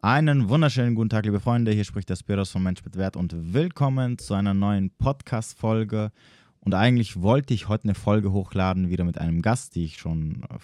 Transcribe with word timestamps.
Einen 0.00 0.48
wunderschönen 0.48 0.94
guten 0.94 1.08
Tag, 1.08 1.24
liebe 1.24 1.40
Freunde. 1.40 1.72
Hier 1.72 1.82
spricht 1.82 2.08
der 2.08 2.14
Spiros 2.14 2.52
von 2.52 2.62
Mensch 2.62 2.84
mit 2.84 2.96
Wert 2.96 3.16
und 3.16 3.52
willkommen 3.52 4.16
zu 4.16 4.34
einer 4.34 4.54
neuen 4.54 4.90
Podcast-Folge. 4.90 6.12
Und 6.60 6.72
eigentlich 6.72 7.20
wollte 7.20 7.52
ich 7.52 7.66
heute 7.66 7.82
eine 7.82 7.96
Folge 7.96 8.30
hochladen, 8.30 8.90
wieder 8.90 9.02
mit 9.02 9.18
einem 9.18 9.42
Gast, 9.42 9.74
die 9.74 9.84
ich 9.84 9.98
schon 9.98 10.44
äh, 10.44 10.58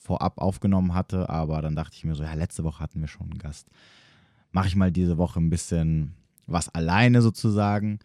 vorab 0.00 0.38
aufgenommen 0.38 0.94
hatte. 0.94 1.30
Aber 1.30 1.62
dann 1.62 1.76
dachte 1.76 1.94
ich 1.94 2.02
mir 2.02 2.16
so, 2.16 2.24
ja, 2.24 2.34
letzte 2.34 2.64
Woche 2.64 2.80
hatten 2.80 3.00
wir 3.00 3.06
schon 3.06 3.30
einen 3.30 3.38
Gast. 3.38 3.68
Mache 4.50 4.66
ich 4.66 4.74
mal 4.74 4.90
diese 4.90 5.16
Woche 5.16 5.38
ein 5.38 5.48
bisschen 5.48 6.16
was 6.48 6.68
alleine 6.68 7.22
sozusagen. 7.22 8.00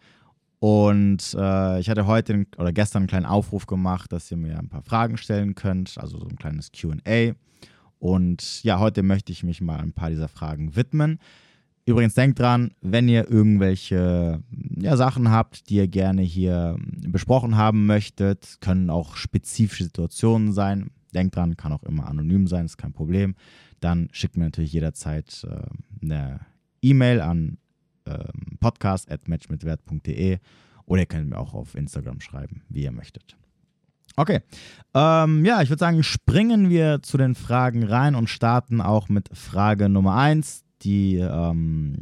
Und 0.60 1.34
äh, 1.36 1.80
ich 1.80 1.90
hatte 1.90 2.06
heute 2.06 2.46
oder 2.56 2.72
gestern 2.72 3.00
einen 3.00 3.08
kleinen 3.08 3.26
Aufruf 3.26 3.66
gemacht, 3.66 4.12
dass 4.12 4.30
ihr 4.30 4.36
mir 4.36 4.56
ein 4.56 4.68
paar 4.68 4.82
Fragen 4.82 5.16
stellen 5.16 5.56
könnt, 5.56 5.98
also 5.98 6.20
so 6.20 6.28
ein 6.28 6.36
kleines 6.36 6.70
QA. 6.70 7.34
Und 7.98 8.62
ja, 8.62 8.78
heute 8.78 9.02
möchte 9.02 9.32
ich 9.32 9.42
mich 9.42 9.60
mal 9.60 9.80
ein 9.80 9.92
paar 9.92 10.10
dieser 10.10 10.28
Fragen 10.28 10.76
widmen. 10.76 11.18
Übrigens 11.84 12.14
denkt 12.14 12.38
dran, 12.38 12.72
wenn 12.82 13.08
ihr 13.08 13.30
irgendwelche 13.30 14.42
ja, 14.76 14.96
Sachen 14.96 15.30
habt, 15.30 15.70
die 15.70 15.76
ihr 15.76 15.88
gerne 15.88 16.20
hier 16.20 16.76
besprochen 17.08 17.56
haben 17.56 17.86
möchtet, 17.86 18.58
können 18.60 18.90
auch 18.90 19.16
spezifische 19.16 19.84
Situationen 19.84 20.52
sein. 20.52 20.90
Denkt 21.14 21.36
dran, 21.36 21.56
kann 21.56 21.72
auch 21.72 21.82
immer 21.84 22.06
anonym 22.06 22.46
sein, 22.46 22.66
ist 22.66 22.76
kein 22.76 22.92
Problem. 22.92 23.34
Dann 23.80 24.10
schickt 24.12 24.36
mir 24.36 24.44
natürlich 24.44 24.74
jederzeit 24.74 25.46
äh, 25.48 25.62
eine 26.02 26.40
E-Mail 26.82 27.22
an 27.22 27.56
äh, 28.04 28.24
podcast.matchmitwert.de 28.60 30.38
oder 30.84 31.00
ihr 31.00 31.06
könnt 31.06 31.30
mir 31.30 31.38
auch 31.38 31.54
auf 31.54 31.74
Instagram 31.74 32.20
schreiben, 32.20 32.62
wie 32.68 32.82
ihr 32.82 32.92
möchtet. 32.92 33.38
Okay. 34.18 34.40
Ähm, 34.94 35.44
ja, 35.44 35.62
ich 35.62 35.68
würde 35.68 35.78
sagen, 35.78 36.02
springen 36.02 36.70
wir 36.70 37.02
zu 37.02 37.16
den 37.18 37.36
Fragen 37.36 37.84
rein 37.84 38.16
und 38.16 38.28
starten 38.28 38.80
auch 38.80 39.08
mit 39.08 39.28
Frage 39.32 39.88
Nummer 39.88 40.16
1, 40.16 40.64
die 40.82 41.18
ähm, 41.18 41.94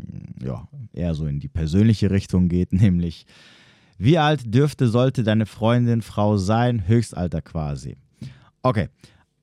ja, 0.42 0.66
eher 0.94 1.12
so 1.12 1.26
in 1.26 1.40
die 1.40 1.48
persönliche 1.48 2.10
Richtung 2.10 2.48
geht, 2.48 2.72
nämlich 2.72 3.26
wie 3.98 4.16
alt 4.16 4.54
dürfte, 4.54 4.88
sollte 4.88 5.24
deine 5.24 5.44
Freundin, 5.44 6.00
Frau 6.00 6.38
sein? 6.38 6.88
Höchstalter 6.88 7.42
quasi. 7.42 7.98
Okay, 8.62 8.88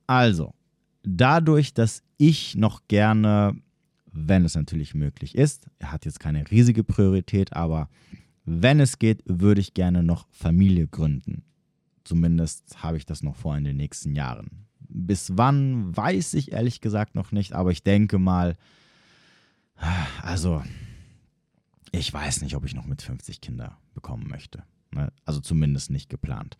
also, 0.08 0.52
dadurch, 1.04 1.74
dass 1.74 2.02
ich 2.18 2.56
noch 2.56 2.80
gerne, 2.88 3.54
wenn 4.10 4.44
es 4.44 4.56
natürlich 4.56 4.94
möglich 4.94 5.36
ist, 5.36 5.68
er 5.78 5.92
hat 5.92 6.06
jetzt 6.06 6.18
keine 6.18 6.50
riesige 6.50 6.82
Priorität, 6.82 7.52
aber 7.52 7.88
wenn 8.44 8.80
es 8.80 8.98
geht, 8.98 9.22
würde 9.26 9.60
ich 9.60 9.74
gerne 9.74 10.02
noch 10.02 10.26
Familie 10.32 10.88
gründen. 10.88 11.44
Zumindest 12.04 12.82
habe 12.82 12.96
ich 12.96 13.06
das 13.06 13.22
noch 13.22 13.36
vor 13.36 13.56
in 13.56 13.64
den 13.64 13.76
nächsten 13.76 14.14
Jahren. 14.14 14.66
Bis 14.88 15.32
wann 15.36 15.96
weiß 15.96 16.34
ich 16.34 16.52
ehrlich 16.52 16.80
gesagt 16.80 17.14
noch 17.14 17.32
nicht, 17.32 17.52
aber 17.54 17.72
ich 17.72 17.82
denke 17.82 18.18
mal, 18.18 18.56
also 20.22 20.62
ich 21.92 22.12
weiß 22.12 22.42
nicht, 22.42 22.54
ob 22.56 22.64
ich 22.64 22.74
noch 22.74 22.86
mit 22.86 23.02
50 23.02 23.40
Kinder 23.40 23.78
bekommen 23.94 24.28
möchte. 24.28 24.62
Ne? 24.92 25.12
Also 25.24 25.40
zumindest 25.40 25.90
nicht 25.90 26.08
geplant. 26.08 26.56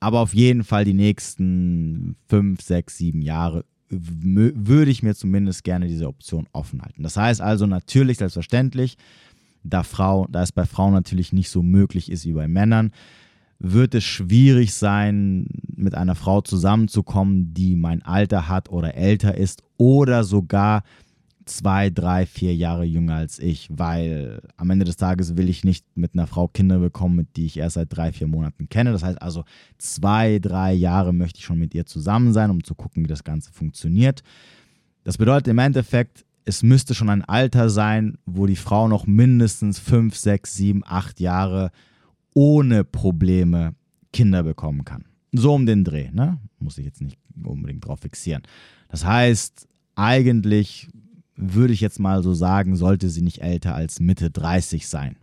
Aber 0.00 0.20
auf 0.20 0.34
jeden 0.34 0.64
Fall 0.64 0.84
die 0.84 0.94
nächsten 0.94 2.16
5, 2.28 2.60
6, 2.60 2.96
7 2.96 3.22
Jahre 3.22 3.64
würde 3.88 4.90
ich 4.90 5.02
mir 5.02 5.14
zumindest 5.14 5.62
gerne 5.62 5.86
diese 5.86 6.08
Option 6.08 6.48
offen 6.52 6.82
halten. 6.82 7.02
Das 7.02 7.16
heißt 7.16 7.40
also 7.40 7.66
natürlich, 7.66 8.18
selbstverständlich, 8.18 8.96
da, 9.62 9.82
Frau, 9.82 10.26
da 10.28 10.42
es 10.42 10.52
bei 10.52 10.64
Frauen 10.64 10.92
natürlich 10.92 11.32
nicht 11.32 11.50
so 11.50 11.62
möglich 11.62 12.10
ist 12.10 12.24
wie 12.24 12.32
bei 12.32 12.48
Männern, 12.48 12.92
wird 13.58 13.94
es 13.94 14.04
schwierig 14.04 14.74
sein, 14.74 15.48
mit 15.74 15.94
einer 15.94 16.14
Frau 16.14 16.40
zusammenzukommen, 16.40 17.54
die 17.54 17.76
mein 17.76 18.02
Alter 18.02 18.48
hat 18.48 18.70
oder 18.70 18.94
älter 18.94 19.36
ist 19.36 19.62
oder 19.76 20.24
sogar 20.24 20.82
zwei, 21.46 21.90
drei, 21.90 22.26
vier 22.26 22.54
Jahre 22.54 22.84
jünger 22.84 23.14
als 23.14 23.38
ich, 23.38 23.68
weil 23.70 24.42
am 24.56 24.68
Ende 24.70 24.84
des 24.84 24.96
Tages 24.96 25.36
will 25.36 25.48
ich 25.48 25.64
nicht 25.64 25.86
mit 25.94 26.14
einer 26.14 26.26
Frau 26.26 26.48
Kinder 26.48 26.78
bekommen, 26.78 27.16
mit 27.16 27.36
die 27.36 27.46
ich 27.46 27.56
erst 27.56 27.74
seit 27.74 27.96
drei, 27.96 28.12
vier 28.12 28.26
Monaten 28.26 28.68
kenne. 28.68 28.92
Das 28.92 29.04
heißt 29.04 29.22
also, 29.22 29.44
zwei, 29.78 30.38
drei 30.40 30.72
Jahre 30.72 31.14
möchte 31.14 31.38
ich 31.38 31.44
schon 31.44 31.58
mit 31.58 31.74
ihr 31.74 31.86
zusammen 31.86 32.32
sein, 32.32 32.50
um 32.50 32.64
zu 32.64 32.74
gucken, 32.74 33.04
wie 33.04 33.08
das 33.08 33.24
Ganze 33.24 33.52
funktioniert. 33.52 34.22
Das 35.04 35.18
bedeutet 35.18 35.48
im 35.48 35.58
Endeffekt, 35.58 36.24
es 36.44 36.62
müsste 36.62 36.94
schon 36.94 37.10
ein 37.10 37.24
Alter 37.24 37.70
sein, 37.70 38.18
wo 38.26 38.46
die 38.46 38.56
Frau 38.56 38.88
noch 38.88 39.06
mindestens 39.06 39.78
fünf, 39.78 40.16
sechs, 40.16 40.54
sieben, 40.54 40.82
acht 40.84 41.20
Jahre 41.20 41.70
ohne 42.36 42.84
Probleme 42.84 43.74
Kinder 44.12 44.42
bekommen 44.42 44.84
kann. 44.84 45.06
So 45.32 45.54
um 45.54 45.64
den 45.64 45.84
Dreh, 45.84 46.10
ne? 46.12 46.38
Muss 46.58 46.76
ich 46.76 46.84
jetzt 46.84 47.00
nicht 47.00 47.18
unbedingt 47.42 47.86
drauf 47.86 48.00
fixieren. 48.00 48.42
Das 48.88 49.06
heißt, 49.06 49.66
eigentlich 49.94 50.88
würde 51.34 51.72
ich 51.72 51.80
jetzt 51.80 51.98
mal 51.98 52.22
so 52.22 52.34
sagen, 52.34 52.76
sollte 52.76 53.08
sie 53.08 53.22
nicht 53.22 53.40
älter 53.40 53.74
als 53.74 54.00
Mitte 54.00 54.30
30 54.30 54.86
sein. 54.86 55.16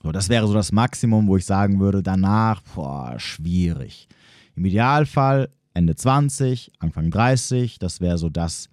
So, 0.00 0.12
das 0.12 0.28
wäre 0.28 0.46
so 0.46 0.54
das 0.54 0.70
Maximum, 0.70 1.26
wo 1.26 1.36
ich 1.36 1.44
sagen 1.44 1.80
würde, 1.80 2.04
danach, 2.04 2.62
boah, 2.74 3.14
schwierig. 3.18 4.08
Im 4.54 4.64
Idealfall 4.64 5.48
Ende 5.74 5.96
20, 5.96 6.70
Anfang 6.78 7.10
30, 7.10 7.80
das 7.80 8.00
wäre 8.00 8.18
so 8.18 8.28
das, 8.28 8.68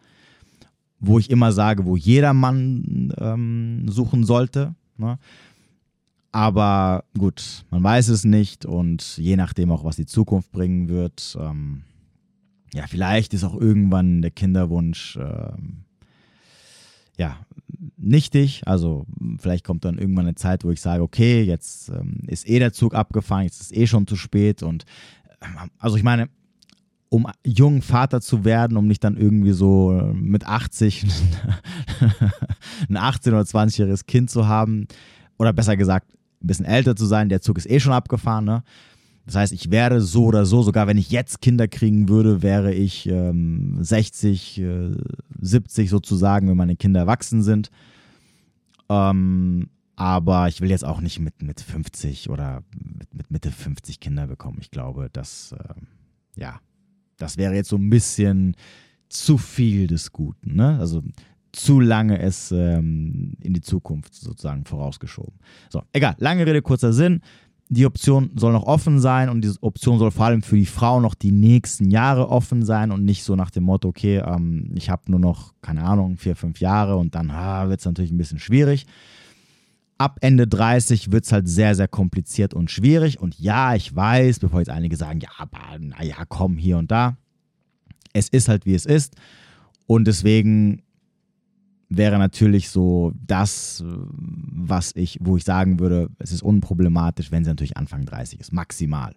wo 0.99 1.17
ich 1.17 1.31
immer 1.31 1.51
sage, 1.51 1.85
wo 1.85 1.97
jeder 1.97 2.33
Mann 2.35 3.11
ähm, 3.17 3.85
suchen 3.87 4.23
sollte. 4.23 4.75
Ne? 4.97 5.17
Aber 6.31 7.05
gut, 7.17 7.65
man 7.71 7.83
weiß 7.83 8.09
es 8.09 8.23
nicht 8.23 8.65
und 8.65 9.17
je 9.17 9.35
nachdem 9.35 9.71
auch, 9.71 9.83
was 9.83 9.95
die 9.95 10.05
Zukunft 10.05 10.51
bringen 10.51 10.87
wird. 10.87 11.37
Ähm, 11.39 11.83
ja, 12.73 12.85
vielleicht 12.87 13.33
ist 13.33 13.43
auch 13.43 13.59
irgendwann 13.59 14.21
der 14.21 14.31
Kinderwunsch 14.31 15.17
ähm, 15.19 15.85
ja 17.17 17.37
nichtig. 17.97 18.61
Also 18.65 19.05
vielleicht 19.39 19.65
kommt 19.65 19.85
dann 19.85 19.97
irgendwann 19.97 20.27
eine 20.27 20.35
Zeit, 20.35 20.63
wo 20.63 20.71
ich 20.71 20.81
sage, 20.81 21.01
okay, 21.01 21.41
jetzt 21.41 21.89
ähm, 21.89 22.21
ist 22.27 22.47
eh 22.47 22.59
der 22.59 22.73
Zug 22.73 22.93
abgefahren, 22.93 23.43
jetzt 23.43 23.61
ist 23.61 23.75
eh 23.75 23.87
schon 23.87 24.05
zu 24.05 24.15
spät 24.15 24.61
und 24.61 24.85
ähm, 25.41 25.71
also 25.79 25.97
ich 25.97 26.03
meine, 26.03 26.29
um 27.09 27.25
jung 27.43 27.81
Vater 27.81 28.21
zu 28.21 28.45
werden, 28.45 28.77
um 28.77 28.87
nicht 28.87 29.03
dann 29.03 29.17
irgendwie 29.17 29.53
so 29.53 30.11
mit 30.13 30.45
80 30.45 31.07
ein 32.89 32.97
18 32.97 33.33
oder 33.33 33.41
20-jähriges 33.41 34.05
Kind 34.05 34.29
zu 34.29 34.47
haben 34.47 34.87
oder 35.39 35.53
besser 35.53 35.75
gesagt 35.75 36.18
ein 36.41 36.47
bisschen 36.47 36.65
älter 36.65 36.95
zu 36.95 37.05
sein. 37.05 37.29
Der 37.29 37.41
Zug 37.41 37.57
ist 37.57 37.69
eh 37.69 37.79
schon 37.79 37.93
abgefahren. 37.93 38.45
Ne? 38.45 38.63
Das 39.25 39.35
heißt, 39.35 39.53
ich 39.53 39.71
werde 39.71 40.01
so 40.01 40.25
oder 40.25 40.45
so, 40.45 40.61
sogar 40.61 40.87
wenn 40.87 40.97
ich 40.97 41.11
jetzt 41.11 41.41
Kinder 41.41 41.67
kriegen 41.67 42.09
würde, 42.09 42.41
wäre 42.41 42.73
ich 42.73 43.07
ähm, 43.07 43.77
60, 43.79 44.59
äh, 44.59 44.91
70 45.39 45.89
sozusagen, 45.89 46.49
wenn 46.49 46.57
meine 46.57 46.75
Kinder 46.75 47.01
erwachsen 47.01 47.43
sind. 47.43 47.69
Ähm, 48.89 49.69
aber 49.95 50.47
ich 50.47 50.61
will 50.61 50.69
jetzt 50.69 50.85
auch 50.85 51.01
nicht 51.01 51.19
mit, 51.19 51.43
mit 51.43 51.59
50 51.59 52.29
oder 52.29 52.63
mit, 52.73 53.13
mit 53.13 53.31
Mitte 53.31 53.51
50 53.51 53.99
Kinder 53.99 54.27
bekommen. 54.27 54.57
Ich 54.61 54.71
glaube, 54.71 55.09
das, 55.11 55.51
äh, 55.51 56.39
ja, 56.39 56.59
das 57.17 57.37
wäre 57.37 57.53
jetzt 57.53 57.69
so 57.69 57.75
ein 57.75 57.89
bisschen 57.89 58.55
zu 59.09 59.37
viel 59.37 59.87
des 59.87 60.11
Guten. 60.11 60.55
Ne? 60.55 60.79
Also 60.79 61.03
zu 61.51 61.79
lange 61.79 62.19
es 62.19 62.51
ähm, 62.51 63.33
in 63.41 63.53
die 63.53 63.61
Zukunft 63.61 64.13
sozusagen 64.13 64.65
vorausgeschoben. 64.65 65.39
So, 65.69 65.81
egal, 65.93 66.15
lange 66.19 66.45
Rede, 66.45 66.61
kurzer 66.61 66.93
Sinn. 66.93 67.21
Die 67.71 67.85
Option 67.85 68.31
soll 68.35 68.51
noch 68.51 68.63
offen 68.63 68.99
sein 68.99 69.29
und 69.29 69.41
diese 69.41 69.61
Option 69.61 69.99
soll 69.99 70.09
vor 70.09 70.25
allem 70.25 70.41
für 70.41 70.55
die 70.55 70.65
Frau 70.65 70.99
noch 70.99 71.13
die 71.13 71.31
nächsten 71.31 71.91
Jahre 71.91 72.29
offen 72.29 72.65
sein 72.65 72.91
und 72.91 73.05
nicht 73.05 73.23
so 73.23 73.35
nach 73.35 73.51
dem 73.51 73.63
Motto, 73.63 73.89
okay, 73.89 74.17
ähm, 74.17 74.71
ich 74.73 74.89
habe 74.89 75.03
nur 75.11 75.19
noch, 75.19 75.53
keine 75.61 75.83
Ahnung, 75.83 76.17
vier, 76.17 76.35
fünf 76.35 76.59
Jahre 76.59 76.97
und 76.97 77.13
dann 77.13 77.29
wird 77.69 77.79
es 77.79 77.85
natürlich 77.85 78.11
ein 78.11 78.17
bisschen 78.17 78.39
schwierig. 78.39 78.87
Ab 79.99 80.17
Ende 80.21 80.47
30 80.47 81.11
wird 81.11 81.25
es 81.25 81.31
halt 81.31 81.47
sehr, 81.47 81.75
sehr 81.75 81.87
kompliziert 81.87 82.53
und 82.53 82.71
schwierig. 82.71 83.19
Und 83.19 83.37
ja, 83.37 83.75
ich 83.75 83.93
weiß, 83.93 84.39
bevor 84.39 84.61
jetzt 84.61 84.69
einige 84.69 84.95
sagen, 84.95 85.19
ja, 85.19 85.29
aber 85.37 85.77
naja, 85.77 86.23
komm 86.27 86.57
hier 86.57 86.77
und 86.77 86.89
da. 86.89 87.17
Es 88.13 88.29
ist 88.29 88.47
halt, 88.47 88.65
wie 88.65 88.75
es 88.75 88.85
ist. 88.85 89.15
Und 89.85 90.05
deswegen 90.07 90.81
wäre 91.89 92.19
natürlich 92.19 92.69
so 92.69 93.11
das, 93.25 93.83
was 93.85 94.95
ich, 94.95 95.17
wo 95.21 95.37
ich 95.37 95.43
sagen 95.43 95.79
würde, 95.79 96.09
es 96.19 96.31
ist 96.31 96.43
unproblematisch, 96.43 97.31
wenn 97.31 97.43
sie 97.43 97.49
natürlich 97.49 97.77
Anfang 97.77 98.05
30 98.05 98.39
ist, 98.39 98.53
maximal. 98.53 99.15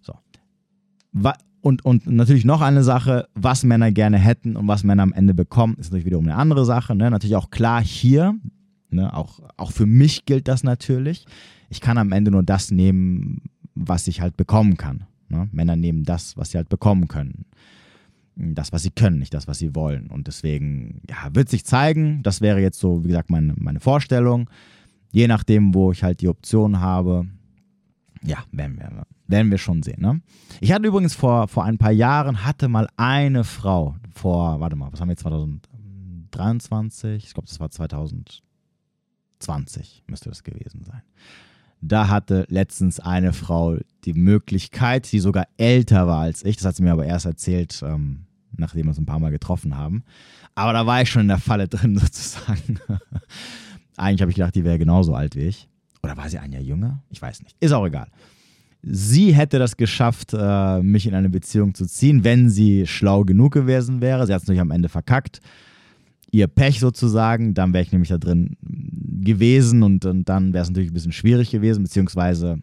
So. 0.00 0.14
Und, 1.60 1.84
und 1.84 2.06
natürlich 2.06 2.44
noch 2.44 2.60
eine 2.60 2.82
Sache, 2.82 3.28
was 3.34 3.64
Männer 3.64 3.92
gerne 3.92 4.18
hätten 4.18 4.56
und 4.56 4.66
was 4.66 4.82
Männer 4.82 5.02
am 5.02 5.12
Ende 5.12 5.34
bekommen, 5.34 5.76
ist 5.78 5.86
natürlich 5.86 6.06
wiederum 6.06 6.26
eine 6.26 6.36
andere 6.36 6.64
Sache. 6.64 6.94
Ne? 6.94 7.10
Natürlich 7.10 7.36
auch 7.36 7.50
klar 7.50 7.82
hier, 7.82 8.34
ne? 8.90 9.14
auch, 9.14 9.40
auch 9.56 9.70
für 9.70 9.86
mich 9.86 10.24
gilt 10.24 10.48
das 10.48 10.64
natürlich. 10.64 11.24
Ich 11.70 11.80
kann 11.80 11.98
am 11.98 12.12
Ende 12.12 12.30
nur 12.30 12.42
das 12.42 12.70
nehmen, 12.70 13.42
was 13.74 14.08
ich 14.08 14.20
halt 14.20 14.36
bekommen 14.36 14.76
kann. 14.76 15.04
Ne? 15.28 15.48
Männer 15.52 15.76
nehmen 15.76 16.04
das, 16.04 16.36
was 16.36 16.50
sie 16.50 16.58
halt 16.58 16.68
bekommen 16.68 17.08
können 17.08 17.46
das, 18.36 18.72
was 18.72 18.82
sie 18.82 18.90
können, 18.90 19.18
nicht 19.18 19.34
das, 19.34 19.46
was 19.46 19.58
sie 19.58 19.74
wollen. 19.74 20.08
Und 20.08 20.26
deswegen, 20.26 21.02
ja, 21.08 21.34
wird 21.34 21.48
sich 21.48 21.64
zeigen. 21.64 22.22
Das 22.22 22.40
wäre 22.40 22.60
jetzt 22.60 22.80
so, 22.80 23.04
wie 23.04 23.08
gesagt, 23.08 23.30
meine, 23.30 23.54
meine 23.56 23.80
Vorstellung. 23.80 24.48
Je 25.10 25.28
nachdem, 25.28 25.74
wo 25.74 25.92
ich 25.92 26.02
halt 26.02 26.20
die 26.20 26.28
Option 26.28 26.80
habe, 26.80 27.26
ja, 28.22 28.38
werden 28.50 28.78
wir, 28.78 29.06
werden 29.26 29.50
wir 29.50 29.58
schon 29.58 29.82
sehen. 29.82 30.00
Ne? 30.00 30.22
Ich 30.60 30.72
hatte 30.72 30.86
übrigens 30.86 31.14
vor, 31.14 31.48
vor 31.48 31.64
ein 31.64 31.76
paar 31.76 31.92
Jahren, 31.92 32.44
hatte 32.44 32.68
mal 32.68 32.88
eine 32.96 33.44
Frau, 33.44 33.96
vor, 34.14 34.60
warte 34.60 34.76
mal, 34.76 34.90
was 34.90 35.00
haben 35.00 35.08
wir 35.08 35.12
jetzt, 35.12 35.22
2013, 35.22 35.72
2023, 36.32 37.24
ich 37.24 37.34
glaube, 37.34 37.48
das 37.48 37.60
war 37.60 37.70
2020, 37.70 40.04
müsste 40.06 40.30
das 40.30 40.42
gewesen 40.42 40.82
sein. 40.84 41.02
Da 41.82 42.08
hatte 42.08 42.46
letztens 42.48 43.00
eine 43.00 43.32
Frau 43.32 43.76
die 44.04 44.14
Möglichkeit, 44.14 45.10
die 45.10 45.18
sogar 45.18 45.46
älter 45.56 46.06
war 46.06 46.20
als 46.20 46.44
ich, 46.44 46.56
das 46.56 46.64
hat 46.64 46.76
sie 46.76 46.82
mir 46.82 46.92
aber 46.92 47.04
erst 47.04 47.26
erzählt, 47.26 47.82
ähm, 47.84 48.26
nachdem 48.56 48.84
wir 48.84 48.90
uns 48.90 48.98
ein 48.98 49.06
paar 49.06 49.18
Mal 49.18 49.32
getroffen 49.32 49.76
haben. 49.76 50.04
Aber 50.54 50.72
da 50.72 50.86
war 50.86 51.02
ich 51.02 51.10
schon 51.10 51.22
in 51.22 51.28
der 51.28 51.38
Falle 51.38 51.66
drin, 51.68 51.98
sozusagen. 51.98 52.78
Eigentlich 53.96 54.22
habe 54.22 54.30
ich 54.30 54.36
gedacht, 54.36 54.54
die 54.54 54.64
wäre 54.64 54.78
genauso 54.78 55.14
alt 55.14 55.34
wie 55.34 55.46
ich. 55.48 55.68
Oder 56.04 56.16
war 56.16 56.28
sie 56.28 56.38
ein 56.38 56.52
Jahr 56.52 56.62
jünger? 56.62 57.02
Ich 57.10 57.20
weiß 57.20 57.42
nicht. 57.42 57.56
Ist 57.60 57.72
auch 57.72 57.86
egal. 57.86 58.08
Sie 58.82 59.32
hätte 59.32 59.58
das 59.58 59.76
geschafft, 59.76 60.34
äh, 60.34 60.82
mich 60.82 61.06
in 61.06 61.14
eine 61.14 61.30
Beziehung 61.30 61.74
zu 61.74 61.86
ziehen, 61.86 62.24
wenn 62.24 62.48
sie 62.50 62.86
schlau 62.86 63.24
genug 63.24 63.52
gewesen 63.52 64.00
wäre. 64.00 64.26
Sie 64.26 64.32
hat 64.32 64.42
es 64.42 64.46
natürlich 64.46 64.60
am 64.60 64.72
Ende 64.72 64.88
verkackt. 64.88 65.40
Ihr 66.32 66.48
Pech 66.48 66.80
sozusagen, 66.80 67.54
dann 67.54 67.72
wäre 67.72 67.84
ich 67.84 67.92
nämlich 67.92 68.08
da 68.08 68.18
drin 68.18 68.56
gewesen 68.62 69.82
und, 69.82 70.04
und 70.06 70.28
dann 70.28 70.52
wäre 70.52 70.62
es 70.62 70.68
natürlich 70.70 70.90
ein 70.90 70.94
bisschen 70.94 71.12
schwierig 71.12 71.50
gewesen, 71.50 71.84
beziehungsweise 71.84 72.58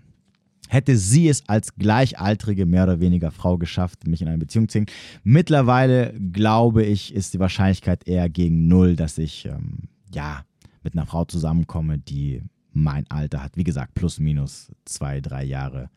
hätte 0.67 0.97
sie 0.97 1.29
es 1.29 1.47
als 1.47 1.75
gleichaltrige, 1.75 2.65
mehr 2.65 2.83
oder 2.83 2.99
weniger 2.99 3.31
Frau 3.31 3.57
geschafft, 3.57 4.07
mich 4.07 4.21
in 4.21 4.27
eine 4.27 4.39
Beziehung 4.39 4.67
zu 4.67 4.73
ziehen. 4.73 4.85
Mittlerweile, 5.23 6.13
glaube 6.31 6.83
ich, 6.83 7.13
ist 7.13 7.33
die 7.33 7.39
Wahrscheinlichkeit 7.39 8.07
eher 8.07 8.27
gegen 8.29 8.67
null, 8.67 8.95
dass 8.95 9.17
ich 9.17 9.45
ähm, 9.45 9.89
ja 10.13 10.43
mit 10.83 10.93
einer 10.93 11.05
Frau 11.05 11.25
zusammenkomme, 11.25 11.99
die 11.99 12.41
mein 12.71 13.05
Alter 13.09 13.43
hat. 13.43 13.55
Wie 13.55 13.63
gesagt, 13.63 13.93
plus 13.93 14.19
minus 14.19 14.71
zwei, 14.85 15.21
drei 15.21 15.43
Jahre 15.43 15.89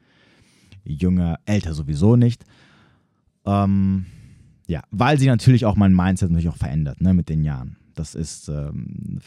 jünger, 0.84 1.38
älter 1.44 1.74
sowieso 1.74 2.16
nicht. 2.16 2.44
Ähm, 3.44 4.06
ja, 4.72 4.82
weil 4.90 5.18
sie 5.18 5.26
natürlich 5.26 5.66
auch 5.66 5.76
mein 5.76 5.94
Mindset 5.94 6.30
natürlich 6.30 6.48
auch 6.48 6.56
verändert, 6.56 7.02
ne, 7.02 7.12
mit 7.12 7.28
den 7.28 7.44
Jahren. 7.44 7.76
Das 7.94 8.14
ist, 8.14 8.48
ähm, 8.48 9.18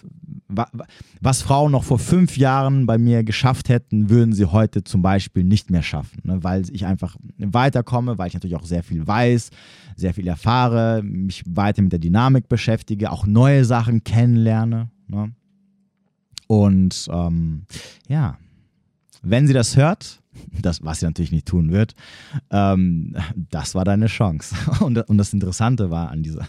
was 1.21 1.43
Frauen 1.43 1.71
noch 1.71 1.83
vor 1.83 1.99
fünf 1.99 2.35
Jahren 2.35 2.87
bei 2.87 2.97
mir 2.97 3.23
geschafft 3.23 3.69
hätten, 3.69 4.09
würden 4.09 4.33
sie 4.33 4.45
heute 4.45 4.83
zum 4.83 5.03
Beispiel 5.03 5.43
nicht 5.43 5.69
mehr 5.69 5.83
schaffen, 5.83 6.19
ne? 6.23 6.43
weil 6.43 6.63
ich 6.71 6.87
einfach 6.87 7.15
weiterkomme, 7.37 8.17
weil 8.17 8.29
ich 8.29 8.33
natürlich 8.33 8.55
auch 8.55 8.65
sehr 8.65 8.81
viel 8.81 9.05
weiß, 9.05 9.51
sehr 9.95 10.15
viel 10.15 10.27
erfahre, 10.27 11.03
mich 11.03 11.43
weiter 11.47 11.83
mit 11.83 11.91
der 11.91 11.99
Dynamik 11.99 12.49
beschäftige, 12.49 13.11
auch 13.11 13.27
neue 13.27 13.65
Sachen 13.65 14.03
kennenlerne. 14.03 14.89
Ne? 15.07 15.31
Und 16.47 17.07
ähm, 17.13 17.65
ja, 18.07 18.39
wenn 19.21 19.45
sie 19.45 19.53
das 19.53 19.77
hört, 19.77 20.23
das, 20.61 20.83
was 20.83 20.99
sie 20.99 21.05
natürlich 21.05 21.31
nicht 21.31 21.47
tun 21.47 21.71
wird, 21.71 21.95
ähm, 22.51 23.15
das 23.35 23.75
war 23.75 23.85
deine 23.85 24.07
Chance. 24.07 24.55
Und, 24.81 24.97
und, 25.09 25.17
das 25.17 25.33
Interessante 25.33 25.89
war 25.89 26.09
an 26.09 26.23
dieser, 26.23 26.47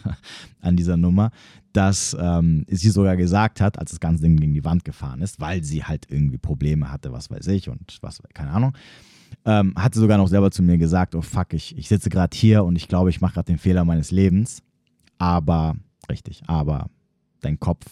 an 0.61 0.77
dieser 0.77 0.97
Nummer, 0.97 1.31
dass 1.73 2.17
ähm, 2.19 2.65
sie 2.69 2.91
sogar 2.91 3.17
gesagt 3.17 3.61
hat, 3.61 3.79
als 3.79 3.91
das 3.91 4.01
ganze 4.01 4.23
Ding 4.23 4.37
gegen 4.37 4.55
die 4.55 4.65
Wand 4.65 4.85
gefahren 4.85 5.21
ist, 5.21 5.41
weil 5.41 5.63
sie 5.63 5.85
halt 5.85 6.07
irgendwie 6.11 6.39
Probleme 6.39 6.91
hatte, 6.91 7.13
was 7.13 7.31
weiß 7.31 7.47
ich 7.49 7.69
und 7.69 7.99
was, 8.01 8.23
keine 8.35 8.51
Ahnung, 8.51 8.73
ähm, 9.45 9.75
hat 9.77 9.95
sie 9.95 10.01
sogar 10.01 10.19
noch 10.19 10.29
selber 10.29 10.51
zu 10.51 10.63
mir 10.63 10.79
gesagt, 10.79 11.15
oh 11.15 11.23
fuck, 11.23 11.53
ich, 11.53 11.77
ich 11.77 11.89
sitze 11.89 12.11
gerade 12.11 12.37
hier 12.37 12.65
und 12.65 12.77
ich 12.77 12.89
glaube, 12.89 13.11
ich 13.11 13.21
mache 13.21 13.35
gerade 13.35 13.47
den 13.47 13.59
Fehler 13.59 13.85
meines 13.85 14.11
Lebens. 14.11 14.63
Aber, 15.19 15.77
richtig, 16.11 16.43
aber 16.47 16.91
dein 17.41 17.61
Kopf 17.61 17.87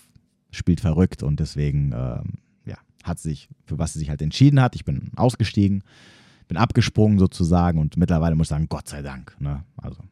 spielt 0.50 0.80
verrückt 0.80 1.22
und 1.22 1.40
deswegen 1.40 1.92
ähm, 1.94 2.38
hat 3.04 3.18
sich, 3.18 3.48
für 3.66 3.78
was 3.78 3.92
sie 3.92 4.00
sich 4.00 4.10
halt 4.10 4.22
entschieden 4.22 4.60
hat. 4.60 4.74
Ich 4.74 4.84
bin 4.84 5.10
ausgestiegen, 5.14 5.84
bin 6.48 6.56
abgesprungen 6.56 7.18
sozusagen 7.18 7.78
und 7.78 7.96
mittlerweile 7.96 8.34
muss 8.34 8.46
ich 8.46 8.50
sagen, 8.50 8.68
Gott 8.68 8.88
sei 8.88 9.02
Dank. 9.02 9.36
Ne? 9.38 9.62
Also, 9.76 10.02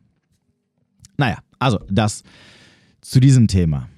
naja, 1.16 1.38
also 1.58 1.80
das 1.90 2.22
zu 3.00 3.18
diesem 3.18 3.48
Thema. 3.48 3.88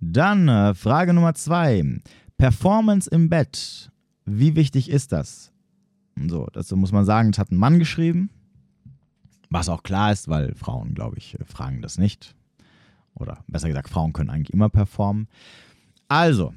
Dann 0.00 0.48
äh, 0.48 0.74
Frage 0.74 1.12
Nummer 1.12 1.34
zwei. 1.34 2.00
Performance 2.36 3.08
im 3.10 3.28
Bett. 3.28 3.90
Wie 4.24 4.56
wichtig 4.56 4.90
ist 4.90 5.12
das? 5.12 5.52
So, 6.16 6.48
dazu 6.52 6.76
muss 6.76 6.92
man 6.92 7.04
sagen, 7.04 7.32
das 7.32 7.38
hat 7.38 7.50
ein 7.50 7.56
Mann 7.56 7.78
geschrieben. 7.78 8.30
Was 9.50 9.68
auch 9.68 9.82
klar 9.82 10.12
ist, 10.12 10.28
weil 10.28 10.54
Frauen, 10.54 10.94
glaube 10.94 11.18
ich, 11.18 11.36
fragen 11.46 11.82
das 11.82 11.98
nicht. 11.98 12.34
Oder 13.14 13.44
besser 13.46 13.68
gesagt, 13.68 13.88
Frauen 13.88 14.12
können 14.12 14.30
eigentlich 14.30 14.52
immer 14.52 14.68
performen. 14.68 15.28
Also, 16.08 16.54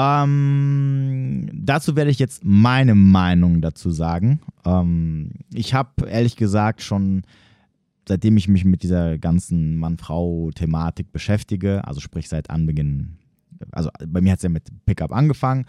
ähm, 0.00 1.50
dazu 1.52 1.96
werde 1.96 2.12
ich 2.12 2.20
jetzt 2.20 2.44
meine 2.44 2.94
Meinung 2.94 3.60
dazu 3.60 3.90
sagen. 3.90 4.40
Ähm, 4.64 5.30
ich 5.52 5.74
habe 5.74 6.08
ehrlich 6.08 6.36
gesagt 6.36 6.82
schon, 6.82 7.22
seitdem 8.06 8.36
ich 8.36 8.46
mich 8.46 8.64
mit 8.64 8.84
dieser 8.84 9.18
ganzen 9.18 9.76
Mann-Frau-Thematik 9.76 11.10
beschäftige, 11.10 11.84
also 11.84 11.98
sprich 11.98 12.28
seit 12.28 12.48
Anbeginn, 12.48 13.18
also 13.72 13.90
bei 14.06 14.20
mir 14.20 14.30
hat 14.30 14.38
es 14.38 14.44
ja 14.44 14.50
mit 14.50 14.68
Pickup 14.86 15.12
angefangen 15.12 15.64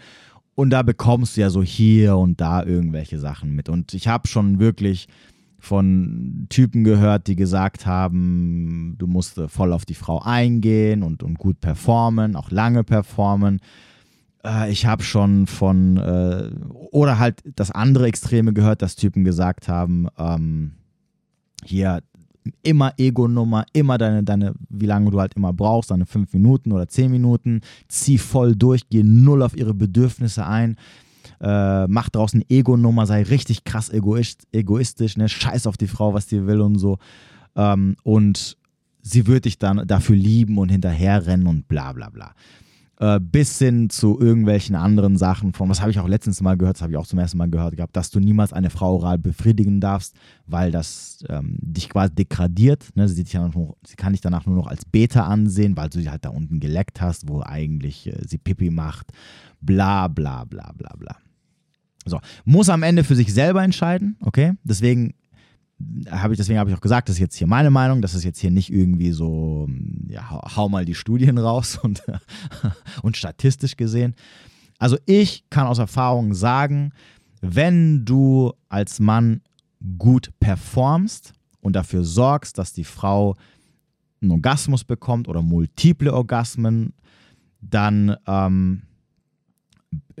und 0.54 0.70
da 0.70 0.82
bekommst 0.82 1.36
du 1.36 1.40
ja 1.40 1.50
so 1.50 1.60
hier 1.64 2.16
und 2.16 2.40
da 2.40 2.62
irgendwelche 2.62 3.18
Sachen 3.18 3.56
mit. 3.56 3.68
Und 3.68 3.94
ich 3.94 4.06
habe 4.06 4.28
schon 4.28 4.60
wirklich 4.60 5.08
von 5.58 6.46
Typen 6.50 6.84
gehört, 6.84 7.26
die 7.26 7.34
gesagt 7.34 7.84
haben, 7.84 8.94
du 8.96 9.08
musst 9.08 9.40
voll 9.48 9.72
auf 9.72 9.84
die 9.84 9.94
Frau 9.94 10.20
eingehen 10.20 11.02
und, 11.02 11.24
und 11.24 11.36
gut 11.36 11.60
performen, 11.60 12.36
auch 12.36 12.52
lange 12.52 12.84
performen. 12.84 13.60
Äh, 14.44 14.70
ich 14.70 14.86
habe 14.86 15.02
schon 15.02 15.46
von, 15.46 15.96
äh, 15.96 16.50
oder 16.90 17.18
halt 17.18 17.42
das 17.56 17.70
andere 17.70 18.06
Extreme 18.06 18.52
gehört, 18.52 18.82
dass 18.82 18.96
Typen 18.96 19.24
gesagt 19.24 19.68
haben, 19.68 20.08
ähm, 20.18 20.72
hier 21.64 22.02
immer 22.62 22.94
Ego-Nummer, 22.96 23.66
immer 23.72 23.98
deine, 23.98 24.22
deine, 24.22 24.54
wie 24.68 24.86
lange 24.86 25.10
du 25.10 25.20
halt 25.20 25.34
immer 25.34 25.52
brauchst, 25.52 25.90
deine 25.90 26.06
fünf 26.06 26.32
Minuten 26.32 26.72
oder 26.72 26.88
zehn 26.88 27.10
Minuten, 27.10 27.60
zieh 27.88 28.18
voll 28.18 28.56
durch, 28.56 28.88
geh 28.88 29.02
null 29.02 29.42
auf 29.42 29.56
ihre 29.56 29.74
Bedürfnisse 29.74 30.46
ein, 30.46 30.76
äh, 31.40 31.86
mach 31.86 32.08
draußen 32.08 32.42
Ego-Nummer, 32.48 33.06
sei 33.06 33.22
richtig 33.22 33.64
krass 33.64 33.90
egoist, 33.90 34.46
egoistisch, 34.52 35.16
ne? 35.16 35.28
scheiß 35.28 35.66
auf 35.66 35.76
die 35.76 35.86
Frau, 35.86 36.14
was 36.14 36.26
die 36.26 36.46
will 36.46 36.60
und 36.60 36.78
so. 36.78 36.98
Ähm, 37.56 37.96
und 38.04 38.56
sie 39.02 39.26
wird 39.26 39.44
dich 39.44 39.58
dann 39.58 39.86
dafür 39.86 40.16
lieben 40.16 40.58
und 40.58 40.70
hinterherrennen 40.70 41.46
und 41.46 41.68
bla 41.68 41.92
bla 41.92 42.08
bla 42.08 42.34
äh, 43.00 43.18
bis 43.18 43.58
hin 43.58 43.88
zu 43.88 44.20
irgendwelchen 44.20 44.76
anderen 44.76 45.16
Sachen 45.16 45.54
von, 45.54 45.70
was 45.70 45.80
habe 45.80 45.90
ich 45.90 45.98
auch 45.98 46.06
letztens 46.06 46.42
mal 46.42 46.58
gehört, 46.58 46.76
das 46.76 46.82
habe 46.82 46.92
ich 46.92 46.98
auch 46.98 47.06
zum 47.06 47.18
ersten 47.18 47.38
Mal 47.38 47.48
gehört 47.48 47.74
gehabt, 47.74 47.96
dass 47.96 48.10
du 48.10 48.20
niemals 48.20 48.52
eine 48.52 48.68
Frau 48.68 48.96
oral 48.96 49.18
befriedigen 49.18 49.80
darfst, 49.80 50.14
weil 50.46 50.70
das 50.70 51.24
ähm, 51.30 51.56
dich 51.62 51.88
quasi 51.88 52.14
degradiert. 52.14 52.94
Ne? 52.94 53.08
Sie, 53.08 53.24
noch, 53.38 53.76
sie, 53.86 53.96
kann 53.96 54.12
dich 54.12 54.20
danach 54.20 54.44
nur 54.44 54.54
noch 54.54 54.66
als 54.66 54.84
Beta 54.84 55.24
ansehen, 55.24 55.78
weil 55.78 55.88
du 55.88 55.98
sie 55.98 56.10
halt 56.10 56.26
da 56.26 56.28
unten 56.28 56.60
geleckt 56.60 57.00
hast, 57.00 57.26
wo 57.26 57.40
eigentlich 57.40 58.06
äh, 58.06 58.20
sie 58.26 58.36
Pipi 58.36 58.70
macht. 58.70 59.12
Bla 59.62 60.06
bla 60.08 60.44
bla 60.44 60.72
bla 60.76 60.94
bla. 60.98 61.16
So, 62.04 62.20
muss 62.44 62.68
am 62.68 62.82
Ende 62.82 63.02
für 63.02 63.16
sich 63.16 63.32
selber 63.32 63.62
entscheiden, 63.62 64.16
okay? 64.20 64.52
Deswegen 64.62 65.14
habe 66.10 66.34
ich, 66.34 66.38
deswegen 66.38 66.58
habe 66.58 66.70
ich 66.70 66.76
auch 66.76 66.80
gesagt, 66.80 67.08
das 67.08 67.16
ist 67.16 67.20
jetzt 67.20 67.36
hier 67.36 67.46
meine 67.46 67.70
Meinung, 67.70 68.02
das 68.02 68.14
ist 68.14 68.24
jetzt 68.24 68.38
hier 68.38 68.50
nicht 68.50 68.72
irgendwie 68.72 69.12
so, 69.12 69.68
ja, 70.08 70.30
hau 70.56 70.68
mal 70.68 70.84
die 70.84 70.94
Studien 70.94 71.38
raus 71.38 71.78
und, 71.82 72.02
und 73.02 73.16
statistisch 73.16 73.76
gesehen. 73.76 74.14
Also 74.78 74.96
ich 75.06 75.44
kann 75.50 75.66
aus 75.66 75.78
Erfahrung 75.78 76.34
sagen, 76.34 76.92
wenn 77.40 78.04
du 78.04 78.52
als 78.68 79.00
Mann 79.00 79.42
gut 79.98 80.30
performst 80.40 81.32
und 81.60 81.74
dafür 81.74 82.04
sorgst, 82.04 82.58
dass 82.58 82.72
die 82.72 82.84
Frau 82.84 83.36
einen 84.22 84.32
Orgasmus 84.32 84.84
bekommt 84.84 85.28
oder 85.28 85.42
multiple 85.42 86.12
Orgasmen, 86.12 86.92
dann 87.60 88.16
ähm, 88.26 88.82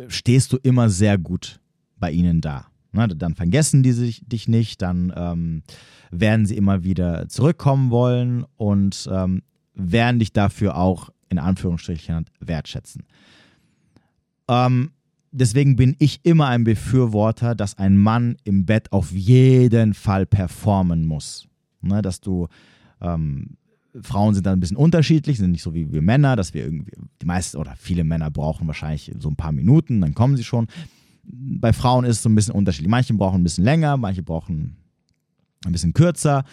stehst 0.08 0.52
du 0.52 0.56
immer 0.58 0.88
sehr 0.90 1.18
gut 1.18 1.60
bei 1.98 2.10
ihnen 2.10 2.40
da. 2.40 2.69
Ne, 2.92 3.06
dann 3.08 3.34
vergessen 3.34 3.82
die 3.82 3.92
sich, 3.92 4.22
dich 4.26 4.48
nicht, 4.48 4.82
dann 4.82 5.12
ähm, 5.14 5.62
werden 6.10 6.44
sie 6.46 6.56
immer 6.56 6.82
wieder 6.82 7.28
zurückkommen 7.28 7.90
wollen 7.90 8.44
und 8.56 9.08
ähm, 9.12 9.42
werden 9.74 10.18
dich 10.18 10.32
dafür 10.32 10.76
auch 10.76 11.10
in 11.28 11.38
Anführungsstrichen 11.38 12.26
wertschätzen. 12.40 13.04
Ähm, 14.48 14.90
deswegen 15.30 15.76
bin 15.76 15.94
ich 16.00 16.20
immer 16.24 16.48
ein 16.48 16.64
Befürworter, 16.64 17.54
dass 17.54 17.78
ein 17.78 17.96
Mann 17.96 18.36
im 18.42 18.66
Bett 18.66 18.92
auf 18.92 19.12
jeden 19.12 19.94
Fall 19.94 20.26
performen 20.26 21.06
muss. 21.06 21.46
Ne, 21.82 22.02
dass 22.02 22.20
du 22.20 22.48
ähm, 23.00 23.56
Frauen 24.02 24.34
sind 24.34 24.46
dann 24.46 24.58
ein 24.58 24.60
bisschen 24.60 24.76
unterschiedlich, 24.76 25.38
sind 25.38 25.52
nicht 25.52 25.62
so 25.62 25.74
wie 25.74 25.92
wir 25.92 26.02
Männer, 26.02 26.36
dass 26.36 26.54
wir 26.54 26.64
irgendwie, 26.64 26.92
die 27.22 27.26
meisten 27.26 27.56
oder 27.56 27.74
viele 27.76 28.04
Männer 28.04 28.30
brauchen 28.30 28.66
wahrscheinlich 28.66 29.12
so 29.18 29.28
ein 29.28 29.36
paar 29.36 29.52
Minuten, 29.52 30.00
dann 30.00 30.14
kommen 30.14 30.36
sie 30.36 30.44
schon 30.44 30.66
bei 31.24 31.72
Frauen 31.72 32.04
ist 32.04 32.16
es 32.16 32.22
so 32.22 32.28
ein 32.28 32.34
bisschen 32.34 32.54
unterschiedlich. 32.54 32.90
Manche 32.90 33.14
brauchen 33.14 33.40
ein 33.40 33.44
bisschen 33.44 33.64
länger, 33.64 33.96
manche 33.96 34.22
brauchen 34.22 34.76
ein 35.64 35.72
bisschen 35.72 35.92
kürzer. 35.92 36.44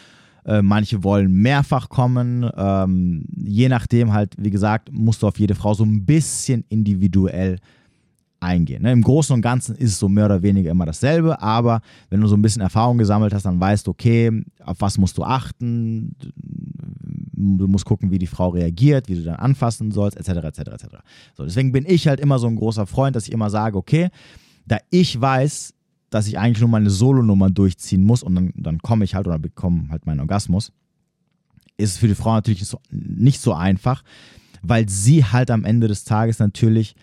Äh, 0.46 0.62
manche 0.62 1.04
wollen 1.04 1.32
mehrfach 1.32 1.90
kommen. 1.90 2.50
Ähm, 2.56 3.26
je 3.36 3.68
nachdem 3.70 4.14
halt, 4.14 4.34
wie 4.38 4.50
gesagt, 4.50 4.92
musst 4.92 5.22
du 5.22 5.28
auf 5.28 5.40
jede 5.40 5.56
Frau 5.56 5.74
so 5.74 5.84
ein 5.84 6.06
bisschen 6.06 6.64
individuell 6.70 7.58
eingehen. 8.40 8.84
Ne? 8.84 8.92
Im 8.92 9.02
Großen 9.02 9.34
und 9.34 9.42
Ganzen 9.42 9.76
ist 9.76 9.92
es 9.92 10.00
so 10.00 10.08
mehr 10.08 10.26
oder 10.26 10.42
weniger 10.42 10.72
immer 10.72 10.86
dasselbe, 10.86 11.42
aber 11.42 11.82
wenn 12.10 12.22
du 12.22 12.28
so 12.28 12.36
ein 12.36 12.42
bisschen 12.42 12.62
Erfahrung 12.62 12.98
gesammelt 12.98 13.34
hast, 13.34 13.44
dann 13.44 13.60
weißt 13.60 13.88
du, 13.88 13.92
okay, 13.92 14.44
auf 14.64 14.78
was 14.80 14.98
musst 14.98 15.18
du 15.18 15.24
achten, 15.24 16.16
du 17.34 17.68
musst 17.68 17.86
gucken, 17.86 18.12
wie 18.12 18.20
die 18.20 18.28
Frau 18.28 18.50
reagiert, 18.50 19.10
wie 19.10 19.16
du 19.16 19.24
dann 19.24 19.36
anfassen 19.38 19.92
sollst, 19.92 20.18
etc., 20.18 20.46
etc., 20.46 20.60
etc. 20.60 20.86
So, 21.36 21.44
deswegen 21.46 21.72
bin 21.72 21.86
ich 21.88 22.08
halt 22.08 22.20
immer 22.20 22.40
so 22.40 22.48
ein 22.48 22.56
großer 22.56 22.86
Freund, 22.86 23.16
dass 23.16 23.28
ich 23.28 23.34
immer 23.34 23.50
sage, 23.50 23.78
okay, 23.78 24.10
da 24.68 24.78
ich 24.90 25.20
weiß, 25.20 25.74
dass 26.10 26.28
ich 26.28 26.38
eigentlich 26.38 26.62
nur 26.62 26.70
meine 26.70 26.90
Solonummer 26.90 27.50
durchziehen 27.50 28.04
muss 28.04 28.24
und 28.24 28.36
dann, 28.36 28.54
dann 28.56 28.80
komme 28.80 29.06
ich 29.06 29.16
halt 29.16 29.28
oder 29.28 29.40
bekomme 29.40 29.90
halt 29.90 30.06
meinen 30.06 30.22
Orgasmus, 30.22 30.72
ist 31.78 31.92
es 31.92 31.98
für 31.98 32.08
die 32.08 32.16
Frau 32.16 32.34
natürlich 32.34 32.62
nicht 32.62 32.70
so, 32.70 32.80
nicht 32.90 33.42
so 33.42 33.54
einfach, 33.54 34.04
weil 34.62 34.88
sie 34.90 35.26
halt 35.26 35.52
am 35.52 35.66
Ende 35.66 35.88
des 35.88 36.04
Tages 36.04 36.40
natürlich 36.40 36.96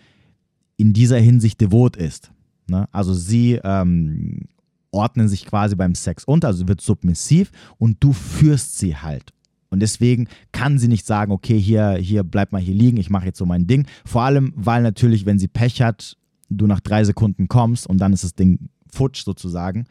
in 0.77 0.93
dieser 0.93 1.19
Hinsicht 1.19 1.61
devot 1.61 1.95
ist. 1.95 2.31
Ne? 2.67 2.87
Also 2.91 3.13
sie 3.13 3.59
ähm, 3.63 4.47
ordnen 4.91 5.27
sich 5.27 5.45
quasi 5.45 5.75
beim 5.75 5.95
Sex 5.95 6.23
unter, 6.23 6.47
also 6.47 6.67
wird 6.67 6.81
submissiv 6.81 7.51
und 7.77 7.97
du 8.03 8.11
führst 8.11 8.77
sie 8.77 8.97
halt. 8.97 9.31
Und 9.69 9.79
deswegen 9.81 10.27
kann 10.51 10.79
sie 10.79 10.87
nicht 10.87 11.05
sagen, 11.05 11.31
okay, 11.31 11.59
hier, 11.59 11.93
hier 11.93 12.23
bleib 12.23 12.51
mal 12.51 12.61
hier 12.61 12.75
liegen, 12.75 12.97
ich 12.97 13.09
mache 13.09 13.25
jetzt 13.25 13.37
so 13.37 13.45
mein 13.45 13.67
Ding. 13.67 13.85
Vor 14.05 14.21
allem, 14.23 14.53
weil 14.55 14.81
natürlich, 14.83 15.25
wenn 15.25 15.39
sie 15.39 15.47
Pech 15.47 15.81
hat, 15.81 16.17
du 16.49 16.67
nach 16.67 16.79
drei 16.79 17.03
Sekunden 17.03 17.47
kommst 17.47 17.87
und 17.87 17.97
dann 17.99 18.13
ist 18.13 18.23
das 18.23 18.35
Ding 18.35 18.69
futsch 18.91 19.23
sozusagen. 19.23 19.85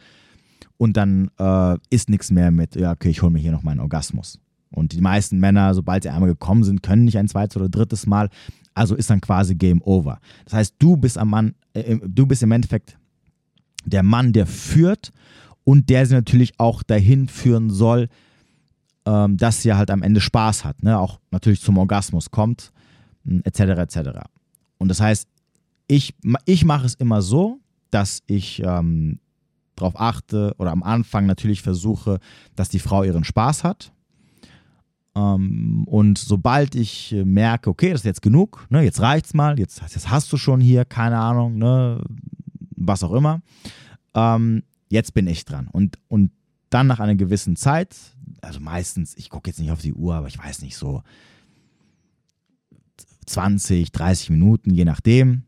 Und 0.76 0.96
dann 0.96 1.30
äh, 1.38 1.78
ist 1.90 2.10
nichts 2.10 2.30
mehr 2.30 2.50
mit, 2.50 2.74
ja, 2.76 2.92
okay, 2.92 3.10
ich 3.10 3.22
hole 3.22 3.30
mir 3.30 3.38
hier 3.38 3.52
noch 3.52 3.62
meinen 3.62 3.80
Orgasmus. 3.80 4.40
Und 4.70 4.92
die 4.92 5.00
meisten 5.00 5.38
Männer, 5.38 5.72
sobald 5.72 6.02
sie 6.02 6.10
einmal 6.10 6.30
gekommen 6.30 6.64
sind, 6.64 6.82
können 6.82 7.04
nicht 7.04 7.16
ein 7.16 7.28
zweites 7.28 7.56
oder 7.56 7.68
drittes 7.68 8.06
Mal. 8.06 8.28
Also 8.74 8.96
ist 8.96 9.08
dann 9.08 9.20
quasi 9.20 9.54
Game 9.54 9.80
Over. 9.82 10.18
Das 10.44 10.54
heißt, 10.54 10.74
du 10.78 10.96
bist 10.96 11.16
am 11.16 11.30
Mann, 11.30 11.54
äh, 11.74 11.96
du 12.04 12.26
bist 12.26 12.42
im 12.42 12.50
Endeffekt 12.50 12.98
der 13.84 14.02
Mann, 14.02 14.32
der 14.32 14.46
führt 14.46 15.12
und 15.62 15.90
der 15.90 16.06
sie 16.06 16.14
natürlich 16.14 16.58
auch 16.58 16.82
dahin 16.82 17.28
führen 17.28 17.70
soll, 17.70 18.08
ähm, 19.06 19.36
dass 19.36 19.62
sie 19.62 19.74
halt 19.74 19.90
am 19.90 20.02
Ende 20.02 20.20
Spaß 20.20 20.64
hat, 20.64 20.82
ne? 20.82 20.98
auch 20.98 21.20
natürlich 21.30 21.60
zum 21.60 21.78
Orgasmus 21.78 22.30
kommt, 22.30 22.72
etc. 23.44 23.60
Hm, 23.60 23.78
etc. 23.78 23.98
Und 24.78 24.88
das 24.88 25.00
heißt, 25.00 25.28
ich, 25.86 26.14
ich 26.44 26.64
mache 26.64 26.86
es 26.86 26.94
immer 26.94 27.22
so, 27.22 27.60
dass 27.90 28.22
ich 28.26 28.62
ähm, 28.64 29.20
darauf 29.76 29.98
achte 29.98 30.54
oder 30.58 30.72
am 30.72 30.82
Anfang 30.82 31.26
natürlich 31.26 31.62
versuche, 31.62 32.18
dass 32.56 32.68
die 32.68 32.78
Frau 32.78 33.02
ihren 33.02 33.24
Spaß 33.24 33.64
hat. 33.64 33.92
Ähm, 35.14 35.84
und 35.86 36.18
sobald 36.18 36.74
ich 36.74 37.14
merke, 37.24 37.70
okay, 37.70 37.90
das 37.90 38.00
ist 38.00 38.06
jetzt 38.06 38.22
genug, 38.22 38.66
ne, 38.70 38.82
jetzt 38.82 39.00
reicht's 39.00 39.34
mal, 39.34 39.58
jetzt, 39.58 39.80
jetzt 39.80 40.10
hast 40.10 40.32
du 40.32 40.36
schon 40.36 40.60
hier, 40.60 40.84
keine 40.84 41.18
Ahnung, 41.18 41.58
ne, 41.58 42.02
was 42.76 43.04
auch 43.04 43.12
immer, 43.12 43.40
ähm, 44.14 44.62
jetzt 44.88 45.14
bin 45.14 45.26
ich 45.26 45.44
dran. 45.44 45.68
Und, 45.70 45.98
und 46.08 46.32
dann 46.70 46.86
nach 46.86 47.00
einer 47.00 47.14
gewissen 47.14 47.56
Zeit, 47.56 47.94
also 48.40 48.60
meistens, 48.60 49.16
ich 49.16 49.30
gucke 49.30 49.50
jetzt 49.50 49.60
nicht 49.60 49.70
auf 49.70 49.80
die 49.80 49.94
Uhr, 49.94 50.14
aber 50.14 50.26
ich 50.26 50.38
weiß 50.38 50.62
nicht, 50.62 50.76
so 50.76 51.02
20, 53.26 53.92
30 53.92 54.30
Minuten, 54.30 54.74
je 54.74 54.84
nachdem. 54.84 55.44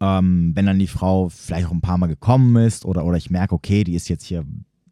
Ähm, 0.00 0.52
wenn 0.54 0.66
dann 0.66 0.78
die 0.78 0.86
Frau 0.86 1.28
vielleicht 1.28 1.66
auch 1.66 1.72
ein 1.72 1.82
paar 1.82 1.98
Mal 1.98 2.06
gekommen 2.06 2.56
ist 2.56 2.84
oder, 2.84 3.04
oder 3.04 3.16
ich 3.16 3.30
merke, 3.30 3.54
okay, 3.54 3.84
die 3.84 3.94
ist 3.94 4.08
jetzt 4.08 4.24
hier 4.24 4.44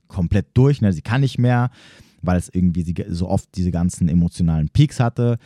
komplett 0.06 0.48
durch, 0.54 0.80
ne, 0.80 0.92
sie 0.92 1.02
kann 1.02 1.22
nicht 1.22 1.38
mehr, 1.38 1.70
weil 2.22 2.38
es 2.38 2.48
irgendwie 2.52 2.82
sie 2.82 2.94
so 3.08 3.28
oft 3.28 3.48
diese 3.54 3.70
ganzen 3.70 4.08
emotionalen 4.08 4.68
Peaks 4.68 5.00
hatte 5.00 5.38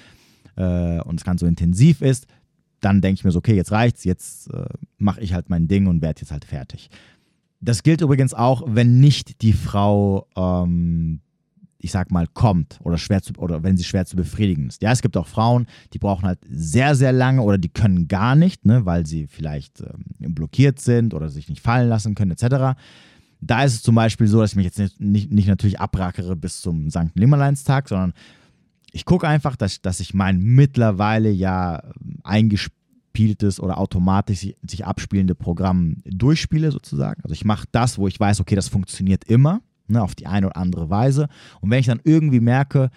äh, 0.57 1.01
und 1.01 1.21
es 1.21 1.25
ganz 1.25 1.41
so 1.41 1.47
intensiv 1.47 2.01
ist, 2.01 2.27
dann 2.81 3.01
denke 3.01 3.21
ich 3.21 3.25
mir 3.25 3.31
so, 3.31 3.39
okay, 3.39 3.55
jetzt 3.55 3.73
reicht's, 3.73 4.05
jetzt 4.05 4.53
äh, 4.53 4.65
mache 4.99 5.21
ich 5.21 5.33
halt 5.33 5.49
mein 5.49 5.69
Ding 5.69 5.87
und 5.87 6.03
werde 6.03 6.21
jetzt 6.21 6.33
halt 6.33 6.45
fertig. 6.45 6.91
Das 7.61 7.85
gilt 7.85 8.01
übrigens 8.01 8.35
auch, 8.35 8.65
wenn 8.67 8.99
nicht 8.99 9.43
die 9.43 9.53
Frau, 9.53 10.27
ähm, 10.37 11.21
ich 11.83 11.93
sag 11.93 12.11
mal, 12.11 12.27
kommt 12.27 12.79
oder 12.83 12.99
schwer 12.99 13.23
zu, 13.23 13.33
oder 13.39 13.63
wenn 13.63 13.77
sie 13.77 13.85
schwer 13.85 14.07
zu 14.07 14.17
befriedigen 14.17 14.69
ist. 14.69 14.83
Ja, 14.83 14.93
es 14.93 15.03
gibt 15.03 15.17
auch 15.17 15.27
Frauen, 15.27 15.67
die 15.93 15.99
brauchen 15.99 16.27
halt 16.27 16.39
sehr, 16.49 16.95
sehr 16.95 17.13
lange 17.13 17.43
oder 17.43 17.59
die 17.59 17.69
können 17.69 18.09
gar 18.09 18.35
nicht, 18.35 18.65
ne, 18.65 18.87
weil 18.87 19.07
sie 19.07 19.27
vielleicht 19.27 19.81
ähm, 19.81 20.35
blockiert 20.35 20.81
sind 20.81 21.15
oder 21.15 21.29
sich 21.29 21.49
nicht 21.49 21.61
fallen 21.61 21.89
lassen 21.89 22.15
können, 22.15 22.31
etc. 22.31 22.79
Da 23.41 23.65
ist 23.65 23.75
es 23.75 23.83
zum 23.83 23.95
Beispiel 23.95 24.27
so, 24.27 24.41
dass 24.41 24.53
ich 24.53 24.57
mich 24.57 24.67
jetzt 24.67 24.79
nicht, 24.79 25.01
nicht, 25.01 25.33
nicht 25.33 25.49
natürlich 25.49 25.81
abrackere 25.81 26.37
bis 26.37 26.61
zum 26.61 26.91
St. 26.91 27.15
Nimmerleinstag, 27.15 27.89
sondern 27.89 28.13
ich 28.93 29.05
gucke 29.05 29.27
einfach, 29.27 29.57
dass, 29.57 29.81
dass 29.81 30.01
ich 30.01 30.15
mein 30.15 30.39
mittlerweile 30.39 31.31
ja 31.31 31.83
eingespielt 32.23 32.83
abgespieltes 33.13 33.61
oder 33.61 33.79
automatisch 33.79 34.41
sich, 34.41 34.57
sich 34.67 34.87
abspielende 34.87 35.35
Programm 35.35 35.97
durchspiele 36.05 36.73
sozusagen. 36.73 37.23
Also 37.23 37.35
ich 37.35 37.45
mache 37.45 37.67
das, 37.71 37.99
wo 37.99 38.09
ich 38.09 38.19
weiß, 38.19 38.41
okay, 38.41 38.55
das 38.55 38.69
funktioniert 38.69 39.25
immer, 39.25 39.61
ne, 39.93 40.03
auf 40.03 40.15
die 40.15 40.27
eine 40.27 40.49
oder 40.49 40.57
andere 40.57 40.91
Weise. 40.91 41.29
Und 41.61 41.71
wenn 41.71 41.79
ich 41.79 41.87
dann 41.87 42.01
irgendwie 42.03 42.41
merke, 42.41 42.91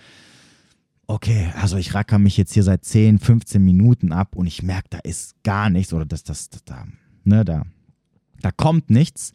okay, 1.07 1.51
also 1.61 1.77
ich 1.77 1.93
racker 1.93 2.17
mich 2.17 2.37
jetzt 2.37 2.53
hier 2.53 2.63
seit 2.63 2.83
10, 2.83 3.19
15 3.19 3.63
Minuten 3.63 4.11
ab 4.11 4.35
und 4.35 4.47
ich 4.47 4.63
merke, 4.63 4.87
da 4.89 4.99
ist 4.99 5.35
gar 5.43 5.69
nichts 5.69 5.93
oder 5.93 6.05
das, 6.05 6.23
das, 6.23 6.49
das 6.49 6.63
da, 6.63 6.87
ne, 7.23 7.45
da, 7.45 7.63
da 8.41 8.51
kommt 8.51 8.89
nichts, 8.89 9.31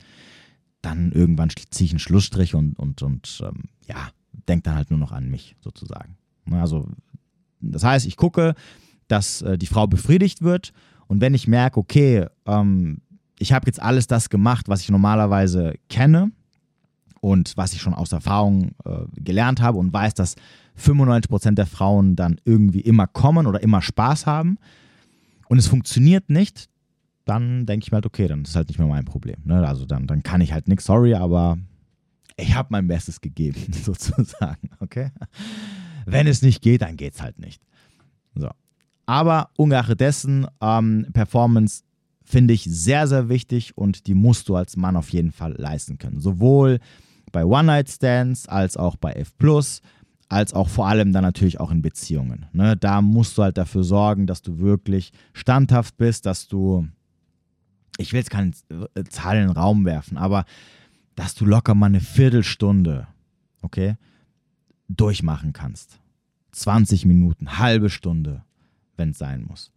dann 0.83 1.13
irgendwann 1.13 1.51
ziehe 1.51 1.87
ich 1.87 1.93
einen 1.93 2.01
Schlussstrich 2.01 2.55
und, 2.55 2.79
und, 2.79 3.03
und 3.03 3.43
ähm, 3.45 3.65
ja, 3.87 4.09
denke 4.49 4.65
dann 4.65 4.77
halt 4.77 4.91
nur 4.91 4.99
noch 4.99 5.13
an 5.13 5.31
mich 5.31 5.57
sozusagen. 5.61 6.17
Ne, 6.47 6.61
also 6.61 6.89
das 7.61 7.85
heißt, 7.85 8.07
ich 8.07 8.17
gucke, 8.17 8.55
dass 9.07 9.43
äh, 9.43 9.59
die 9.59 9.67
Frau 9.67 9.87
befriedigt 9.87 10.43
wird. 10.43 10.73
Und 11.07 11.21
wenn 11.21 11.35
ich 11.35 11.47
merke, 11.47 11.79
okay, 11.79 12.27
ähm, 12.47 13.03
ich 13.39 13.53
habe 13.53 13.67
jetzt 13.67 13.83
alles 13.83 14.07
das 14.07 14.31
gemacht, 14.31 14.69
was 14.69 14.81
ich 14.81 14.89
normalerweise 14.91 15.75
kenne 15.89 16.31
und 17.21 17.57
was 17.57 17.73
ich 17.73 17.81
schon 17.81 17.95
aus 17.95 18.13
Erfahrung 18.13 18.73
äh, 18.85 19.05
gelernt 19.17 19.61
habe 19.61 19.79
und 19.79 19.93
weiß, 19.93 20.15
dass 20.15 20.37
95% 20.79 21.53
der 21.53 21.67
Frauen 21.67 22.17
dann 22.17 22.41
irgendwie 22.45 22.81
immer 22.81 23.07
kommen 23.07 23.47
oder 23.47 23.63
immer 23.63 23.83
Spaß 23.83 24.27
haben 24.27 24.59
und 25.49 25.59
es 25.59 25.67
funktioniert 25.67 26.31
nicht, 26.31 26.69
dann 27.25 27.67
denke 27.67 27.85
ich 27.85 27.93
mir 27.93 27.97
halt, 27.97 28.07
okay, 28.07 28.27
dann 28.27 28.43
ist 28.43 28.57
halt 28.57 28.69
nicht 28.69 28.79
mehr 28.79 28.89
mein 28.89 29.05
Problem. 29.05 29.37
Ne? 29.45 29.67
Also 29.67 29.85
dann, 29.85 30.07
dann 30.07 30.23
kann 30.23 30.41
ich 30.41 30.53
halt 30.53 30.69
nichts, 30.69 30.85
sorry, 30.85 31.15
aber 31.15 31.59
ich 32.37 32.55
habe 32.55 32.69
mein 32.71 32.87
Bestes 32.87 33.21
gegeben, 33.21 33.61
sozusagen, 33.73 34.71
okay? 34.81 35.11
Wenn 36.07 36.27
es 36.27 36.43
nicht 36.43 36.63
geht, 36.63 36.83
dann 36.83 36.97
geht 36.97 37.15
es 37.15 37.23
halt 37.23 37.39
nicht. 37.39 37.63
So. 38.35 38.49
Aber 39.07 39.51
ungeachtet 39.57 40.01
dessen, 40.01 40.47
ähm, 40.61 41.07
Performance 41.13 41.83
finde 42.25 42.55
ich 42.55 42.65
sehr, 42.65 43.07
sehr 43.07 43.29
wichtig 43.29 43.77
und 43.77 44.07
die 44.07 44.15
musst 44.15 44.49
du 44.49 44.57
als 44.57 44.77
Mann 44.77 44.97
auf 44.97 45.11
jeden 45.11 45.33
Fall 45.33 45.55
leisten 45.59 45.99
können. 45.99 46.21
Sowohl 46.21 46.79
bei 47.33 47.45
One-Night-Stands 47.45 48.49
als 48.49 48.77
auch 48.77 48.97
bei 48.97 49.13
F, 49.13 49.35
als 50.29 50.55
auch 50.55 50.69
vor 50.69 50.87
allem 50.87 51.13
dann 51.13 51.25
natürlich 51.25 51.59
auch 51.59 51.71
in 51.71 51.83
Beziehungen. 51.83 52.47
Ne? 52.53 52.77
Da 52.77 53.03
musst 53.03 53.37
du 53.37 53.43
halt 53.43 53.59
dafür 53.59 53.83
sorgen, 53.83 54.27
dass 54.27 54.43
du 54.43 54.59
wirklich 54.61 55.13
standhaft 55.33 55.97
bist, 55.97 56.25
dass 56.25 56.47
du, 56.47 56.87
ich 57.99 58.13
will 58.13 58.21
jetzt 58.21 58.31
keine 58.31 58.53
Zahlen 59.09 59.43
in 59.43 59.49
den 59.49 59.57
Raum 59.57 59.85
werfen, 59.85 60.17
aber 60.17 60.45
dass 61.17 61.35
du 61.35 61.45
locker 61.45 61.75
mal 61.75 61.87
eine 61.87 62.01
Viertelstunde, 62.01 63.09
okay, 63.61 63.97
durchmachen 64.89 65.53
kannst. 65.53 65.99
20 66.53 67.07
Minuten, 67.07 67.59
halbe 67.59 67.91
Stunde, 67.91 68.45
wenn 68.97 69.11
es 69.11 69.19
sein 69.19 69.43
muss. 69.43 69.73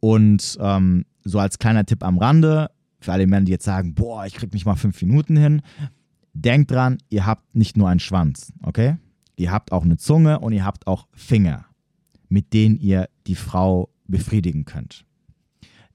Und 0.00 0.58
ähm, 0.60 1.04
so 1.24 1.38
als 1.38 1.58
kleiner 1.58 1.84
Tipp 1.84 2.02
am 2.02 2.18
Rande, 2.18 2.70
für 3.00 3.12
alle 3.12 3.26
Männer, 3.26 3.46
die 3.46 3.52
jetzt 3.52 3.64
sagen, 3.64 3.94
boah, 3.94 4.26
ich 4.26 4.34
krieg 4.34 4.52
nicht 4.52 4.66
mal 4.66 4.76
fünf 4.76 5.00
Minuten 5.02 5.36
hin, 5.36 5.62
denkt 6.32 6.70
dran, 6.70 6.98
ihr 7.08 7.26
habt 7.26 7.54
nicht 7.54 7.76
nur 7.76 7.88
einen 7.88 8.00
Schwanz, 8.00 8.52
okay? 8.62 8.96
Ihr 9.36 9.50
habt 9.50 9.72
auch 9.72 9.84
eine 9.84 9.96
Zunge 9.96 10.38
und 10.40 10.52
ihr 10.52 10.64
habt 10.64 10.86
auch 10.86 11.08
Finger, 11.12 11.66
mit 12.28 12.52
denen 12.52 12.76
ihr 12.76 13.08
die 13.26 13.34
Frau 13.34 13.90
befriedigen 14.06 14.64
könnt. 14.64 15.04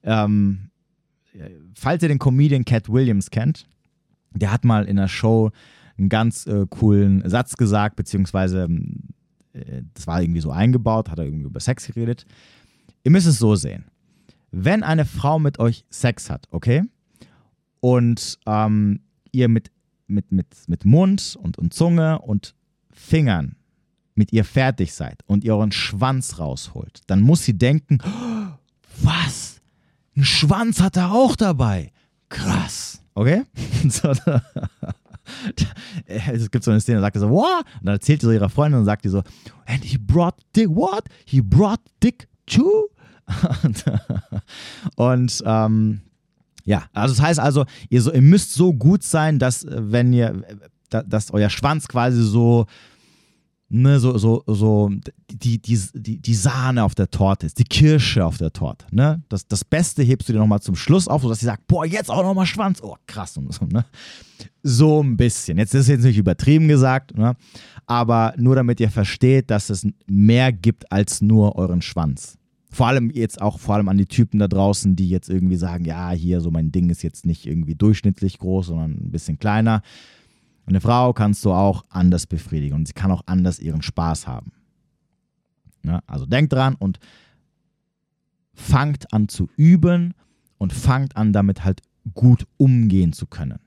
Ähm, 0.03 0.69
falls 1.75 2.03
ihr 2.03 2.09
den 2.09 2.19
Comedian 2.19 2.65
Cat 2.65 2.89
Williams 2.89 3.29
kennt, 3.29 3.67
der 4.31 4.51
hat 4.51 4.65
mal 4.65 4.85
in 4.85 4.97
der 4.97 5.07
Show 5.07 5.51
einen 5.97 6.09
ganz 6.09 6.45
äh, 6.47 6.65
coolen 6.69 7.27
Satz 7.29 7.55
gesagt, 7.55 7.95
beziehungsweise 7.95 8.63
ähm, 8.63 9.09
äh, 9.53 9.83
das 9.93 10.07
war 10.07 10.21
irgendwie 10.21 10.41
so 10.41 10.51
eingebaut, 10.51 11.09
hat 11.09 11.19
er 11.19 11.25
irgendwie 11.25 11.45
über 11.45 11.59
Sex 11.59 11.87
geredet. 11.87 12.25
Ihr 13.03 13.11
müsst 13.11 13.27
es 13.27 13.39
so 13.39 13.55
sehen. 13.55 13.85
Wenn 14.51 14.83
eine 14.83 15.05
Frau 15.05 15.39
mit 15.39 15.59
euch 15.59 15.85
Sex 15.89 16.29
hat, 16.29 16.47
okay, 16.51 16.83
und 17.79 18.39
ähm, 18.45 19.01
ihr 19.31 19.47
mit, 19.47 19.69
mit, 20.07 20.31
mit, 20.31 20.47
mit 20.67 20.85
Mund 20.85 21.37
und, 21.41 21.57
und 21.57 21.73
Zunge 21.73 22.19
und 22.19 22.55
Fingern 22.91 23.55
mit 24.15 24.31
ihr 24.31 24.45
fertig 24.45 24.93
seid 24.93 25.21
und 25.27 25.43
ihr 25.43 25.55
euren 25.55 25.71
Schwanz 25.71 26.39
rausholt, 26.39 27.01
dann 27.07 27.21
muss 27.21 27.43
sie 27.43 27.57
denken, 27.57 27.99
oh, 28.03 28.47
was? 29.01 29.61
Ein 30.15 30.23
Schwanz 30.23 30.79
hat 30.79 30.95
er 30.95 31.11
auch 31.11 31.35
dabei. 31.35 31.91
Krass. 32.29 33.01
Okay? 33.13 33.43
es 36.05 36.49
gibt 36.51 36.63
so 36.63 36.71
eine 36.71 36.79
Szene, 36.79 36.97
da 36.97 37.03
sagt 37.03 37.17
er 37.17 37.21
so, 37.21 37.29
what? 37.29 37.65
Und 37.79 37.87
dann 37.87 37.95
erzählt 37.95 38.21
sie 38.21 38.27
so 38.27 38.31
ihrer 38.31 38.49
Freundin 38.49 38.79
und 38.79 38.85
sagt 38.85 39.03
die 39.05 39.09
so, 39.09 39.23
and 39.65 39.83
he 39.83 39.97
brought 39.97 40.35
dick, 40.55 40.69
what? 40.69 41.03
He 41.25 41.41
brought 41.41 41.81
dick 42.01 42.27
too? 42.45 42.89
und, 43.63 43.85
und 44.95 45.43
ähm, 45.45 46.01
ja, 46.65 46.83
also 46.93 47.15
das 47.15 47.23
heißt 47.23 47.39
also, 47.39 47.65
ihr, 47.89 48.01
so, 48.01 48.11
ihr 48.11 48.21
müsst 48.21 48.53
so 48.53 48.73
gut 48.73 49.03
sein, 49.03 49.39
dass 49.39 49.65
wenn 49.69 50.11
ihr, 50.13 50.43
dass 50.89 51.31
euer 51.31 51.49
Schwanz 51.49 51.87
quasi 51.87 52.21
so 52.21 52.65
ne, 53.69 53.99
so, 53.99 54.17
so, 54.17 54.43
so 54.47 54.91
die, 55.29 55.61
die, 55.61 55.79
die, 55.93 56.19
die 56.19 56.35
Sahne 56.35 56.83
auf 56.83 56.95
der 56.95 57.09
Torte 57.09 57.45
ist, 57.45 57.59
die 57.59 57.63
Kirsche 57.63 58.25
auf 58.25 58.37
der 58.37 58.51
Torte. 58.51 58.85
Ne? 58.91 59.21
Das, 59.29 59.47
das 59.47 59.63
Beste 59.63 60.03
hebst 60.03 60.29
du 60.29 60.33
dir 60.33 60.39
nochmal 60.39 60.61
zum 60.61 60.75
Schluss 60.75 61.07
auf, 61.07 61.21
sodass 61.21 61.39
sie 61.39 61.45
sagt, 61.45 61.67
boah, 61.67 61.85
jetzt 61.85 62.09
auch 62.09 62.23
nochmal 62.23 62.45
Schwanz. 62.45 62.81
Oh, 62.81 62.95
krass. 63.07 63.37
Und 63.37 63.51
so, 63.53 63.65
ne? 63.65 63.85
so 64.63 65.01
ein 65.03 65.17
bisschen. 65.17 65.57
Jetzt 65.57 65.73
ist 65.73 65.87
jetzt 65.87 66.03
nicht 66.03 66.17
übertrieben 66.17 66.67
gesagt, 66.67 67.17
ne? 67.17 67.35
aber 67.85 68.33
nur 68.37 68.55
damit 68.55 68.79
ihr 68.79 68.89
versteht, 68.89 69.49
dass 69.49 69.69
es 69.69 69.87
mehr 70.07 70.51
gibt 70.51 70.91
als 70.91 71.21
nur 71.21 71.55
euren 71.55 71.81
Schwanz. 71.81 72.37
Vor 72.75 72.87
allem 72.87 73.09
jetzt 73.09 73.41
auch 73.41 73.59
vor 73.59 73.75
allem 73.75 73.87
an 73.87 73.97
die 73.97 74.05
Typen 74.05 74.39
da 74.39 74.47
draußen, 74.47 74.95
die 74.95 75.09
jetzt 75.09 75.29
irgendwie 75.29 75.55
sagen, 75.55 75.85
ja, 75.85 76.11
hier 76.11 76.41
so 76.41 76.51
mein 76.51 76.71
Ding 76.71 76.89
ist 76.89 77.03
jetzt 77.03 77.25
nicht 77.25 77.45
irgendwie 77.45 77.75
durchschnittlich 77.75 78.37
groß, 78.37 78.67
sondern 78.67 78.91
ein 78.91 79.11
bisschen 79.11 79.39
kleiner 79.39 79.81
eine 80.67 80.81
Frau 80.81 81.13
kannst 81.13 81.45
du 81.45 81.51
auch 81.51 81.85
anders 81.89 82.25
befriedigen 82.25 82.75
und 82.75 82.87
sie 82.87 82.93
kann 82.93 83.11
auch 83.11 83.21
anders 83.25 83.59
ihren 83.59 83.81
Spaß 83.81 84.27
haben. 84.27 84.51
Ja, 85.83 86.01
also 86.07 86.25
denkt 86.25 86.53
dran 86.53 86.75
und 86.75 86.99
fangt 88.53 89.13
an 89.13 89.27
zu 89.27 89.47
üben 89.55 90.13
und 90.57 90.73
fangt 90.73 91.15
an 91.15 91.33
damit 91.33 91.63
halt 91.63 91.81
gut 92.15 92.47
umgehen 92.57 93.13
zu 93.13 93.27
können. 93.27 93.59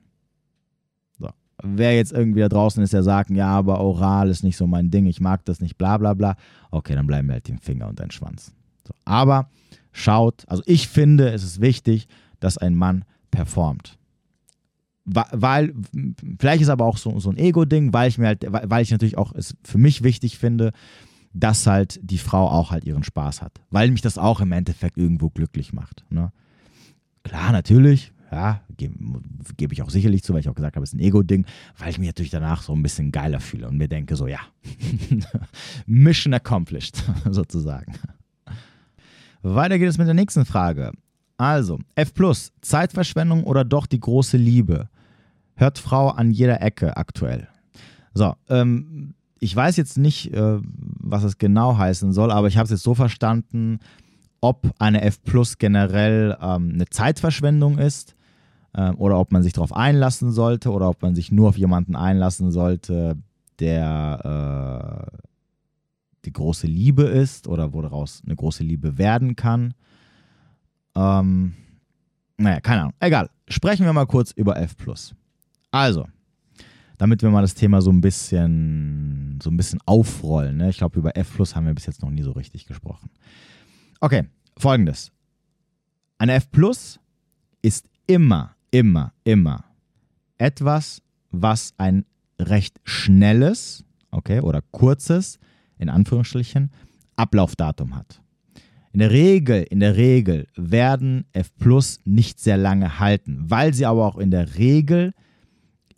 So. 1.17 1.29
Wer 1.63 1.95
jetzt 1.95 2.11
irgendwie 2.11 2.41
da 2.41 2.49
draußen 2.49 2.83
ist, 2.83 2.91
der 2.91 3.03
sagt, 3.03 3.29
ja, 3.29 3.47
aber 3.47 3.79
oral 3.79 4.29
ist 4.29 4.43
nicht 4.43 4.57
so 4.57 4.67
mein 4.67 4.91
Ding, 4.91 5.05
ich 5.05 5.21
mag 5.21 5.45
das 5.45 5.61
nicht, 5.61 5.77
bla 5.77 5.97
bla 5.97 6.13
bla, 6.13 6.35
okay, 6.71 6.95
dann 6.95 7.07
bleiben 7.07 7.29
wir 7.29 7.35
halt 7.35 7.47
den 7.47 7.59
Finger 7.59 7.87
und 7.87 7.99
den 7.99 8.11
Schwanz. 8.11 8.53
Aber 9.05 9.49
schaut, 9.91 10.43
also 10.47 10.63
ich 10.65 10.87
finde, 10.87 11.31
es 11.31 11.43
ist 11.43 11.61
wichtig, 11.61 12.07
dass 12.39 12.57
ein 12.57 12.75
Mann 12.75 13.05
performt 13.31 13.99
weil, 15.11 15.73
vielleicht 16.39 16.61
ist 16.61 16.69
aber 16.69 16.85
auch 16.85 16.97
so, 16.97 17.19
so 17.19 17.29
ein 17.29 17.37
Ego-Ding, 17.37 17.93
weil 17.93 18.09
ich 18.09 18.17
mir 18.17 18.27
halt, 18.27 18.45
weil 18.47 18.83
ich 18.83 18.91
natürlich 18.91 19.17
auch 19.17 19.33
es 19.33 19.55
für 19.63 19.77
mich 19.77 20.03
wichtig 20.03 20.37
finde, 20.37 20.71
dass 21.33 21.67
halt 21.67 21.99
die 22.03 22.17
Frau 22.17 22.47
auch 22.47 22.71
halt 22.71 22.85
ihren 22.85 23.03
Spaß 23.03 23.41
hat. 23.41 23.59
Weil 23.69 23.91
mich 23.91 24.01
das 24.01 24.17
auch 24.17 24.41
im 24.41 24.51
Endeffekt 24.51 24.97
irgendwo 24.97 25.29
glücklich 25.29 25.73
macht. 25.73 26.03
Ne? 26.09 26.31
Klar, 27.23 27.51
natürlich, 27.51 28.11
ja, 28.31 28.61
gebe 28.77 28.95
geb 29.57 29.71
ich 29.71 29.81
auch 29.81 29.89
sicherlich 29.89 30.23
zu, 30.23 30.33
weil 30.33 30.41
ich 30.41 30.49
auch 30.49 30.55
gesagt 30.55 30.75
habe, 30.75 30.83
es 30.83 30.93
ist 30.93 30.99
ein 30.99 31.03
Ego-Ding, 31.03 31.45
weil 31.77 31.89
ich 31.89 31.99
mich 31.99 32.07
natürlich 32.07 32.31
danach 32.31 32.61
so 32.61 32.73
ein 32.73 32.83
bisschen 32.83 33.11
geiler 33.11 33.39
fühle 33.39 33.67
und 33.67 33.77
mir 33.77 33.87
denke, 33.87 34.15
so 34.15 34.27
ja, 34.27 34.39
Mission 35.85 36.33
accomplished, 36.33 37.03
sozusagen. 37.29 37.93
Weiter 39.41 39.79
geht 39.79 39.89
es 39.89 39.97
mit 39.97 40.07
der 40.07 40.13
nächsten 40.13 40.45
Frage. 40.45 40.91
Also, 41.37 41.79
F 41.95 42.13
Zeitverschwendung 42.61 43.45
oder 43.45 43.63
doch 43.63 43.85
die 43.85 43.99
große 43.99 44.37
Liebe? 44.37 44.89
Hört 45.55 45.79
Frau 45.79 46.09
an 46.09 46.31
jeder 46.31 46.61
Ecke 46.61 46.97
aktuell. 46.97 47.47
So, 48.13 48.33
ähm, 48.49 49.13
ich 49.39 49.55
weiß 49.55 49.77
jetzt 49.77 49.97
nicht, 49.97 50.33
äh, 50.33 50.59
was 50.63 51.23
es 51.23 51.37
genau 51.37 51.77
heißen 51.77 52.11
soll, 52.11 52.31
aber 52.31 52.47
ich 52.47 52.57
habe 52.57 52.65
es 52.65 52.71
jetzt 52.71 52.83
so 52.83 52.93
verstanden, 52.93 53.79
ob 54.41 54.69
eine 54.79 55.01
F 55.01 55.23
Plus 55.23 55.57
generell 55.57 56.37
ähm, 56.41 56.71
eine 56.73 56.85
Zeitverschwendung 56.89 57.77
ist 57.77 58.15
äh, 58.73 58.91
oder 58.91 59.19
ob 59.19 59.31
man 59.31 59.43
sich 59.43 59.53
darauf 59.53 59.73
einlassen 59.73 60.31
sollte 60.31 60.71
oder 60.71 60.89
ob 60.89 61.01
man 61.01 61.15
sich 61.15 61.31
nur 61.31 61.49
auf 61.49 61.57
jemanden 61.57 61.95
einlassen 61.95 62.51
sollte, 62.51 63.17
der 63.59 65.07
äh, 65.13 65.28
die 66.25 66.33
große 66.33 66.67
Liebe 66.67 67.03
ist 67.03 67.47
oder 67.47 67.73
woraus 67.73 68.21
eine 68.25 68.35
große 68.35 68.63
Liebe 68.63 68.97
werden 68.97 69.35
kann. 69.35 69.73
Ähm, 70.95 71.53
naja, 72.37 72.59
keine 72.61 72.81
Ahnung. 72.81 72.93
Egal. 72.99 73.29
Sprechen 73.47 73.85
wir 73.85 73.93
mal 73.93 74.05
kurz 74.05 74.31
über 74.31 74.57
F. 74.57 74.75
Also, 75.71 76.07
damit 76.97 77.21
wir 77.21 77.29
mal 77.29 77.41
das 77.41 77.55
Thema 77.55 77.81
so 77.81 77.91
ein 77.91 78.01
bisschen, 78.01 79.39
so 79.41 79.49
ein 79.49 79.57
bisschen 79.57 79.79
aufrollen. 79.85 80.57
Ne? 80.57 80.69
Ich 80.69 80.77
glaube, 80.77 80.99
über 80.99 81.15
F 81.15 81.37
haben 81.55 81.65
wir 81.65 81.73
bis 81.73 81.85
jetzt 81.85 82.01
noch 82.01 82.09
nie 82.09 82.23
so 82.23 82.31
richtig 82.31 82.65
gesprochen. 82.65 83.09
Okay, 83.99 84.25
folgendes. 84.57 85.11
Eine 86.17 86.33
F 86.33 86.47
ist 87.61 87.89
immer, 88.07 88.55
immer, 88.71 89.13
immer 89.23 89.65
etwas, 90.37 91.01
was 91.31 91.73
ein 91.77 92.05
recht 92.39 92.79
schnelles, 92.83 93.83
okay, 94.11 94.39
oder 94.39 94.61
kurzes, 94.71 95.39
in 95.79 95.89
Anführungsstrichen, 95.89 96.71
Ablaufdatum 97.15 97.95
hat. 97.95 98.21
In 98.91 98.99
der 98.99 99.11
Regel, 99.11 99.63
in 99.63 99.79
der 99.79 99.97
Regel 99.97 100.47
werden 100.55 101.25
F 101.33 101.55
Plus 101.57 101.99
nicht 102.05 102.39
sehr 102.39 102.57
lange 102.57 102.99
halten, 102.99 103.37
weil 103.49 103.73
sie 103.73 103.85
aber 103.85 104.05
auch 104.05 104.17
in 104.17 104.31
der 104.31 104.57
Regel 104.57 105.13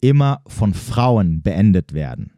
immer 0.01 0.41
von 0.47 0.73
Frauen 0.73 1.41
beendet 1.41 1.93
werden. 1.93 2.31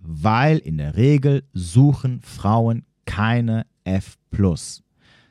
Weil 0.00 0.58
in 0.58 0.78
der 0.78 0.96
Regel 0.96 1.44
suchen 1.52 2.20
Frauen 2.22 2.84
keine 3.06 3.66
F. 3.84 4.16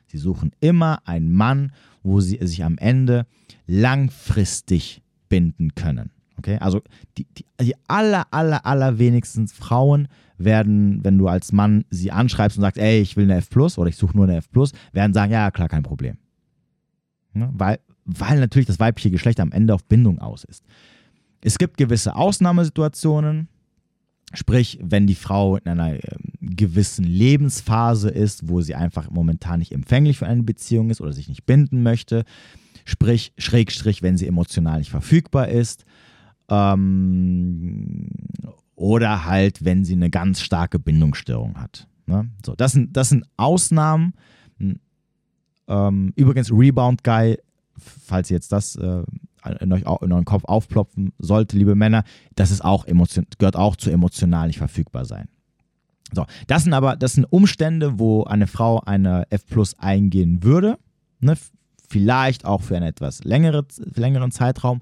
Sie 0.06 0.18
suchen 0.18 0.52
immer 0.60 1.06
einen 1.06 1.32
Mann, 1.32 1.72
wo 2.02 2.20
sie 2.20 2.38
sich 2.40 2.64
am 2.64 2.78
Ende 2.78 3.26
langfristig 3.66 5.02
binden 5.28 5.74
können. 5.74 6.10
Okay? 6.38 6.58
Also 6.58 6.82
die, 7.16 7.26
die, 7.36 7.44
die 7.60 7.74
aller, 7.86 8.26
aller, 8.30 8.64
aller 8.64 8.98
wenigsten 8.98 9.48
Frauen 9.48 10.08
werden, 10.38 11.04
wenn 11.04 11.18
du 11.18 11.28
als 11.28 11.52
Mann 11.52 11.84
sie 11.90 12.12
anschreibst 12.12 12.56
und 12.56 12.62
sagst, 12.62 12.78
ey, 12.78 13.00
ich 13.00 13.16
will 13.16 13.24
eine 13.24 13.36
F 13.36 13.54
oder 13.56 13.88
ich 13.88 13.96
suche 13.96 14.16
nur 14.16 14.26
eine 14.26 14.36
F 14.36 14.48
werden 14.92 15.12
sagen, 15.12 15.32
ja, 15.32 15.50
klar, 15.50 15.68
kein 15.68 15.82
Problem. 15.82 16.16
Ja, 17.34 17.50
weil, 17.52 17.80
weil 18.04 18.40
natürlich 18.40 18.66
das 18.66 18.80
weibliche 18.80 19.10
Geschlecht 19.10 19.40
am 19.40 19.52
Ende 19.52 19.74
auf 19.74 19.84
Bindung 19.84 20.20
aus 20.20 20.44
ist. 20.44 20.64
Es 21.40 21.58
gibt 21.58 21.76
gewisse 21.76 22.16
Ausnahmesituationen, 22.16 23.48
sprich, 24.34 24.78
wenn 24.82 25.06
die 25.06 25.14
Frau 25.14 25.56
in 25.56 25.66
einer 25.68 25.94
äh, 25.94 26.00
gewissen 26.40 27.04
Lebensphase 27.04 28.10
ist, 28.10 28.48
wo 28.48 28.60
sie 28.60 28.74
einfach 28.74 29.10
momentan 29.10 29.60
nicht 29.60 29.72
empfänglich 29.72 30.18
für 30.18 30.26
eine 30.26 30.42
Beziehung 30.42 30.90
ist 30.90 31.00
oder 31.00 31.12
sich 31.12 31.28
nicht 31.28 31.46
binden 31.46 31.82
möchte, 31.82 32.24
sprich, 32.84 33.32
Schrägstrich, 33.38 34.02
wenn 34.02 34.16
sie 34.16 34.26
emotional 34.26 34.78
nicht 34.78 34.90
verfügbar 34.90 35.48
ist. 35.48 35.84
Ähm, 36.48 38.08
oder 38.74 39.24
halt, 39.24 39.64
wenn 39.64 39.84
sie 39.84 39.94
eine 39.94 40.10
ganz 40.10 40.40
starke 40.40 40.78
Bindungsstörung 40.78 41.58
hat. 41.58 41.88
Ne? 42.06 42.30
So, 42.44 42.54
das 42.54 42.72
sind, 42.72 42.96
das 42.96 43.10
sind 43.10 43.24
Ausnahmen. 43.36 44.14
Ähm, 45.68 46.12
übrigens, 46.16 46.50
Rebound 46.50 47.04
Guy, 47.04 47.38
falls 47.76 48.30
ihr 48.30 48.36
jetzt 48.36 48.52
das 48.52 48.76
äh, 48.76 49.02
in, 49.60 49.72
euch, 49.72 49.82
in 49.82 50.12
euren 50.12 50.24
Kopf 50.24 50.44
aufploppen 50.44 51.12
sollte, 51.18 51.56
liebe 51.56 51.74
Männer, 51.74 52.04
das 52.34 52.50
ist 52.50 52.64
auch 52.64 52.86
emotion, 52.86 53.26
gehört 53.38 53.56
auch 53.56 53.76
zu 53.76 53.90
emotional 53.90 54.46
nicht 54.46 54.58
verfügbar 54.58 55.04
sein. 55.04 55.28
So, 56.12 56.24
das 56.46 56.64
sind 56.64 56.72
aber 56.72 56.96
das 56.96 57.12
sind 57.12 57.26
Umstände, 57.26 57.98
wo 57.98 58.24
eine 58.24 58.46
Frau 58.46 58.80
eine 58.80 59.26
F 59.30 59.44
Plus 59.46 59.78
eingehen 59.78 60.42
würde, 60.42 60.78
ne? 61.20 61.36
vielleicht 61.88 62.46
auch 62.46 62.62
für 62.62 62.76
einen 62.76 62.86
etwas 62.86 63.24
längere, 63.24 63.66
längeren 63.94 64.30
Zeitraum. 64.30 64.80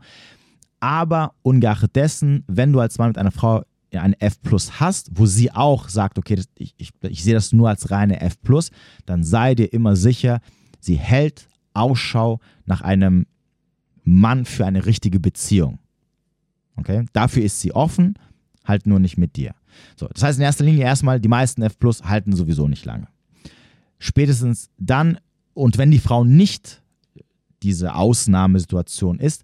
Aber 0.80 1.34
ungeachtet 1.42 1.96
dessen, 1.96 2.44
wenn 2.46 2.72
du 2.72 2.80
als 2.80 2.98
Mann 2.98 3.08
mit 3.08 3.18
einer 3.18 3.32
Frau 3.32 3.62
eine 3.92 4.20
F 4.20 4.40
Plus 4.42 4.78
hast, 4.78 5.10
wo 5.14 5.26
sie 5.26 5.50
auch 5.50 5.88
sagt, 5.88 6.18
okay, 6.18 6.42
ich, 6.56 6.74
ich, 6.76 6.90
ich 7.02 7.24
sehe 7.24 7.34
das 7.34 7.52
nur 7.52 7.68
als 7.68 7.90
reine 7.90 8.20
F 8.20 8.40
Plus, 8.42 8.70
dann 9.06 9.24
sei 9.24 9.54
dir 9.54 9.72
immer 9.72 9.96
sicher, 9.96 10.40
sie 10.80 10.96
hält 10.96 11.48
Ausschau 11.72 12.40
nach 12.66 12.82
einem 12.82 13.26
Mann 14.04 14.44
für 14.44 14.66
eine 14.66 14.86
richtige 14.86 15.20
Beziehung. 15.20 15.78
Okay? 16.76 17.06
Dafür 17.12 17.42
ist 17.42 17.60
sie 17.60 17.72
offen, 17.72 18.18
halt 18.64 18.86
nur 18.86 18.98
nicht 18.98 19.16
mit 19.16 19.36
dir. 19.36 19.54
So, 19.96 20.08
das 20.08 20.22
heißt 20.22 20.38
in 20.38 20.44
erster 20.44 20.64
Linie 20.64 20.84
erstmal, 20.84 21.20
die 21.20 21.28
meisten 21.28 21.62
F 21.62 21.78
Plus 21.78 22.02
halten 22.02 22.34
sowieso 22.34 22.68
nicht 22.68 22.84
lange. 22.84 23.08
Spätestens 23.98 24.70
dann, 24.78 25.18
und 25.54 25.78
wenn 25.78 25.90
die 25.90 25.98
Frau 25.98 26.24
nicht 26.24 26.82
diese 27.62 27.94
Ausnahmesituation 27.94 29.18
ist, 29.18 29.42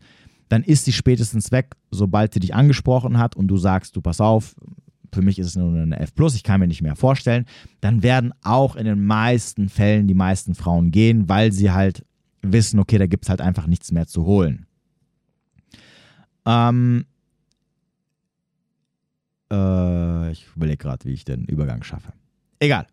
dann 0.52 0.64
ist 0.64 0.84
sie 0.84 0.92
spätestens 0.92 1.50
weg, 1.50 1.76
sobald 1.90 2.34
sie 2.34 2.40
dich 2.40 2.54
angesprochen 2.54 3.16
hat 3.16 3.34
und 3.34 3.48
du 3.48 3.56
sagst, 3.56 3.96
du 3.96 4.02
pass 4.02 4.20
auf, 4.20 4.54
für 5.10 5.22
mich 5.22 5.38
ist 5.38 5.46
es 5.46 5.56
nur 5.56 5.74
eine 5.74 5.98
F+, 5.98 6.12
ich 6.34 6.42
kann 6.42 6.60
mir 6.60 6.66
nicht 6.66 6.82
mehr 6.82 6.94
vorstellen, 6.94 7.46
dann 7.80 8.02
werden 8.02 8.34
auch 8.42 8.76
in 8.76 8.84
den 8.84 9.02
meisten 9.02 9.70
Fällen 9.70 10.08
die 10.08 10.14
meisten 10.14 10.54
Frauen 10.54 10.90
gehen, 10.90 11.26
weil 11.26 11.52
sie 11.52 11.70
halt 11.70 12.04
wissen, 12.42 12.78
okay, 12.80 12.98
da 12.98 13.06
gibt 13.06 13.24
es 13.24 13.30
halt 13.30 13.40
einfach 13.40 13.66
nichts 13.66 13.92
mehr 13.92 14.06
zu 14.06 14.26
holen. 14.26 14.66
Ähm, 16.44 17.06
äh, 19.50 20.32
ich 20.32 20.46
überlege 20.54 20.76
gerade, 20.76 21.06
wie 21.06 21.14
ich 21.14 21.24
den 21.24 21.46
Übergang 21.46 21.82
schaffe. 21.82 22.12
Egal. 22.58 22.86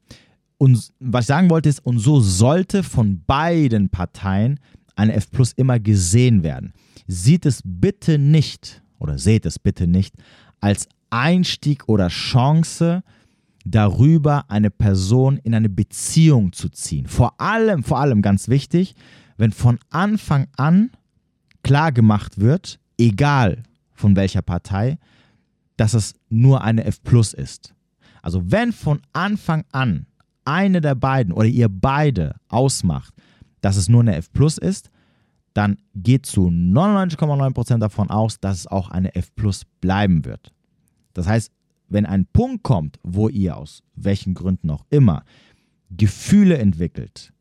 Und 0.58 0.94
was 1.02 1.24
ich 1.24 1.28
sagen 1.28 1.50
wollte 1.50 1.68
ist, 1.68 1.86
und 1.86 2.00
so 2.00 2.22
sollte 2.22 2.84
von 2.84 3.22
beiden 3.26 3.90
Parteien 3.90 4.62
eine 5.00 5.14
F 5.14 5.32
Plus 5.32 5.54
immer 5.54 5.80
gesehen 5.80 6.44
werden. 6.44 6.74
Sieht 7.08 7.46
es 7.46 7.62
bitte 7.64 8.20
nicht, 8.20 8.84
oder 9.00 9.18
seht 9.18 9.46
es 9.46 9.58
bitte 9.58 9.88
nicht, 9.88 10.14
als 10.60 10.88
Einstieg 11.10 11.88
oder 11.88 12.10
Chance, 12.10 13.04
darüber 13.66 14.50
eine 14.50 14.70
Person 14.70 15.38
in 15.38 15.54
eine 15.54 15.70
Beziehung 15.70 16.54
zu 16.54 16.70
ziehen. 16.70 17.08
Vor 17.08 17.40
allem, 17.40 17.84
vor 17.84 18.00
allem 18.00 18.22
ganz 18.22 18.48
wichtig, 18.48 18.96
wenn 19.38 19.52
von 19.52 19.80
Anfang 19.90 20.48
an 20.58 20.92
klar 21.64 21.92
gemacht 21.92 22.40
wird, 22.40 22.80
egal 22.98 23.64
von 23.94 24.16
welcher 24.16 24.42
Partei, 24.42 24.98
dass 25.78 25.94
es 25.94 26.14
nur 26.30 26.62
eine 26.64 26.84
F 26.86 27.02
Plus 27.04 27.34
ist. 27.34 27.74
Also 28.22 28.40
Also 28.40 28.52
wenn 28.52 28.74
von 28.74 29.02
Anfang 29.14 29.64
an 29.72 30.06
eine 30.44 30.82
der 30.82 30.96
beiden 30.96 31.32
oder 31.32 31.48
ihr 31.48 31.70
beide 31.70 32.36
ausmacht, 32.50 33.14
dass 33.62 33.76
es 33.76 33.90
nur 33.90 34.02
eine 34.02 34.16
F 34.16 34.32
Plus 34.32 34.58
ist, 34.58 34.92
dann 35.54 35.78
geht 35.96 36.26
zu 36.26 36.48
99,9% 36.48 37.80
davon 37.80 38.10
aus, 38.10 38.40
dass 38.40 38.60
es 38.60 38.68
auch 38.68 38.90
eine 38.90 39.16
F 39.16 39.34
Plus 39.36 39.66
bleiben 39.82 40.26
wird. 40.26 40.54
Das 41.14 41.28
heißt, 41.28 41.52
wenn 41.88 42.06
ein 42.06 42.26
Punkt 42.26 42.64
kommt, 42.64 43.00
wo 43.04 43.30
ihr 43.30 43.58
aus 43.58 43.84
welchen 43.96 44.36
Gründen 44.36 44.70
auch 44.70 44.86
immer 44.90 45.24
Gefühle 45.90 46.58
entwickelt, 46.58 47.34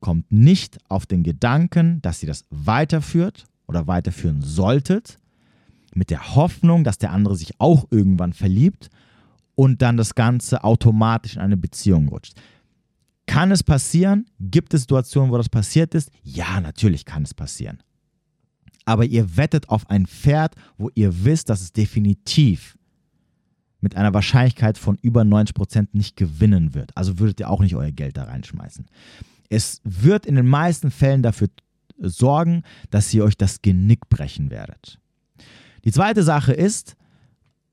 kommt 0.00 0.30
nicht 0.30 0.78
auf 0.88 1.06
den 1.06 1.22
Gedanken, 1.22 2.00
dass 2.02 2.22
ihr 2.22 2.28
das 2.28 2.44
weiterführt 2.50 3.46
oder 3.66 3.86
weiterführen 3.86 4.42
solltet, 4.42 5.18
mit 5.94 6.10
der 6.10 6.36
Hoffnung, 6.36 6.84
dass 6.84 6.98
der 6.98 7.10
andere 7.10 7.36
sich 7.36 7.58
auch 7.58 7.86
irgendwann 7.90 8.34
verliebt 8.34 8.90
und 9.54 9.80
dann 9.80 9.96
das 9.96 10.14
Ganze 10.14 10.62
automatisch 10.62 11.36
in 11.36 11.42
eine 11.42 11.56
Beziehung 11.56 12.08
rutscht. 12.08 12.34
Kann 13.26 13.50
es 13.50 13.62
passieren? 13.62 14.26
Gibt 14.40 14.72
es 14.74 14.82
Situationen, 14.82 15.30
wo 15.30 15.36
das 15.36 15.48
passiert 15.48 15.94
ist? 15.94 16.10
Ja, 16.22 16.60
natürlich 16.60 17.04
kann 17.04 17.24
es 17.24 17.34
passieren. 17.34 17.82
Aber 18.84 19.04
ihr 19.04 19.36
wettet 19.36 19.68
auf 19.68 19.90
ein 19.90 20.06
Pferd, 20.06 20.54
wo 20.78 20.90
ihr 20.94 21.24
wisst, 21.24 21.50
dass 21.50 21.60
es 21.60 21.72
definitiv 21.72 22.78
mit 23.80 23.96
einer 23.96 24.14
Wahrscheinlichkeit 24.14 24.78
von 24.78 24.96
über 25.02 25.22
90% 25.22 25.88
nicht 25.92 26.16
gewinnen 26.16 26.74
wird. 26.74 26.96
Also 26.96 27.18
würdet 27.18 27.40
ihr 27.40 27.50
auch 27.50 27.60
nicht 27.60 27.74
euer 27.74 27.90
Geld 27.90 28.16
da 28.16 28.24
reinschmeißen. 28.24 28.86
Es 29.48 29.80
wird 29.84 30.24
in 30.24 30.36
den 30.36 30.46
meisten 30.46 30.90
Fällen 30.90 31.22
dafür 31.22 31.48
sorgen, 31.98 32.62
dass 32.90 33.12
ihr 33.12 33.24
euch 33.24 33.36
das 33.36 33.62
Genick 33.62 34.08
brechen 34.08 34.50
werdet. 34.50 34.98
Die 35.84 35.92
zweite 35.92 36.22
Sache 36.22 36.52
ist, 36.52 36.96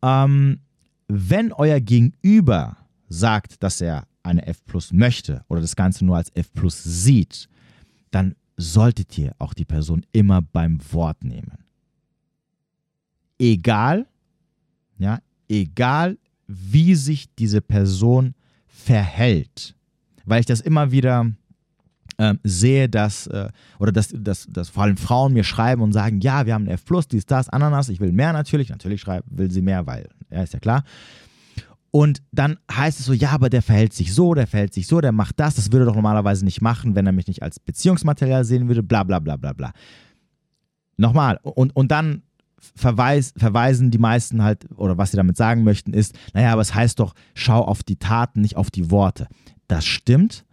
ähm, 0.02 0.60
wenn 1.08 1.52
euer 1.52 1.80
Gegenüber 1.80 2.78
sagt, 3.10 3.64
dass 3.64 3.82
er 3.82 4.08
eine 4.24 4.46
F 4.48 4.64
Plus 4.66 4.92
möchte 4.92 5.44
oder 5.48 5.62
das 5.62 5.76
Ganze 5.76 6.06
nur 6.06 6.18
als 6.18 6.30
F 6.36 6.52
Plus 6.54 6.82
sieht, 6.84 7.48
dann 8.12 8.36
solltet 8.58 9.18
ihr 9.18 9.34
auch 9.40 9.54
die 9.54 9.66
Person 9.66 10.06
immer 10.12 10.42
beim 10.42 10.80
Wort 10.92 11.24
nehmen. 11.24 11.58
Egal, 13.40 14.08
ja, 14.98 15.20
egal 15.50 16.18
wie 16.48 16.96
sich 16.96 17.34
diese 17.36 17.62
Person 17.62 18.36
verhält, 18.68 19.76
weil 20.26 20.40
ich 20.40 20.46
das 20.46 20.62
immer 20.62 20.92
wieder 20.92 21.32
äh, 22.18 22.36
sehe, 22.44 22.90
dass, 22.90 23.28
äh, 23.28 23.50
oder 23.80 23.92
dass, 23.92 24.10
dass, 24.16 24.48
dass 24.48 24.70
vor 24.70 24.84
allem 24.84 24.98
Frauen 24.98 25.34
mir 25.34 25.44
schreiben 25.44 25.82
und 25.82 25.94
sagen, 25.94 26.22
ja, 26.22 26.46
wir 26.46 26.54
haben 26.54 26.66
ein 26.66 26.74
F+, 26.74 26.86
dies, 27.10 27.26
das, 27.26 27.50
Ananas, 27.50 27.90
ich 27.90 28.00
will 28.00 28.12
mehr 28.12 28.34
natürlich, 28.34 28.70
natürlich 28.70 29.02
schreib, 29.02 29.26
will 29.28 29.52
sie 29.52 29.62
mehr, 29.62 29.86
weil, 29.88 30.08
ja, 30.30 30.44
ist 30.44 30.54
ja 30.54 30.60
klar. 30.60 30.84
Und 31.96 32.24
dann 32.32 32.58
heißt 32.72 33.00
es 33.00 33.06
so, 33.06 33.14
ja, 33.14 33.30
aber 33.30 33.52
der 33.52 33.62
verhält 33.62 33.94
sich 33.94 34.16
so, 34.16 34.34
der 34.34 34.48
verhält 34.48 34.74
sich 34.74 34.88
so, 34.88 35.00
der 35.00 35.12
macht 35.12 35.40
das, 35.40 35.54
das 35.54 35.72
würde 35.72 35.84
er 35.84 35.90
doch 35.90 35.96
normalerweise 35.96 36.44
nicht 36.44 36.60
machen, 36.60 36.96
wenn 36.96 37.06
er 37.06 37.12
mich 37.12 37.28
nicht 37.28 37.44
als 37.44 37.60
Beziehungsmaterial 37.60 38.46
sehen 38.46 38.68
würde, 38.68 38.82
bla 38.82 39.04
bla 39.04 39.20
bla 39.20 39.38
bla 39.38 39.54
bla. 39.54 39.74
Nochmal, 40.98 41.40
und, 41.44 41.76
und 41.76 41.92
dann 41.92 42.24
verweis, 42.58 43.32
verweisen 43.38 43.92
die 43.92 44.00
meisten 44.00 44.42
halt, 44.42 44.66
oder 44.76 44.98
was 44.98 45.12
sie 45.12 45.18
damit 45.18 45.38
sagen 45.38 45.64
möchten, 45.64 45.94
ist, 45.94 46.18
naja, 46.34 46.54
aber 46.54 46.64
es 46.64 46.74
heißt 46.74 47.00
doch, 47.00 47.14
schau 47.36 47.62
auf 47.62 47.84
die 47.84 47.98
Taten, 47.98 48.42
nicht 48.42 48.58
auf 48.58 48.72
die 48.72 48.90
Worte. 48.90 49.28
Das 49.68 49.86
stimmt, 49.86 50.46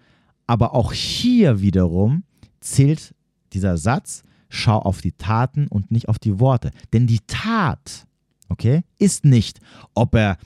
aber 0.47 0.75
auch 0.75 0.93
hier 0.93 1.63
wiederum 1.63 2.25
zählt 2.61 3.15
dieser 3.55 3.79
Satz, 3.79 4.25
schau 4.51 4.79
auf 4.79 5.01
die 5.01 5.13
Taten 5.13 5.69
und 5.69 5.91
nicht 5.91 6.11
auf 6.11 6.19
die 6.19 6.39
Worte. 6.39 6.71
Denn 6.93 7.07
die 7.07 7.21
Tat, 7.27 8.07
okay, 8.51 8.83
ist 8.99 9.25
nicht, 9.25 9.61
ob 9.95 10.15
er 10.15 10.37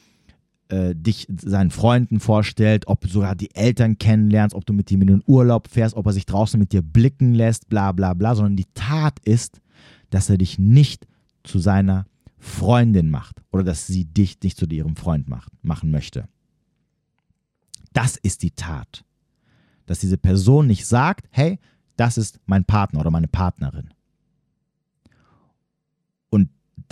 äh, 0.74 0.94
dich 0.96 1.28
seinen 1.40 1.70
Freunden 1.70 2.18
vorstellt, 2.18 2.88
ob 2.88 3.02
du 3.02 3.08
sogar 3.08 3.36
die 3.36 3.54
Eltern 3.54 3.96
kennenlernst, 3.96 4.56
ob 4.56 4.66
du 4.66 4.72
mit 4.72 4.90
ihm 4.90 5.02
in 5.02 5.06
den 5.06 5.22
Urlaub 5.24 5.68
fährst, 5.68 5.94
ob 5.94 6.06
er 6.06 6.12
sich 6.12 6.26
draußen 6.26 6.58
mit 6.58 6.72
dir 6.72 6.82
blicken 6.82 7.32
lässt, 7.32 7.68
bla 7.68 7.92
bla 7.92 8.12
bla, 8.14 8.34
sondern 8.34 8.56
die 8.56 8.66
Tat 8.74 9.20
ist, 9.20 9.60
dass 10.10 10.28
er 10.28 10.36
dich 10.36 10.58
nicht 10.58 11.06
zu 11.44 11.60
seiner 11.60 12.06
Freundin 12.38 13.08
macht 13.08 13.40
oder 13.52 13.62
dass 13.62 13.86
sie 13.86 14.04
dich 14.04 14.40
nicht 14.42 14.58
zu 14.58 14.66
ihrem 14.66 14.96
Freund 14.96 15.28
macht, 15.28 15.52
machen 15.62 15.92
möchte. 15.92 16.28
Das 17.92 18.16
ist 18.16 18.42
die 18.42 18.50
Tat. 18.50 19.04
Dass 19.86 20.00
diese 20.00 20.18
Person 20.18 20.66
nicht 20.66 20.86
sagt, 20.86 21.28
hey, 21.30 21.60
das 21.96 22.18
ist 22.18 22.40
mein 22.46 22.64
Partner 22.64 23.00
oder 23.00 23.12
meine 23.12 23.28
Partnerin. 23.28 23.93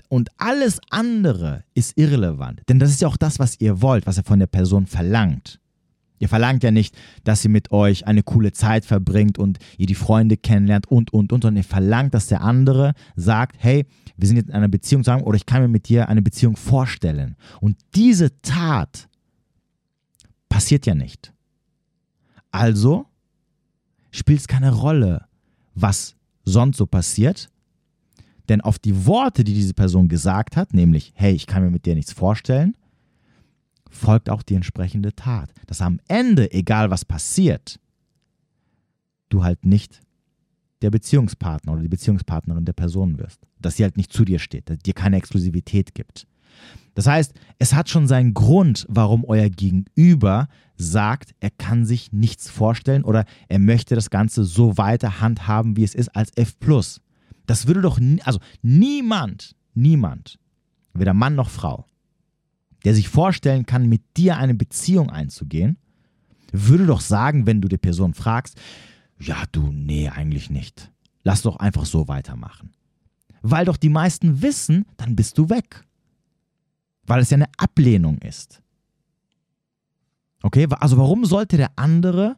Und 0.09 0.31
alles 0.38 0.81
andere 0.90 1.64
ist 1.74 1.96
irrelevant. 1.96 2.62
Denn 2.68 2.78
das 2.78 2.90
ist 2.90 3.00
ja 3.00 3.09
auch 3.09 3.16
das, 3.16 3.38
was 3.38 3.61
ihr 3.61 3.81
wollt, 3.81 4.07
was 4.07 4.18
ihr 4.18 4.24
von 4.24 4.38
der 4.38 4.46
Person 4.46 4.87
verlangt. 4.87 5.59
Ihr 6.18 6.28
verlangt 6.28 6.62
ja 6.62 6.70
nicht, 6.70 6.96
dass 7.24 7.42
sie 7.42 7.48
mit 7.48 7.72
euch 7.72 8.07
eine 8.07 8.22
coole 8.22 8.52
Zeit 8.52 8.85
verbringt 8.85 9.38
und 9.38 9.59
ihr 9.76 9.87
die 9.87 9.96
Freunde 9.96 10.37
kennenlernt 10.37 10.87
und, 10.87 11.12
und, 11.12 11.33
und, 11.33 11.42
sondern 11.42 11.57
ihr 11.57 11.68
verlangt, 11.68 12.14
dass 12.14 12.28
der 12.28 12.42
andere 12.42 12.92
sagt, 13.16 13.57
hey, 13.59 13.87
wir 14.16 14.28
sind 14.28 14.37
jetzt 14.37 14.48
in 14.48 14.55
einer 14.55 14.68
Beziehung 14.68 15.02
zusammen 15.02 15.24
oder 15.24 15.35
ich 15.35 15.46
kann 15.46 15.62
mir 15.62 15.68
mit 15.68 15.88
dir 15.88 16.09
eine 16.09 16.22
Beziehung 16.22 16.55
vorstellen. 16.55 17.37
Und 17.61 17.76
diese 17.96 18.40
Tat 18.40 19.09
passiert 20.48 20.87
ja 20.87 20.94
nicht. 20.94 21.33
Also 22.52 23.07
spielt 24.12 24.38
es 24.38 24.46
keine 24.46 24.70
Rolle, 24.70 25.24
was 25.74 26.14
sonst 26.44 26.76
so 26.76 26.87
passiert, 26.87 27.50
denn 28.48 28.61
auf 28.61 28.78
die 28.78 29.07
Worte, 29.07 29.44
die 29.44 29.55
diese 29.55 29.74
Person 29.74 30.09
gesagt 30.09 30.57
hat, 30.57 30.74
nämlich, 30.74 31.12
hey, 31.14 31.33
ich 31.33 31.46
kann 31.46 31.62
mir 31.62 31.70
mit 31.70 31.87
dir 31.87 31.94
nichts 31.94 32.12
vorstellen, 32.12 32.76
folgt 33.88 34.31
auch 34.31 34.42
die 34.42 34.55
entsprechende 34.55 35.14
Tat. 35.14 35.50
Dass 35.66 35.81
am 35.81 36.00
Ende, 36.09 36.52
egal 36.52 36.90
was 36.90 37.05
passiert, 37.05 37.78
du 39.28 39.44
halt 39.44 39.64
nicht 39.64 40.00
der 40.83 40.90
Beziehungspartner 40.90 41.72
oder 41.72 41.83
die 41.83 41.88
Beziehungspartnerin 41.88 42.64
der 42.64 42.72
Person 42.72 43.18
wirst. 43.18 43.40
Dass 43.61 43.76
sie 43.76 43.85
halt 43.85 43.96
nicht 43.96 44.12
zu 44.12 44.24
dir 44.24 44.38
steht, 44.38 44.68
dass 44.68 44.78
dir 44.78 44.94
keine 44.94 45.16
Exklusivität 45.16 45.94
gibt. 45.94 46.26
Das 46.94 47.07
heißt, 47.07 47.33
es 47.59 47.72
hat 47.72 47.88
schon 47.88 48.07
seinen 48.07 48.35
Grund, 48.35 48.87
warum 48.88 49.24
euer 49.24 49.48
Gegenüber 49.48 50.48
sagt, 50.76 51.35
er 51.40 51.50
kann 51.50 51.87
sich 51.87 52.12
nichts 52.12 52.50
vorstellen 52.50 53.05
oder 53.05 53.24
er 53.48 53.59
möchte 53.59 53.94
das 53.94 54.11
Ganze 54.11 54.44
so 54.44 54.76
weiter 54.76 55.20
handhaben, 55.20 55.76
wie 55.76 55.85
es 55.85 55.94
ist, 55.94 56.14
als 56.14 56.31
F. 56.37 56.55
Das 57.46 57.66
würde 57.66 57.81
doch, 57.81 57.98
also 58.24 58.40
niemand, 58.62 59.57
niemand, 59.74 60.38
weder 60.94 61.14
Mann 61.14 61.35
noch 61.35 61.50
Frau, 61.50 61.87
der 62.85 62.94
sich 62.94 63.09
vorstellen 63.09 63.66
kann, 63.66 63.88
mit 63.88 64.02
dir 64.16 64.37
eine 64.37 64.55
Beziehung 64.55 65.11
einzugehen, 65.11 65.76
würde 66.52 66.87
doch 66.87 67.00
sagen, 67.00 67.46
wenn 67.46 67.61
du 67.61 67.68
die 67.68 67.78
Person 67.78 68.14
fragst, 68.14 68.61
ja, 69.18 69.44
du, 69.52 69.72
nee, 69.72 70.09
eigentlich 70.09 70.50
nicht. 70.50 70.90
Lass 71.22 71.42
doch 71.42 71.57
einfach 71.57 71.85
so 71.85 72.09
weitermachen. 72.09 72.72
Weil 73.40 73.64
doch 73.64 73.76
die 73.76 73.88
meisten 73.88 74.42
wissen, 74.42 74.85
dann 74.96 75.16
bist 75.16 75.38
du 75.38 75.48
weg. 75.48 75.85
Weil 77.07 77.20
es 77.20 77.31
ja 77.31 77.37
eine 77.37 77.48
Ablehnung 77.57 78.18
ist. 78.18 78.62
Okay, 80.42 80.66
also 80.70 80.96
warum 80.96 81.24
sollte 81.24 81.57
der 81.57 81.70
andere 81.76 82.37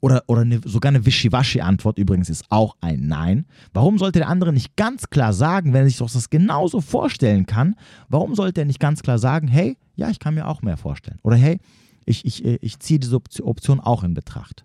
oder, 0.00 0.22
oder 0.26 0.42
eine, 0.42 0.60
sogar 0.64 0.90
eine 0.90 1.04
Wischiwaschi-Antwort 1.04 1.98
übrigens 1.98 2.30
ist 2.30 2.44
auch 2.50 2.76
ein 2.80 3.06
Nein. 3.08 3.46
Warum 3.72 3.98
sollte 3.98 4.20
der 4.20 4.28
andere 4.28 4.52
nicht 4.52 4.76
ganz 4.76 5.10
klar 5.10 5.32
sagen, 5.32 5.72
wenn 5.72 5.82
er 5.82 5.88
sich 5.88 5.98
doch 5.98 6.10
das 6.10 6.30
genauso 6.30 6.80
vorstellen 6.80 7.46
kann, 7.46 7.74
warum 8.08 8.34
sollte 8.34 8.60
er 8.60 8.64
nicht 8.64 8.80
ganz 8.80 9.02
klar 9.02 9.18
sagen, 9.18 9.48
hey, 9.48 9.76
ja, 9.96 10.08
ich 10.10 10.20
kann 10.20 10.34
mir 10.34 10.46
auch 10.46 10.62
mehr 10.62 10.76
vorstellen. 10.76 11.18
Oder 11.22 11.36
hey, 11.36 11.58
ich, 12.04 12.24
ich, 12.24 12.44
ich 12.44 12.78
ziehe 12.78 13.00
diese 13.00 13.16
Option 13.16 13.80
auch 13.80 14.04
in 14.04 14.14
Betracht. 14.14 14.64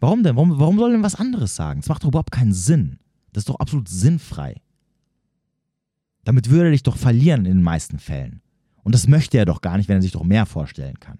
Warum 0.00 0.22
denn? 0.22 0.36
Warum, 0.36 0.58
warum 0.58 0.78
soll 0.78 0.90
er 0.90 0.94
denn 0.94 1.02
was 1.02 1.14
anderes 1.14 1.54
sagen? 1.54 1.80
Das 1.80 1.88
macht 1.88 2.02
doch 2.02 2.08
überhaupt 2.08 2.32
keinen 2.32 2.52
Sinn. 2.52 2.98
Das 3.32 3.42
ist 3.42 3.48
doch 3.48 3.60
absolut 3.60 3.88
sinnfrei. 3.88 4.60
Damit 6.24 6.50
würde 6.50 6.66
er 6.66 6.72
dich 6.72 6.82
doch 6.82 6.96
verlieren 6.96 7.46
in 7.46 7.58
den 7.58 7.62
meisten 7.62 7.98
Fällen. 7.98 8.42
Und 8.82 8.94
das 8.94 9.08
möchte 9.08 9.38
er 9.38 9.44
doch 9.44 9.60
gar 9.60 9.76
nicht, 9.76 9.88
wenn 9.88 9.96
er 9.96 10.02
sich 10.02 10.12
doch 10.12 10.24
mehr 10.24 10.46
vorstellen 10.46 10.98
kann. 11.00 11.18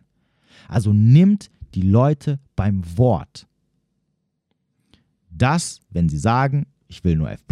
Also 0.69 0.93
nimmt 0.93 1.51
die 1.75 1.83
Leute 1.83 2.41
beim 2.57 2.83
Wort. 2.97 3.47
Das, 5.31 5.81
wenn 5.91 6.09
sie 6.09 6.19
sagen, 6.19 6.67
ich 6.89 7.05
will 7.05 7.17
nur 7.17 7.31
F, 7.31 7.45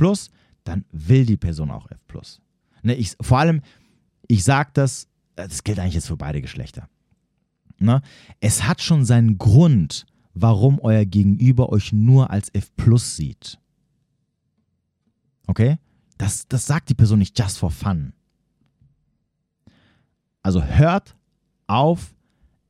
dann 0.64 0.85
will 0.90 1.26
die 1.26 1.37
Person 1.37 1.70
auch 1.70 1.90
F. 1.90 2.00
Ne, 2.83 2.94
ich, 2.94 3.16
vor 3.20 3.38
allem, 3.38 3.62
ich 4.26 4.42
sage 4.42 4.70
das, 4.72 5.09
das 5.35 5.62
gilt 5.64 5.79
eigentlich 5.79 5.94
jetzt 5.94 6.09
für 6.09 6.16
beide 6.16 6.40
Geschlechter. 6.40 6.88
Ne? 7.79 8.00
Es 8.40 8.64
hat 8.64 8.81
schon 8.81 9.05
seinen 9.05 9.38
Grund, 9.38 10.07
warum 10.35 10.79
euer 10.81 11.05
Gegenüber 11.05 11.70
euch 11.70 11.92
nur 11.92 12.31
als 12.31 12.48
F 12.55 12.72
sieht. 12.96 13.59
Okay? 15.46 15.79
Das, 16.18 16.48
das 16.48 16.66
sagt 16.66 16.88
die 16.88 16.94
Person 16.94 17.18
nicht 17.18 17.38
just 17.38 17.59
for 17.59 17.70
fun. 17.70 18.12
Also 20.42 20.62
hört 20.62 21.16
auf, 21.66 22.15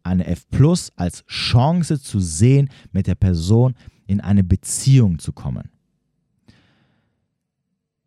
eine 0.07 0.27
F 0.27 0.49
Plus 0.49 0.93
als 0.97 1.25
Chance 1.27 2.01
zu 2.01 2.21
sehen, 2.21 2.71
mit 2.93 3.07
der 3.07 3.15
Person 3.15 3.75
in 4.07 4.21
eine 4.21 4.45
Beziehung 4.45 5.19
zu 5.19 5.33
kommen. 5.33 5.71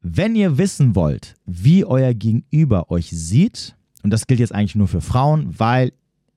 Wenn 0.01 0.35
ihr 0.35 0.57
wissen 0.57 0.95
wollt, 0.95 1.35
wie 1.45 1.83
euer 1.83 2.13
Gegenüber 2.13 2.89
euch 2.89 3.09
sieht, 3.09 3.75
und 4.01 4.11
das 4.11 4.27
gilt 4.27 4.39
jetzt 4.39 4.55
eigentlich 4.55 4.75
nur 4.75 4.87
für 4.87 5.01
Frauen, 5.01 5.59
weil 5.59 5.91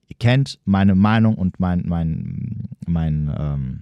ihr 0.07 0.17
kennt 0.17 0.59
meine 0.65 0.95
Meinung 0.95 1.35
und 1.35 1.59
mein, 1.61 1.83
mein, 1.87 2.67
mein, 2.85 3.33
ähm, 3.37 3.79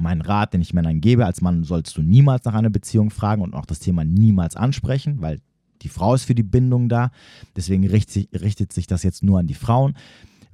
mein 0.00 0.22
Rat, 0.22 0.54
den 0.54 0.62
ich 0.62 0.72
Männern 0.72 1.02
gebe. 1.02 1.26
Als 1.26 1.42
Mann 1.42 1.62
sollst 1.64 1.96
du 1.96 2.02
niemals 2.02 2.44
nach 2.44 2.54
einer 2.54 2.70
Beziehung 2.70 3.10
fragen 3.10 3.42
und 3.42 3.54
auch 3.54 3.66
das 3.66 3.80
Thema 3.80 4.04
niemals 4.04 4.56
ansprechen, 4.56 5.20
weil 5.20 5.40
die 5.82 5.88
Frau 5.88 6.14
ist 6.14 6.24
für 6.24 6.34
die 6.34 6.42
Bindung 6.42 6.88
da. 6.88 7.10
Deswegen 7.54 7.86
richtet 7.86 8.28
richtet 8.40 8.72
sich 8.72 8.86
das 8.86 9.02
jetzt 9.02 9.22
nur 9.22 9.38
an 9.38 9.46
die 9.46 9.54
Frauen. 9.54 9.94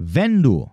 Wenn 0.05 0.43
du 0.43 0.71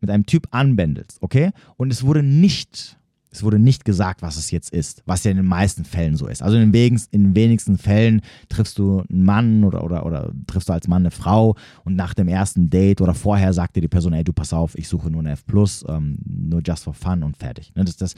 mit 0.00 0.10
einem 0.10 0.26
Typ 0.26 0.48
anbändelst, 0.50 1.18
okay, 1.20 1.50
und 1.76 1.92
es 1.92 2.04
wurde 2.04 2.22
nicht 2.22 2.98
es 3.30 3.42
wurde 3.42 3.58
nicht 3.58 3.84
gesagt, 3.84 4.22
was 4.22 4.36
es 4.36 4.50
jetzt 4.50 4.70
ist, 4.70 5.02
was 5.06 5.24
ja 5.24 5.30
in 5.30 5.36
den 5.36 5.46
meisten 5.46 5.84
Fällen 5.84 6.16
so 6.16 6.26
ist. 6.26 6.42
Also 6.42 6.56
in 6.56 6.62
den, 6.62 6.72
wenigsten, 6.72 7.14
in 7.14 7.36
wenigsten 7.36 7.78
Fällen 7.78 8.22
triffst 8.48 8.78
du 8.78 9.04
einen 9.08 9.24
Mann 9.24 9.64
oder, 9.64 9.84
oder, 9.84 10.06
oder 10.06 10.32
triffst 10.46 10.68
du 10.68 10.72
als 10.72 10.88
Mann 10.88 11.02
eine 11.02 11.10
Frau 11.10 11.54
und 11.84 11.94
nach 11.94 12.14
dem 12.14 12.28
ersten 12.28 12.70
Date 12.70 13.00
oder 13.00 13.14
vorher 13.14 13.52
sagt 13.52 13.76
dir 13.76 13.80
die 13.80 13.88
Person, 13.88 14.12
ey, 14.12 14.24
du 14.24 14.32
pass 14.32 14.52
auf, 14.52 14.76
ich 14.78 14.88
suche 14.88 15.10
nur 15.10 15.20
eine 15.20 15.32
F+, 15.32 15.44
ähm, 15.88 16.18
nur 16.26 16.62
just 16.64 16.84
for 16.84 16.94
fun 16.94 17.22
und 17.22 17.36
fertig. 17.36 17.72
Ne, 17.74 17.84
das, 17.84 17.96
das, 17.96 18.14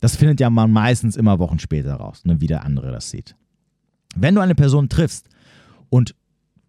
das 0.00 0.16
findet 0.16 0.40
ja 0.40 0.50
man 0.50 0.72
meistens 0.72 1.16
immer 1.16 1.38
Wochen 1.38 1.58
später 1.58 1.94
raus, 1.94 2.24
ne, 2.24 2.40
wie 2.40 2.48
der 2.48 2.64
andere 2.64 2.90
das 2.90 3.10
sieht. 3.10 3.36
Wenn 4.16 4.34
du 4.34 4.40
eine 4.40 4.54
Person 4.54 4.88
triffst 4.88 5.28
und 5.88 6.14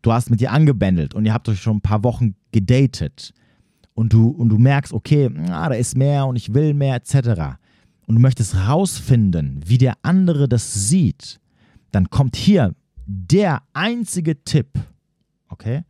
du 0.04 0.14
hast 0.14 0.30
mit 0.30 0.40
ihr 0.42 0.52
angebändelt 0.52 1.16
und 1.16 1.26
ihr 1.26 1.34
habt 1.34 1.50
euch 1.50 1.60
schon 1.60 1.78
ein 1.78 1.82
paar 1.82 2.04
Wochen 2.04 2.36
gedatet 2.52 3.34
und 3.96 4.14
du, 4.14 4.28
und 4.28 4.50
du 4.50 4.60
merkst, 4.60 4.94
okay, 4.94 5.32
ah, 5.50 5.70
da 5.70 5.76
ist 5.76 5.98
mehr 5.98 6.28
und 6.28 6.36
ich 6.36 6.54
will 6.54 6.76
mehr 6.76 6.96
etc., 6.96 7.58
und 8.06 8.16
du 8.16 8.22
möchtest 8.22 8.54
herausfinden, 8.54 9.62
wie 9.66 9.78
der 9.78 9.94
andere 10.02 10.50
das 10.50 10.90
sieht, 10.90 11.40
dann 11.92 12.10
kommt 12.10 12.36
hier 12.36 12.76
der 13.06 13.64
einzige 13.72 14.44
Tipp, 14.44 14.78
okay, 15.48 15.84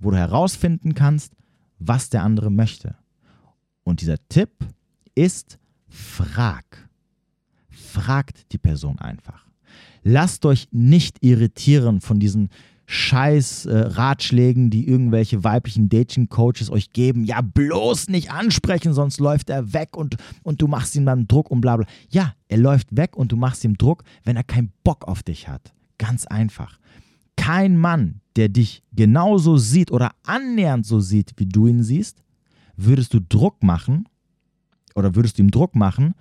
wo 0.00 0.10
du 0.10 0.16
herausfinden 0.16 0.94
kannst, 0.94 1.32
was 1.78 2.10
der 2.10 2.24
andere 2.24 2.50
möchte. 2.50 2.96
Und 3.84 4.00
dieser 4.00 4.16
Tipp 4.28 4.50
ist, 5.14 5.58
frag. 5.88 6.88
Fragt 7.68 8.52
die 8.52 8.58
Person 8.58 8.98
einfach. 8.98 9.46
Lasst 10.02 10.44
euch 10.46 10.68
nicht 10.72 11.22
irritieren 11.22 12.00
von 12.00 12.18
diesen 12.18 12.48
scheiß 12.90 13.66
äh, 13.66 13.78
Ratschlägen, 13.78 14.68
die 14.68 14.88
irgendwelche 14.88 15.44
weiblichen 15.44 15.88
Dating-Coaches 15.88 16.70
euch 16.70 16.92
geben. 16.92 17.22
Ja, 17.24 17.40
bloß 17.40 18.08
nicht 18.08 18.32
ansprechen, 18.32 18.92
sonst 18.94 19.20
läuft 19.20 19.48
er 19.48 19.72
weg 19.72 19.96
und, 19.96 20.16
und 20.42 20.60
du 20.60 20.66
machst 20.66 20.96
ihm 20.96 21.06
dann 21.06 21.28
Druck 21.28 21.52
und 21.52 21.60
bla 21.60 21.76
bla. 21.76 21.86
Ja, 22.08 22.34
er 22.48 22.58
läuft 22.58 22.96
weg 22.96 23.16
und 23.16 23.30
du 23.30 23.36
machst 23.36 23.62
ihm 23.62 23.78
Druck, 23.78 24.02
wenn 24.24 24.36
er 24.36 24.42
keinen 24.42 24.72
Bock 24.82 25.06
auf 25.06 25.22
dich 25.22 25.46
hat. 25.46 25.72
Ganz 25.98 26.26
einfach. 26.26 26.80
Kein 27.36 27.76
Mann, 27.76 28.22
der 28.34 28.48
dich 28.48 28.82
genauso 28.92 29.56
sieht 29.56 29.92
oder 29.92 30.10
annähernd 30.24 30.84
so 30.84 30.98
sieht, 30.98 31.34
wie 31.36 31.46
du 31.46 31.68
ihn 31.68 31.84
siehst, 31.84 32.24
würdest 32.76 33.14
du 33.14 33.20
Druck 33.20 33.62
machen 33.62 34.08
oder 34.96 35.14
würdest 35.14 35.38
du 35.38 35.42
ihm 35.42 35.52
Druck 35.52 35.76
machen, 35.76 36.14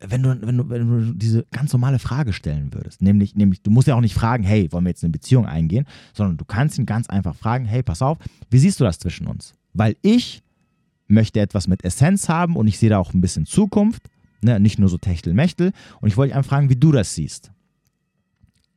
wenn 0.00 0.22
du, 0.22 0.40
wenn, 0.40 0.56
du, 0.56 0.68
wenn 0.68 1.06
du 1.06 1.14
diese 1.14 1.44
ganz 1.50 1.72
normale 1.72 1.98
Frage 1.98 2.32
stellen 2.32 2.72
würdest, 2.72 3.02
nämlich, 3.02 3.34
nämlich, 3.34 3.62
du 3.62 3.70
musst 3.70 3.88
ja 3.88 3.96
auch 3.96 4.00
nicht 4.00 4.14
fragen, 4.14 4.44
hey, 4.44 4.70
wollen 4.70 4.84
wir 4.84 4.90
jetzt 4.90 5.02
eine 5.02 5.10
Beziehung 5.10 5.46
eingehen, 5.46 5.86
sondern 6.12 6.36
du 6.36 6.44
kannst 6.44 6.78
ihn 6.78 6.86
ganz 6.86 7.08
einfach 7.08 7.34
fragen, 7.34 7.64
hey, 7.64 7.82
pass 7.82 8.02
auf, 8.02 8.18
wie 8.50 8.58
siehst 8.58 8.78
du 8.78 8.84
das 8.84 8.98
zwischen 8.98 9.26
uns? 9.26 9.54
Weil 9.74 9.96
ich 10.02 10.42
möchte 11.08 11.40
etwas 11.40 11.66
mit 11.66 11.84
Essenz 11.84 12.28
haben 12.28 12.54
und 12.54 12.68
ich 12.68 12.78
sehe 12.78 12.90
da 12.90 12.98
auch 12.98 13.12
ein 13.12 13.20
bisschen 13.20 13.46
Zukunft, 13.46 14.02
ne? 14.40 14.60
nicht 14.60 14.78
nur 14.78 14.88
so 14.88 14.98
Techtelmechtel, 14.98 15.72
und 16.00 16.08
ich 16.08 16.16
wollte 16.16 16.30
dich 16.30 16.36
einfach 16.36 16.50
fragen, 16.50 16.70
wie 16.70 16.76
du 16.76 16.92
das 16.92 17.14
siehst. 17.14 17.50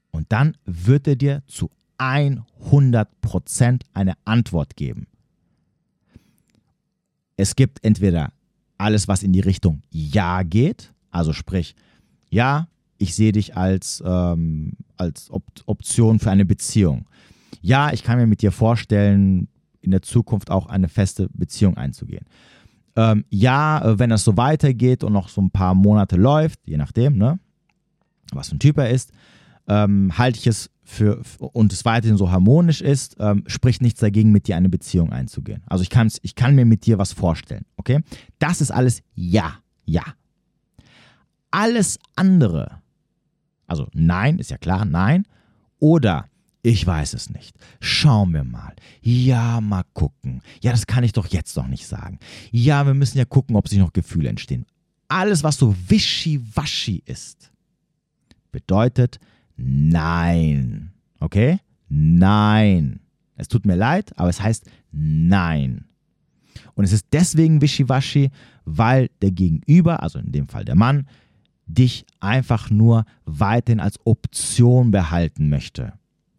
Und 0.09 0.31
dann 0.31 0.57
wird 0.65 1.07
er 1.07 1.15
dir 1.15 1.43
zu 1.47 1.69
100% 1.99 3.81
eine 3.93 4.13
Antwort 4.25 4.75
geben. 4.75 5.07
Es 7.37 7.55
gibt 7.55 7.83
entweder 7.83 8.33
alles, 8.77 9.07
was 9.07 9.23
in 9.23 9.33
die 9.33 9.39
Richtung 9.39 9.83
Ja 9.91 10.41
geht, 10.43 10.93
also 11.11 11.33
sprich, 11.33 11.75
ja, 12.29 12.67
ich 12.97 13.15
sehe 13.15 13.31
dich 13.31 13.57
als, 13.57 14.03
ähm, 14.05 14.73
als 14.97 15.29
Op 15.31 15.43
Option 15.65 16.19
für 16.19 16.31
eine 16.31 16.45
Beziehung. 16.45 17.07
Ja, 17.61 17.91
ich 17.93 18.03
kann 18.03 18.17
mir 18.17 18.27
mit 18.27 18.41
dir 18.41 18.51
vorstellen, 18.51 19.47
in 19.81 19.91
der 19.91 20.01
Zukunft 20.01 20.51
auch 20.51 20.67
eine 20.67 20.87
feste 20.87 21.27
Beziehung 21.33 21.77
einzugehen. 21.77 22.25
Ähm, 22.95 23.25
ja, 23.29 23.83
äh, 23.83 23.99
wenn 23.99 24.09
das 24.09 24.23
so 24.23 24.37
weitergeht 24.37 25.03
und 25.03 25.13
noch 25.13 25.29
so 25.29 25.41
ein 25.41 25.51
paar 25.51 25.75
Monate 25.75 26.15
läuft, 26.15 26.59
je 26.65 26.77
nachdem, 26.77 27.17
ne, 27.17 27.39
was 28.33 28.49
für 28.49 28.55
ein 28.55 28.59
Typ 28.59 28.77
er 28.77 28.89
ist, 28.89 29.11
ähm, 29.67 30.17
halte 30.17 30.39
ich 30.39 30.47
es 30.47 30.69
für, 30.83 31.21
und 31.39 31.71
es 31.71 31.85
weiterhin 31.85 32.17
so 32.17 32.31
harmonisch 32.31 32.81
ist, 32.81 33.15
ähm, 33.19 33.43
spricht 33.47 33.81
nichts 33.81 34.01
dagegen, 34.01 34.31
mit 34.31 34.47
dir 34.47 34.57
eine 34.57 34.69
Beziehung 34.69 35.11
einzugehen. 35.11 35.63
Also 35.67 35.83
ich, 35.83 35.89
ich 36.21 36.35
kann 36.35 36.55
mir 36.55 36.65
mit 36.65 36.85
dir 36.85 36.97
was 36.97 37.13
vorstellen, 37.13 37.65
okay? 37.77 38.01
Das 38.39 38.61
ist 38.61 38.71
alles 38.71 39.01
ja, 39.13 39.55
ja. 39.85 40.03
Alles 41.51 41.99
andere, 42.15 42.81
also 43.67 43.87
nein, 43.93 44.39
ist 44.39 44.51
ja 44.51 44.57
klar, 44.57 44.85
nein, 44.85 45.25
oder 45.79 46.25
ich 46.63 46.85
weiß 46.85 47.13
es 47.13 47.29
nicht. 47.29 47.57
Schauen 47.79 48.33
wir 48.33 48.43
mal. 48.43 48.75
Ja, 49.01 49.61
mal 49.61 49.83
gucken. 49.93 50.41
Ja, 50.61 50.71
das 50.71 50.85
kann 50.85 51.03
ich 51.03 51.11
doch 51.11 51.27
jetzt 51.27 51.57
noch 51.57 51.67
nicht 51.67 51.87
sagen. 51.87 52.19
Ja, 52.51 52.85
wir 52.85 52.93
müssen 52.93 53.17
ja 53.17 53.25
gucken, 53.25 53.55
ob 53.55 53.67
sich 53.67 53.79
noch 53.79 53.93
Gefühle 53.93 54.29
entstehen. 54.29 54.65
Alles, 55.07 55.43
was 55.43 55.57
so 55.57 55.75
wischiwaschi 55.87 57.01
ist, 57.05 57.51
bedeutet 58.51 59.19
nein. 59.57 60.91
Okay? 61.19 61.59
Nein. 61.89 62.99
Es 63.35 63.47
tut 63.47 63.65
mir 63.65 63.75
leid, 63.75 64.17
aber 64.17 64.29
es 64.29 64.39
heißt 64.39 64.69
nein. 64.91 65.85
Und 66.75 66.83
es 66.83 66.91
ist 66.91 67.07
deswegen 67.11 67.61
wischiwaschi, 67.61 68.29
weil 68.65 69.09
der 69.21 69.31
Gegenüber, 69.31 70.03
also 70.03 70.19
in 70.19 70.31
dem 70.31 70.47
Fall 70.47 70.63
der 70.63 70.75
Mann, 70.75 71.07
dich 71.73 72.05
einfach 72.19 72.69
nur 72.69 73.05
weiterhin 73.25 73.79
als 73.79 73.99
Option 74.05 74.91
behalten 74.91 75.49
möchte. 75.49 75.93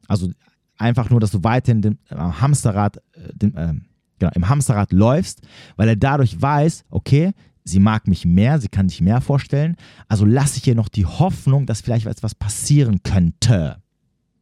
Also 0.08 0.30
einfach 0.78 1.10
nur, 1.10 1.20
dass 1.20 1.30
du 1.30 1.42
weiterhin 1.44 1.82
dem, 1.82 1.98
äh, 2.10 2.16
Hamsterrad, 2.16 2.96
äh, 2.96 3.32
dem, 3.34 3.56
äh, 3.56 3.74
genau, 4.18 4.32
im 4.34 4.48
Hamsterrad 4.48 4.92
läufst, 4.92 5.42
weil 5.76 5.88
er 5.88 5.96
dadurch 5.96 6.40
weiß, 6.40 6.84
okay, 6.90 7.32
sie 7.64 7.80
mag 7.80 8.08
mich 8.08 8.24
mehr, 8.24 8.60
sie 8.60 8.68
kann 8.68 8.88
sich 8.88 9.00
mehr 9.00 9.20
vorstellen, 9.20 9.76
also 10.08 10.24
lasse 10.24 10.58
ich 10.58 10.66
ihr 10.66 10.74
noch 10.74 10.88
die 10.88 11.06
Hoffnung, 11.06 11.66
dass 11.66 11.80
vielleicht 11.80 12.06
etwas 12.06 12.34
passieren 12.34 13.02
könnte. 13.02 13.76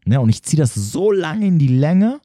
Ne? 0.06 0.20
Und 0.20 0.30
ich 0.30 0.42
ziehe 0.42 0.60
das 0.60 0.74
so 0.74 1.12
lange 1.12 1.46
in 1.46 1.58
die 1.58 1.68
Länge, 1.68 2.20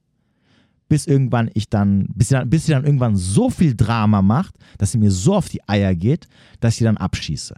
bis 0.88 1.08
irgendwann 1.08 1.50
ich 1.54 1.70
dann, 1.70 2.08
bis 2.14 2.30
sie 2.30 2.36
dann, 2.36 2.50
bis 2.50 2.66
sie 2.66 2.72
dann 2.72 2.86
irgendwann 2.86 3.16
so 3.16 3.50
viel 3.50 3.76
Drama 3.76 4.22
macht, 4.22 4.56
dass 4.78 4.92
sie 4.92 4.98
mir 4.98 5.12
so 5.12 5.36
auf 5.36 5.50
die 5.50 5.68
Eier 5.68 5.96
geht, 5.96 6.28
dass 6.60 6.74
ich 6.74 6.78
sie 6.80 6.84
dann 6.84 6.98
abschieße. 6.98 7.56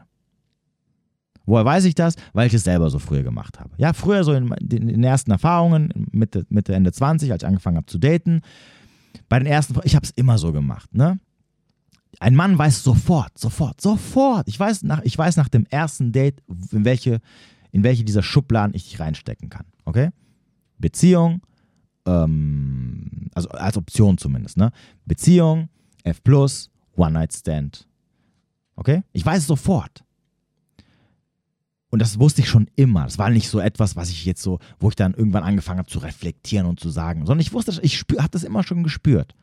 Woher 1.48 1.64
weiß 1.64 1.86
ich 1.86 1.96
das? 1.96 2.16
Weil 2.34 2.48
ich 2.48 2.54
es 2.54 2.66
selber 2.66 2.90
so 2.90 3.00
früher 3.00 3.24
gemacht 3.24 3.60
habe. 3.60 3.72
Ja, 3.78 3.94
früher 3.94 4.24
so 4.26 4.34
in, 4.34 4.54
den 4.60 5.04
ersten 5.04 5.32
Erfahrungen, 5.32 6.08
Mitte, 6.12 6.46
Mitte, 6.50 6.76
Ende 6.76 6.92
20, 6.92 7.32
als 7.32 7.42
ich 7.42 7.48
angefangen 7.48 7.78
habe 7.78 7.88
zu 7.88 7.98
daten. 7.98 8.42
Bei 9.30 9.40
den 9.40 9.48
ersten, 9.48 9.80
ich 9.86 9.96
habe 9.96 10.04
es 10.04 10.12
immer 10.12 10.38
so 10.38 10.52
gemacht, 10.52 10.94
ne? 10.94 11.20
Ein 12.20 12.36
Mann 12.36 12.58
weiß 12.58 12.84
sofort, 12.84 13.38
sofort, 13.38 13.80
sofort. 13.80 14.48
Ich 14.48 14.60
weiß 14.60 14.84
nach, 14.84 15.02
ich 15.04 15.18
weiß 15.18 15.38
nach 15.38 15.50
dem 15.50 15.66
ersten 15.68 16.12
Date, 16.12 16.42
in 16.72 16.84
welche, 16.84 17.22
in 17.72 17.84
welche 17.84 18.04
dieser 18.04 18.24
Schubladen 18.24 18.76
ich 18.76 18.84
dich 18.84 19.00
reinstecken 19.00 19.50
kann. 19.50 19.68
Okay? 19.86 20.10
Beziehung, 20.80 21.42
ähm, 22.06 23.30
also 23.34 23.50
als 23.50 23.78
Option 23.78 24.18
zumindest, 24.18 24.58
ne? 24.58 24.72
Beziehung, 25.06 25.70
F, 26.04 26.22
One-Night-Stand. 26.96 27.88
Okay? 28.76 29.04
Ich 29.14 29.26
weiß 29.26 29.48
sofort. 29.48 30.04
Und 31.98 32.02
das 32.02 32.20
wusste 32.20 32.42
ich 32.42 32.48
schon 32.48 32.68
immer. 32.76 33.06
Das 33.06 33.18
war 33.18 33.32
nicht 33.32 33.50
so 33.50 33.60
etwas, 33.60 33.96
was 33.96 34.12
ich 34.12 34.24
jetzt 34.24 34.44
so, 34.44 34.60
wo 34.80 34.90
ich 34.90 34.96
dann 34.96 35.16
irgendwann 35.16 35.42
angefangen 35.42 35.80
habe 35.80 35.90
zu 35.90 35.98
reflektieren 35.98 36.68
und 36.68 36.80
zu 36.80 36.92
sagen, 36.92 37.26
sondern 37.26 37.40
ich 37.40 37.54
wusste, 37.54 37.80
ich 37.82 38.06
habe 38.20 38.30
das 38.30 38.44
immer 38.44 38.62
schon 38.62 38.84
gespürt. 38.84 39.34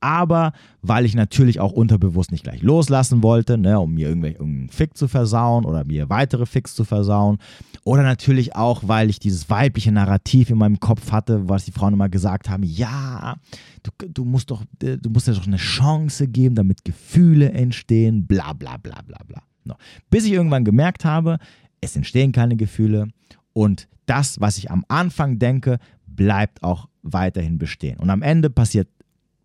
Aber 0.00 0.54
weil 0.82 1.04
ich 1.04 1.14
natürlich 1.14 1.60
auch 1.60 1.70
unterbewusst 1.70 2.32
nicht 2.32 2.42
gleich 2.42 2.62
loslassen 2.62 3.22
wollte, 3.22 3.58
ne, 3.58 3.78
um 3.78 3.94
mir 3.94 4.08
irgendeinen 4.08 4.70
Fick 4.70 4.96
zu 4.96 5.06
versauen 5.06 5.64
oder 5.64 5.84
mir 5.84 6.08
weitere 6.08 6.46
Ficks 6.46 6.74
zu 6.74 6.82
versauen. 6.82 7.38
Oder 7.84 8.02
natürlich 8.02 8.56
auch, 8.56 8.82
weil 8.84 9.08
ich 9.08 9.20
dieses 9.20 9.48
weibliche 9.48 9.92
Narrativ 9.92 10.50
in 10.50 10.58
meinem 10.58 10.80
Kopf 10.80 11.12
hatte, 11.12 11.48
was 11.48 11.64
die 11.64 11.70
Frauen 11.70 11.92
immer 11.92 12.08
gesagt 12.08 12.50
haben, 12.50 12.64
ja, 12.64 13.36
du, 13.84 14.08
du 14.08 14.24
musst 14.24 14.50
doch, 14.50 14.64
du 14.80 15.10
musst 15.10 15.28
ja 15.28 15.32
doch 15.32 15.46
eine 15.46 15.58
Chance 15.58 16.26
geben, 16.26 16.56
damit 16.56 16.84
Gefühle 16.84 17.52
entstehen, 17.52 18.26
bla 18.26 18.52
bla 18.52 18.78
bla 18.78 19.00
bla 19.06 19.20
bla. 19.24 19.42
No. 19.68 19.76
Bis 20.10 20.24
ich 20.24 20.32
irgendwann 20.32 20.64
gemerkt 20.64 21.04
habe, 21.04 21.38
es 21.80 21.96
entstehen 21.96 22.32
keine 22.32 22.56
Gefühle 22.56 23.08
und 23.52 23.88
das, 24.06 24.40
was 24.40 24.58
ich 24.58 24.70
am 24.70 24.84
Anfang 24.88 25.38
denke, 25.38 25.78
bleibt 26.06 26.62
auch 26.62 26.88
weiterhin 27.02 27.58
bestehen. 27.58 27.98
Und 27.98 28.10
am 28.10 28.22
Ende 28.22 28.50
passiert 28.50 28.88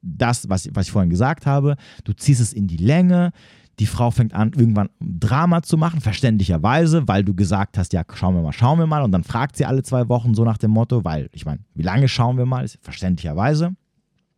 das, 0.02 0.50
was, 0.50 0.70
was 0.74 0.88
ich 0.88 0.92
vorhin 0.92 1.10
gesagt 1.10 1.46
habe. 1.46 1.76
Du 2.04 2.14
ziehst 2.14 2.42
es 2.42 2.54
in 2.54 2.68
die 2.68 2.78
Länge, 2.78 3.32
Die 3.80 3.88
Frau 3.88 4.12
fängt 4.12 4.34
an, 4.34 4.52
irgendwann 4.54 4.90
Drama 5.00 5.64
zu 5.64 5.78
machen, 5.78 6.00
verständlicherweise, 6.00 7.08
weil 7.08 7.24
du 7.24 7.34
gesagt 7.34 7.78
hast, 7.78 7.92
ja, 7.94 8.04
schauen 8.14 8.36
wir 8.36 8.42
mal, 8.44 8.54
schauen 8.54 8.78
wir 8.78 8.86
mal. 8.86 9.02
Und 9.02 9.12
dann 9.12 9.24
fragt 9.24 9.58
sie 9.58 9.66
alle 9.66 9.82
zwei 9.82 10.08
Wochen 10.10 10.36
so 10.36 10.44
nach 10.44 10.60
dem 10.60 10.72
Motto, 10.72 11.04
weil, 11.04 11.30
ich 11.34 11.46
meine, 11.46 11.60
wie 11.74 11.82
lange 11.82 12.08
schauen 12.08 12.38
wir 12.38 12.46
mal? 12.46 12.68
Verständlicherweise. 12.82 13.76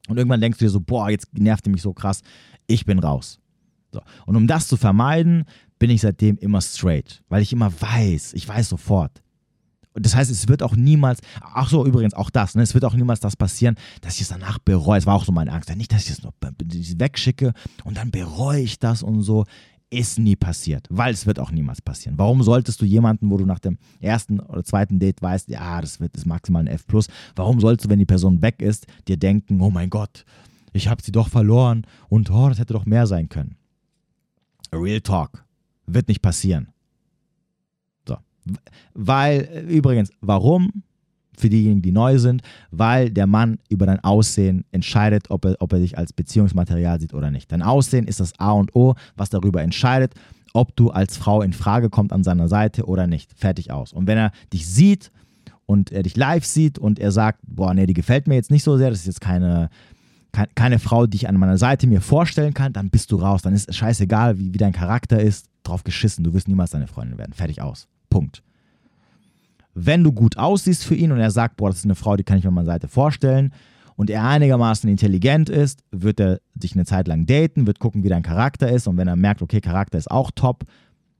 Und 0.07 0.17
irgendwann 0.17 0.39
denkst 0.39 0.59
du 0.59 0.65
dir 0.65 0.69
so, 0.69 0.79
boah, 0.79 1.09
jetzt 1.09 1.37
nervt 1.37 1.65
die 1.65 1.69
mich 1.69 1.81
so 1.81 1.93
krass, 1.93 2.21
ich 2.67 2.85
bin 2.85 2.99
raus. 2.99 3.39
So. 3.91 4.01
Und 4.25 4.35
um 4.37 4.47
das 4.47 4.67
zu 4.67 4.77
vermeiden, 4.77 5.45
bin 5.79 5.89
ich 5.89 6.01
seitdem 6.01 6.37
immer 6.37 6.61
straight, 6.61 7.23
weil 7.29 7.41
ich 7.41 7.53
immer 7.53 7.71
weiß, 7.71 8.33
ich 8.33 8.47
weiß 8.47 8.69
sofort. 8.69 9.21
Und 9.95 10.05
das 10.05 10.13
heißt, 10.13 10.29
es 10.29 10.47
wird 10.49 10.61
auch 10.61 10.75
niemals, 10.75 11.21
ach 11.41 11.69
so, 11.69 11.85
übrigens 11.85 12.13
auch 12.13 12.29
das, 12.29 12.53
ne, 12.55 12.63
es 12.63 12.73
wird 12.73 12.83
auch 12.83 12.93
niemals 12.93 13.21
das 13.21 13.37
passieren, 13.37 13.75
dass 14.01 14.15
ich 14.15 14.21
es 14.21 14.27
danach 14.27 14.59
bereue. 14.59 14.99
Es 14.99 15.05
war 15.05 15.15
auch 15.15 15.23
so 15.23 15.31
meine 15.31 15.53
Angst. 15.53 15.73
Nicht, 15.73 15.93
dass 15.93 16.03
ich 16.03 16.11
es 16.11 16.21
noch 16.21 16.33
wegschicke 16.41 17.53
und 17.85 17.97
dann 17.97 18.11
bereue 18.11 18.61
ich 18.61 18.77
das 18.77 19.01
und 19.01 19.21
so. 19.21 19.45
Ist 19.91 20.17
nie 20.17 20.35
passiert, 20.35 20.87
weil 20.89 21.13
es 21.13 21.27
wird 21.27 21.39
auch 21.39 21.51
niemals 21.51 21.81
passieren. 21.81 22.17
Warum 22.17 22.41
solltest 22.41 22.81
du 22.81 22.85
jemanden, 22.85 23.29
wo 23.29 23.37
du 23.37 23.45
nach 23.45 23.59
dem 23.59 23.77
ersten 24.01 24.39
oder 24.39 24.63
zweiten 24.63 24.99
Date 24.99 25.21
weißt, 25.21 25.47
ja, 25.47 25.79
das 25.79 25.99
wird 25.99 26.17
das 26.17 26.25
maximal 26.25 26.63
ein 26.63 26.67
F+, 26.67 26.85
warum 27.35 27.61
sollst 27.61 27.85
du, 27.85 27.89
wenn 27.89 27.99
die 27.99 28.05
Person 28.05 28.41
weg 28.41 28.61
ist, 28.63 28.87
dir 29.07 29.15
denken, 29.15 29.61
oh 29.61 29.69
mein 29.69 29.91
Gott, 29.91 30.25
ich 30.73 30.87
habe 30.87 31.03
sie 31.03 31.11
doch 31.11 31.29
verloren 31.29 31.85
und 32.09 32.31
oh, 32.31 32.49
das 32.49 32.57
hätte 32.57 32.73
doch 32.73 32.85
mehr 32.85 33.05
sein 33.05 33.29
können. 33.29 33.55
Real 34.73 34.99
Talk. 34.99 35.44
Wird 35.87 36.07
nicht 36.07 36.21
passieren. 36.21 36.69
So. 38.07 38.17
Weil, 38.93 39.65
übrigens, 39.69 40.11
warum? 40.21 40.83
Für 41.37 41.49
diejenigen, 41.49 41.81
die 41.81 41.91
neu 41.91 42.17
sind, 42.17 42.43
weil 42.71 43.09
der 43.09 43.27
Mann 43.27 43.59
über 43.67 43.85
dein 43.85 44.01
Aussehen 44.01 44.63
entscheidet, 44.71 45.29
ob 45.29 45.43
er, 45.43 45.57
ob 45.59 45.73
er 45.73 45.79
dich 45.79 45.97
als 45.97 46.13
Beziehungsmaterial 46.13 47.01
sieht 47.01 47.13
oder 47.13 47.29
nicht. 47.29 47.51
Dein 47.51 47.61
Aussehen 47.61 48.07
ist 48.07 48.21
das 48.21 48.39
A 48.39 48.51
und 48.53 48.73
O, 48.73 48.95
was 49.17 49.29
darüber 49.29 49.61
entscheidet, 49.61 50.13
ob 50.53 50.73
du 50.77 50.91
als 50.91 51.17
Frau 51.17 51.41
in 51.41 51.51
Frage 51.51 51.89
kommt 51.89 52.13
an 52.13 52.23
seiner 52.23 52.47
Seite 52.47 52.85
oder 52.85 53.05
nicht. 53.05 53.37
Fertig 53.37 53.71
aus. 53.71 53.91
Und 53.91 54.07
wenn 54.07 54.17
er 54.17 54.31
dich 54.53 54.65
sieht 54.65 55.11
und 55.65 55.91
er 55.91 56.03
dich 56.03 56.15
live 56.15 56.45
sieht 56.45 56.79
und 56.79 56.99
er 56.99 57.11
sagt, 57.11 57.39
boah, 57.45 57.73
nee, 57.73 57.85
die 57.85 57.93
gefällt 57.93 58.27
mir 58.27 58.35
jetzt 58.35 58.51
nicht 58.51 58.63
so 58.63 58.77
sehr, 58.77 58.89
das 58.89 58.99
ist 58.99 59.07
jetzt 59.07 59.21
keine, 59.21 59.69
keine 60.55 60.79
Frau, 60.79 61.05
die 61.05 61.17
ich 61.17 61.27
an 61.27 61.35
meiner 61.35 61.57
Seite 61.57 61.87
mir 61.87 61.99
vorstellen 61.99 62.53
kann, 62.53 62.71
dann 62.71 62.89
bist 62.89 63.11
du 63.11 63.17
raus. 63.17 63.41
Dann 63.41 63.53
ist 63.53 63.67
es 63.67 63.75
scheißegal, 63.75 64.39
wie, 64.39 64.53
wie 64.53 64.57
dein 64.57 64.71
Charakter 64.71 65.19
ist, 65.19 65.47
drauf 65.67 65.83
geschissen. 65.83 66.23
Du 66.23 66.33
wirst 66.33 66.47
niemals 66.47 66.71
deine 66.71 66.87
Freundin 66.87 67.17
werden. 67.17 67.33
Fertig 67.33 67.61
aus. 67.61 67.87
Punkt. 68.09 68.43
Wenn 69.73 70.03
du 70.03 70.11
gut 70.11 70.37
aussiehst 70.37 70.85
für 70.85 70.95
ihn 70.95 71.11
und 71.11 71.19
er 71.19 71.31
sagt, 71.31 71.57
boah, 71.57 71.69
das 71.69 71.79
ist 71.79 71.85
eine 71.85 71.95
Frau, 71.95 72.15
die 72.15 72.23
kann 72.23 72.37
ich 72.37 72.43
mir 72.43 72.49
an 72.49 72.55
meiner 72.55 72.65
Seite 72.65 72.87
vorstellen, 72.87 73.51
und 73.95 74.09
er 74.09 74.27
einigermaßen 74.27 74.89
intelligent 74.89 75.49
ist, 75.49 75.83
wird 75.91 76.19
er 76.19 76.41
dich 76.53 76.75
eine 76.75 76.85
Zeit 76.85 77.07
lang 77.07 77.25
daten, 77.25 77.65
wird 77.65 77.79
gucken, 77.79 78.03
wie 78.03 78.09
dein 78.09 78.23
Charakter 78.23 78.69
ist. 78.69 78.87
Und 78.87 78.97
wenn 78.97 79.07
er 79.07 79.15
merkt, 79.15 79.41
okay, 79.41 79.61
Charakter 79.61 79.97
ist 79.97 80.11
auch 80.11 80.31
top, 80.31 80.65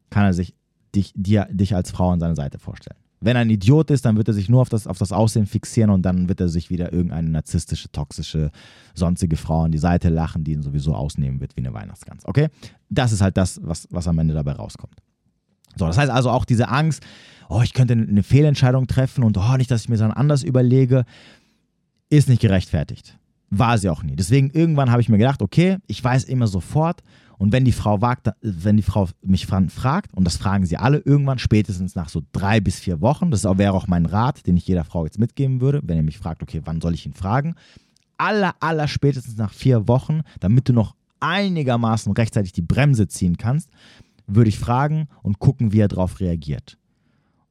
kann 0.10 0.26
er 0.26 0.34
sich 0.34 0.54
dich, 0.94 1.14
dir, 1.16 1.48
dich 1.52 1.76
als 1.76 1.92
Frau 1.92 2.12
an 2.12 2.20
seiner 2.20 2.36
Seite 2.36 2.60
vorstellen. 2.60 3.00
Wenn 3.26 3.36
er 3.36 3.42
ein 3.42 3.50
Idiot 3.50 3.90
ist, 3.90 4.06
dann 4.06 4.18
wird 4.18 4.28
er 4.28 4.36
sich 4.36 4.50
nur 4.50 4.62
auf 4.62 4.70
das, 4.70 4.86
auf 4.86 5.00
das 5.00 5.12
Aussehen 5.12 5.48
fixieren 5.48 5.90
und 5.90 6.04
dann 6.04 6.30
wird 6.30 6.40
er 6.40 6.48
sich 6.48 6.70
wieder 6.70 6.94
irgendeine 6.94 7.28
narzisstische, 7.28 7.92
toxische, 7.92 8.52
sonstige 8.94 9.36
Frau 9.36 9.64
an 9.64 9.72
die 9.72 9.80
Seite 9.80 10.10
lachen, 10.10 10.44
die 10.44 10.52
ihn 10.52 10.62
sowieso 10.62 10.94
ausnehmen 10.94 11.42
wird 11.42 11.56
wie 11.56 11.62
eine 11.62 11.74
Weihnachtsgans. 11.74 12.24
Okay? 12.28 12.50
Das 12.92 13.12
ist 13.12 13.22
halt 13.22 13.36
das, 13.36 13.60
was, 13.64 13.88
was 13.90 14.08
am 14.08 14.20
Ende 14.20 14.36
dabei 14.36 14.52
rauskommt. 14.52 15.02
So, 15.76 15.88
das 15.88 15.98
heißt 15.98 16.12
also 16.12 16.30
auch 16.30 16.46
diese 16.46 16.70
Angst, 16.70 17.04
oh, 17.50 17.62
ich 17.64 17.74
könnte 17.74 17.94
eine 17.94 18.22
Fehlentscheidung 18.22 18.86
treffen 18.86 19.24
und 19.24 19.40
oh, 19.40 19.58
nicht, 19.58 19.72
dass 19.72 19.82
ich 19.82 19.90
mir 19.90 19.98
dann 19.98 20.12
anders 20.12 20.44
überlege, 20.44 21.04
ist 22.12 22.30
nicht 22.30 22.42
gerechtfertigt. 22.42 23.18
War 23.50 23.80
sie 23.80 23.90
auch 23.90 24.04
nie. 24.04 24.16
Deswegen 24.16 24.52
irgendwann 24.52 24.92
habe 24.92 25.02
ich 25.02 25.10
mir 25.10 25.18
gedacht, 25.18 25.42
okay, 25.42 25.78
ich 25.88 26.04
weiß 26.04 26.26
immer 26.26 26.46
sofort, 26.46 27.02
und 27.38 27.52
wenn 27.52 27.66
die 27.66 27.72
Frau 27.72 28.02
wagt, 28.02 28.32
wenn 28.42 28.78
die 28.78 28.84
Frau 28.84 29.10
mich 29.22 29.46
fragt, 29.46 30.14
und 30.14 30.24
das 30.24 30.38
fragen 30.38 30.66
sie 30.66 30.78
alle 30.78 31.00
irgendwann, 31.00 31.40
spätestens 31.40 31.96
nach 31.96 32.10
so 32.10 32.22
drei 32.32 32.60
bis 32.60 32.80
vier 32.80 33.02
Wochen, 33.02 33.32
das 33.32 33.44
wäre 33.44 33.74
auch 33.74 33.88
mein 33.88 34.06
Rat, 34.06 34.48
den 34.48 34.58
ich 34.58 34.68
jeder 34.68 34.84
Frau 34.84 35.06
jetzt 35.06 35.20
mitgeben 35.20 35.62
würde, 35.62 35.82
wenn 35.84 35.98
ihr 35.98 36.04
mich 36.04 36.18
fragt, 36.18 36.42
okay, 36.42 36.62
wann 36.64 36.82
soll 36.82 36.94
ich 36.94 37.06
ihn 37.06 37.14
fragen? 37.14 37.56
Aller, 38.18 38.56
aller 38.62 38.88
spätestens 38.88 39.38
nach 39.38 39.54
vier 39.54 39.88
Wochen, 39.88 40.22
damit 40.40 40.70
du 40.70 40.74
noch 40.74 40.96
einigermaßen 41.20 42.14
rechtzeitig 42.14 42.54
die 42.54 42.62
Bremse 42.62 43.08
ziehen 43.08 43.38
kannst, 43.38 43.70
würde 44.28 44.50
ich 44.50 44.58
fragen 44.58 45.08
und 45.22 45.40
gucken, 45.40 45.74
wie 45.74 45.80
er 45.80 45.88
darauf 45.88 46.20
reagiert. 46.20 46.78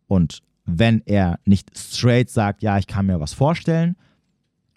Und 0.07 0.43
wenn 0.65 1.03
er 1.05 1.39
nicht 1.45 1.77
straight 1.77 2.31
sagt, 2.31 2.63
ja, 2.63 2.79
ich 2.79 2.87
kann 2.87 3.07
mir 3.07 3.21
was 3.21 3.35
vorstellen, 3.35 3.97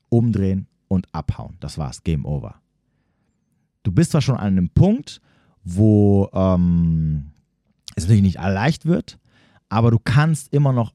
umdrehen 0.09 0.67
und 0.89 1.07
abhauen. 1.13 1.55
Das 1.59 1.77
war's, 1.77 2.03
Game 2.03 2.25
Over 2.25 2.55
du 3.87 3.93
bist 3.93 4.11
zwar 4.11 4.21
schon 4.21 4.35
an 4.35 4.47
einem 4.47 4.69
Punkt, 4.69 5.21
wo 5.63 6.29
ähm, 6.33 7.31
es 7.95 8.03
natürlich 8.03 8.21
nicht 8.21 8.35
leicht 8.35 8.85
wird, 8.85 9.17
aber 9.69 9.91
du 9.91 9.97
kannst 9.97 10.51
immer 10.53 10.73
noch 10.73 10.93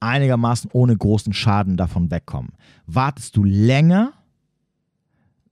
einigermaßen 0.00 0.70
ohne 0.72 0.96
großen 0.96 1.34
Schaden 1.34 1.76
davon 1.76 2.10
wegkommen. 2.10 2.52
Wartest 2.86 3.36
du 3.36 3.44
länger, 3.44 4.14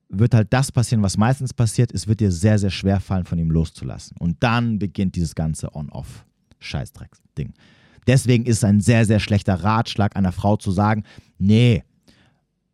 wird 0.08 0.32
halt 0.34 0.54
das 0.54 0.72
passieren, 0.72 1.02
was 1.02 1.18
meistens 1.18 1.52
passiert, 1.52 1.92
es 1.92 2.08
wird 2.08 2.20
dir 2.20 2.32
sehr, 2.32 2.58
sehr 2.58 2.70
schwer 2.70 2.98
fallen, 2.98 3.26
von 3.26 3.38
ihm 3.38 3.50
loszulassen. 3.50 4.16
Und 4.18 4.42
dann 4.42 4.78
beginnt 4.78 5.16
dieses 5.16 5.34
ganze 5.34 5.74
On-Off-Scheißdreck-Ding. 5.74 7.52
Deswegen 8.06 8.46
ist 8.46 8.56
es 8.56 8.64
ein 8.64 8.80
sehr, 8.80 9.04
sehr 9.04 9.20
schlechter 9.20 9.62
Ratschlag 9.62 10.16
einer 10.16 10.32
Frau 10.32 10.56
zu 10.56 10.70
sagen, 10.70 11.04
nee, 11.38 11.84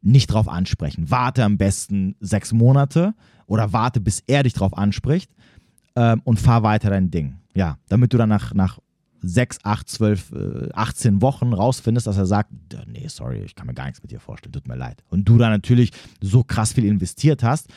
nicht 0.03 0.29
drauf 0.29 0.49
ansprechen. 0.49 1.11
Warte 1.11 1.45
am 1.45 1.59
besten 1.59 2.17
sechs 2.21 2.53
Monate, 2.53 3.15
oder 3.47 3.73
warte, 3.73 4.01
bis 4.01 4.23
er 4.27 4.43
dich 4.43 4.53
drauf 4.53 4.77
anspricht 4.77 5.31
ähm, 5.95 6.21
und 6.25 6.39
fahr 6.39 6.63
weiter 6.63 6.91
dein 6.91 7.11
Ding. 7.11 7.37
Ja, 7.55 7.79
damit 7.89 8.13
du 8.13 8.19
dann 8.19 8.29
nach, 8.29 8.53
nach 8.55 8.79
6, 9.23 9.61
8, 9.63 9.89
12, 9.89 10.33
äh, 10.33 10.69
18 10.75 11.23
Wochen 11.23 11.53
rausfindest, 11.53 12.07
dass 12.07 12.19
er 12.19 12.27
sagt, 12.27 12.51
nee, 12.87 13.09
sorry, 13.09 13.43
ich 13.43 13.55
kann 13.55 13.67
mir 13.67 13.75
gar 13.75 13.87
nichts 13.87 14.03
mit 14.03 14.11
dir 14.11 14.21
vorstellen, 14.21 14.53
tut 14.53 14.69
mir 14.69 14.77
leid. 14.77 15.03
Und 15.09 15.29
du 15.29 15.39
dann 15.39 15.51
natürlich 15.51 15.93
so 16.21 16.45
krass 16.45 16.73
viel 16.73 16.85
investiert 16.85 17.43
hast, 17.43 17.69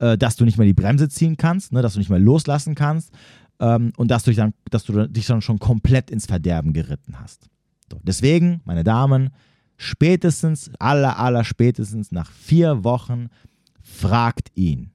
äh, 0.00 0.18
dass 0.18 0.36
du 0.36 0.44
nicht 0.44 0.58
mehr 0.58 0.66
die 0.66 0.74
Bremse 0.74 1.08
ziehen 1.08 1.36
kannst, 1.36 1.72
ne, 1.72 1.82
dass 1.82 1.92
du 1.92 1.98
nicht 1.98 2.10
mehr 2.10 2.18
loslassen 2.18 2.74
kannst 2.74 3.12
ähm, 3.60 3.92
und 3.96 4.10
dass 4.10 4.24
du, 4.24 4.30
dich 4.30 4.38
dann, 4.38 4.54
dass 4.70 4.84
du 4.84 5.06
dich 5.06 5.26
dann 5.26 5.40
schon 5.40 5.58
komplett 5.58 6.10
ins 6.10 6.26
Verderben 6.26 6.72
geritten 6.72 7.20
hast. 7.20 7.48
So, 7.90 8.00
deswegen, 8.02 8.60
meine 8.64 8.84
Damen, 8.84 9.30
spätestens, 9.78 10.70
aller, 10.78 11.18
aller 11.18 11.44
spätestens 11.44 12.12
nach 12.12 12.30
vier 12.30 12.84
Wochen 12.84 13.28
fragt 13.80 14.50
ihn. 14.54 14.90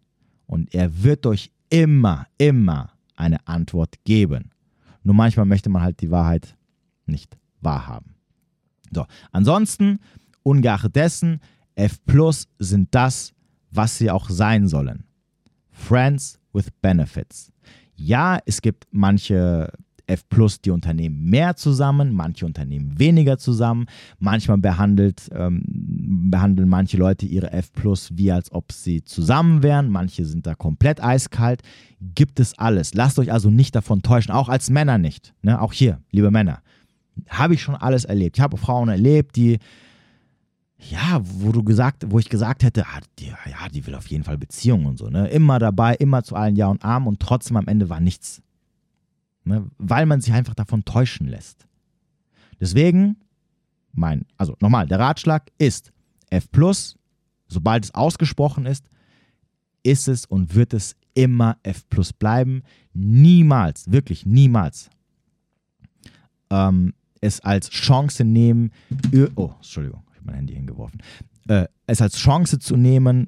Und 0.46 0.76
er 0.76 1.02
wird 1.02 1.26
euch 1.26 1.52
immer, 1.70 2.28
immer 2.38 2.92
eine 3.16 3.48
Antwort 3.48 3.96
geben. 4.04 4.52
Nur 5.02 5.16
manchmal 5.16 5.48
möchte 5.48 5.70
man 5.70 5.82
halt 5.82 6.02
die 6.02 6.12
Wahrheit 6.12 6.56
nicht 7.08 7.36
wahrhaben. 7.62 8.16
So, 8.94 9.06
ansonsten, 9.32 10.00
ungeachtet 10.44 10.96
dessen, 10.96 11.40
F 11.76 12.04
Plus 12.06 12.48
sind 12.60 12.94
das, 12.94 13.34
was 13.72 13.98
sie 13.98 14.12
auch 14.12 14.30
sein 14.30 14.68
sollen. 14.68 15.06
Friends 15.72 16.40
with 16.52 16.68
Benefits. 16.82 17.52
Ja, 17.96 18.38
es 18.46 18.62
gibt 18.62 18.86
manche 18.92 19.72
F 20.06 20.28
Plus 20.28 20.60
die 20.62 20.72
Unternehmen 20.72 21.30
mehr 21.30 21.56
zusammen, 21.56 22.14
manche 22.14 22.46
Unternehmen 22.46 23.00
weniger 23.00 23.38
zusammen. 23.38 23.86
Manchmal 24.20 24.58
behandelt, 24.58 25.30
ähm, 25.34 25.64
behandeln 26.30 26.68
manche 26.68 26.98
Leute 26.98 27.26
ihre 27.26 27.52
F 27.52 27.72
Plus 27.72 28.10
wie 28.14 28.32
als 28.32 28.52
ob 28.52 28.72
sie 28.72 29.04
zusammen 29.04 29.64
wären. 29.64 29.90
Manche 29.90 30.26
sind 30.26 30.46
da 30.46 30.56
komplett 30.56 31.04
eiskalt. 31.04 31.62
Gibt 32.16 32.40
es 32.40 32.58
alles. 32.60 32.94
Lasst 32.94 33.18
euch 33.20 33.32
also 33.32 33.50
nicht 33.50 33.76
davon 33.76 34.02
täuschen, 34.02 34.34
auch 34.34 34.50
als 34.50 34.70
Männer 34.70 34.98
nicht. 34.98 35.34
Ne? 35.42 35.62
Auch 35.62 35.74
hier, 35.74 36.02
liebe 36.12 36.32
Männer. 36.32 36.62
Habe 37.30 37.54
ich 37.54 37.62
schon 37.62 37.76
alles 37.76 38.06
erlebt. 38.06 38.38
Ich 38.38 38.42
habe 38.42 38.58
Frauen 38.58 38.90
erlebt, 38.90 39.36
die 39.36 39.60
ja, 40.90 41.22
wo 41.24 41.54
du 41.54 41.64
gesagt, 41.64 42.04
wo 42.10 42.20
ich 42.20 42.28
gesagt 42.28 42.64
hätte, 42.64 42.86
ah, 42.86 43.00
die, 43.20 43.28
ja, 43.28 43.70
die 43.74 43.86
will 43.88 43.96
auf 43.96 44.08
jeden 44.08 44.26
Fall 44.26 44.38
Beziehungen 44.38 44.86
und 44.86 44.98
so, 44.98 45.08
ne? 45.08 45.30
Immer 45.30 45.58
dabei, 45.58 45.96
immer 45.96 46.24
zu 46.24 46.36
allen 46.36 46.58
Ja 46.58 46.68
und 46.68 46.84
Arm 46.84 47.08
und 47.08 47.22
trotzdem 47.22 47.56
am 47.56 47.68
Ende 47.68 47.90
war 47.90 48.02
nichts 48.02 48.42
ne, 49.44 49.70
weil 49.78 50.06
man 50.06 50.22
sich 50.22 50.34
einfach 50.34 50.56
davon 50.56 50.86
täuschen 50.86 51.28
lässt. 51.28 51.68
Deswegen, 52.60 53.18
mein, 53.92 54.26
also 54.38 54.56
nochmal, 54.60 54.88
der 54.88 55.00
Ratschlag 55.00 55.52
ist 55.58 55.92
F, 56.30 56.48
sobald 57.48 57.86
es 57.86 57.94
ausgesprochen 57.94 58.66
ist, 58.66 58.90
ist 59.84 60.08
es 60.08 60.26
und 60.26 60.56
wird 60.56 60.74
es 60.74 60.96
immer 61.14 61.58
F 61.64 61.86
bleiben. 62.18 62.64
Niemals, 62.94 63.92
wirklich 63.92 64.26
niemals 64.26 64.90
ähm, 66.54 66.94
es 67.22 67.40
als 67.40 67.70
Chance 67.70 68.24
nehmen, 68.24 68.72
oh, 69.36 69.52
Entschuldigung, 69.56 70.04
ich 70.12 70.18
habe 70.18 70.26
mein 70.28 70.36
Handy 70.36 70.54
hingeworfen, 70.54 71.02
äh, 71.48 71.68
es 71.88 72.02
als 72.02 72.18
Chance 72.18 72.60
zu 72.60 72.78
nehmen, 72.78 73.28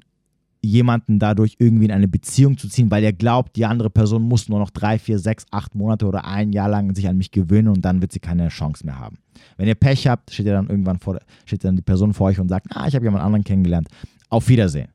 jemanden 0.65 1.19
dadurch 1.19 1.55
irgendwie 1.59 1.85
in 1.85 1.91
eine 1.91 2.07
Beziehung 2.07 2.57
zu 2.57 2.67
ziehen, 2.67 2.91
weil 2.91 3.03
er 3.03 3.13
glaubt, 3.13 3.55
die 3.55 3.65
andere 3.65 3.89
Person 3.89 4.23
muss 4.23 4.49
nur 4.49 4.59
noch 4.59 4.69
drei, 4.69 4.99
vier, 4.99 5.19
sechs, 5.19 5.45
acht 5.51 5.75
Monate 5.75 6.05
oder 6.05 6.25
ein 6.25 6.51
Jahr 6.51 6.69
lang 6.69 6.93
sich 6.95 7.07
an 7.07 7.17
mich 7.17 7.31
gewöhnen 7.31 7.69
und 7.69 7.81
dann 7.83 8.01
wird 8.01 8.11
sie 8.11 8.19
keine 8.19 8.49
Chance 8.49 8.85
mehr 8.85 8.99
haben. 8.99 9.17
Wenn 9.57 9.67
ihr 9.67 9.75
Pech 9.75 10.07
habt, 10.07 10.31
steht 10.31 10.45
ihr 10.45 10.53
dann 10.53 10.69
irgendwann 10.69 10.99
vor, 10.99 11.19
steht 11.45 11.63
dann 11.63 11.75
die 11.75 11.81
Person 11.81 12.13
vor 12.13 12.27
euch 12.27 12.39
und 12.39 12.49
sagt, 12.49 12.67
ah, 12.75 12.87
ich 12.87 12.95
habe 12.95 13.05
jemand 13.05 13.23
anderen 13.23 13.43
kennengelernt. 13.43 13.87
Auf 14.29 14.47
Wiedersehen. 14.47 14.89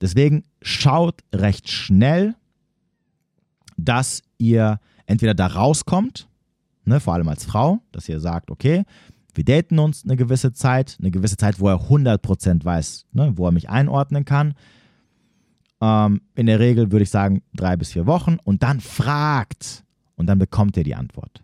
Deswegen 0.00 0.42
schaut 0.60 1.20
recht 1.34 1.68
schnell, 1.68 2.34
dass 3.76 4.22
ihr 4.38 4.78
entweder 5.06 5.34
da 5.34 5.46
rauskommt, 5.46 6.28
ne, 6.84 7.00
vor 7.00 7.14
allem 7.14 7.28
als 7.28 7.44
Frau, 7.44 7.80
dass 7.92 8.08
ihr 8.08 8.20
sagt, 8.20 8.50
okay, 8.50 8.84
wir 9.36 9.44
daten 9.44 9.78
uns 9.78 10.04
eine 10.04 10.16
gewisse 10.16 10.52
Zeit, 10.52 10.96
eine 10.98 11.10
gewisse 11.10 11.36
Zeit, 11.36 11.60
wo 11.60 11.68
er 11.68 11.88
100% 11.88 12.64
weiß, 12.64 13.06
ne, 13.12 13.32
wo 13.36 13.46
er 13.46 13.52
mich 13.52 13.68
einordnen 13.68 14.24
kann. 14.24 14.54
Ähm, 15.80 16.22
in 16.34 16.46
der 16.46 16.58
Regel 16.58 16.90
würde 16.90 17.02
ich 17.02 17.10
sagen 17.10 17.42
drei 17.54 17.76
bis 17.76 17.92
vier 17.92 18.06
Wochen 18.06 18.38
und 18.44 18.62
dann 18.62 18.80
fragt 18.80 19.84
und 20.14 20.26
dann 20.26 20.38
bekommt 20.38 20.76
ihr 20.76 20.84
die 20.84 20.94
Antwort. 20.94 21.42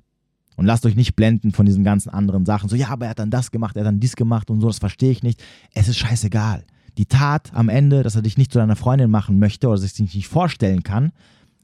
Und 0.57 0.67
lasst 0.67 0.87
euch 0.87 0.97
nicht 0.97 1.17
blenden 1.17 1.53
von 1.53 1.67
diesen 1.67 1.85
ganzen 1.85 2.09
anderen 2.09 2.47
Sachen. 2.47 2.69
So, 2.69 2.77
ja, 2.77 2.89
aber 2.89 3.07
er 3.07 3.11
hat 3.11 3.19
dann 3.19 3.31
das 3.31 3.51
gemacht, 3.51 3.77
er 3.77 3.81
hat 3.81 3.89
dann 3.89 4.01
dies 4.01 4.17
gemacht 4.17 4.51
und 4.51 4.61
so, 4.61 4.69
das 4.69 4.79
verstehe 4.79 5.11
ich 5.11 5.23
nicht. 5.23 5.43
Es 5.75 5.89
ist 5.89 5.99
scheißegal. 5.99 6.65
Die 6.99 7.07
Tat 7.07 7.53
am 7.55 7.69
Ende, 7.69 8.03
dass 8.03 8.17
er 8.17 8.23
dich 8.23 8.39
nicht 8.39 8.53
zu 8.53 8.59
deiner 8.59 8.77
Freundin 8.77 9.11
machen 9.11 9.39
möchte 9.39 9.69
oder 9.69 9.79
sich 9.79 9.99
nicht 9.99 10.29
vorstellen 10.29 10.83
kann, 10.83 11.13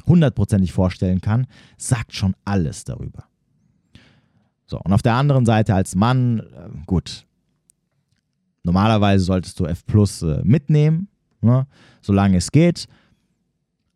hundertprozentig 0.06 0.72
vorstellen 0.72 1.20
kann, 1.20 1.46
sagt 1.76 2.14
schon 2.14 2.34
alles 2.44 2.84
darüber. 2.84 3.24
So, 4.68 4.78
und 4.78 4.92
auf 4.92 5.02
der 5.02 5.14
anderen 5.14 5.46
Seite 5.46 5.74
als 5.74 5.94
Mann, 5.94 6.40
äh, 6.40 6.68
gut, 6.86 7.26
normalerweise 8.62 9.24
solltest 9.24 9.58
du 9.58 9.64
F 9.64 9.84
Plus 9.86 10.22
äh, 10.22 10.42
mitnehmen, 10.44 11.08
ne, 11.40 11.66
solange 12.02 12.36
es 12.36 12.52
geht. 12.52 12.86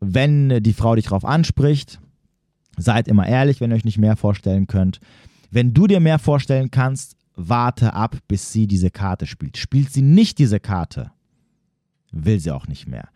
Wenn 0.01 0.51
äh, 0.51 0.63
die 0.63 0.73
Frau 0.73 0.95
dich 0.95 1.05
darauf 1.05 1.27
anspricht, 1.27 2.01
seid 2.79 3.07
immer 3.07 3.29
ehrlich, 3.29 3.61
wenn 3.61 3.71
ihr 3.71 3.77
euch 3.77 3.85
nicht 3.85 3.99
mehr 3.99 4.17
vorstellen 4.17 4.67
könnt. 4.67 4.99
Wenn 5.51 5.75
du 5.75 5.87
dir 5.87 6.01
mehr 6.01 6.19
vorstellen 6.19 6.71
kannst, 6.71 7.17
warte 7.37 7.93
ab, 7.93 8.17
bis 8.27 8.51
sie 8.51 8.67
diese 8.67 8.91
Karte 8.91 9.27
spielt. 9.27 9.59
Spielt 9.59 9.93
sie 9.93 10.01
nicht 10.01 10.39
diese 10.39 10.59
Karte, 10.59 11.13
will 12.11 12.41
sie 12.41 12.51
auch 12.51 12.67
nicht 12.67 12.89
mehr. 12.89 13.09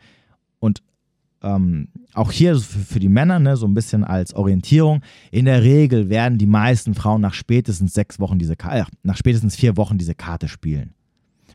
Ähm, 1.43 1.89
auch 2.15 2.33
hier 2.33 2.59
für, 2.59 2.99
die 2.99 3.09
Männer, 3.09 3.39
ne, 3.39 3.57
so 3.57 3.67
ein 3.67 3.75
bisschen 3.75 4.05
als 4.05 4.35
Orientierung. 4.35 5.03
In 5.31 5.45
der 5.45 5.63
Regel 5.63 6.09
werden 6.09 6.39
die 6.39 6.47
meisten 6.47 6.95
Frauen 6.95 7.21
nach 7.21 7.35
spätestens 7.35 7.95
sechs 7.95 8.19
Wochen 8.19 8.39
diese 8.39 8.57
Karte, 8.57 8.79
äh, 8.79 8.85
nach 9.03 9.17
spätestens 9.17 9.55
vier 9.55 9.77
Wochen 9.77 9.99
diese 9.99 10.15
Karte 10.15 10.49
spielen. 10.49 10.95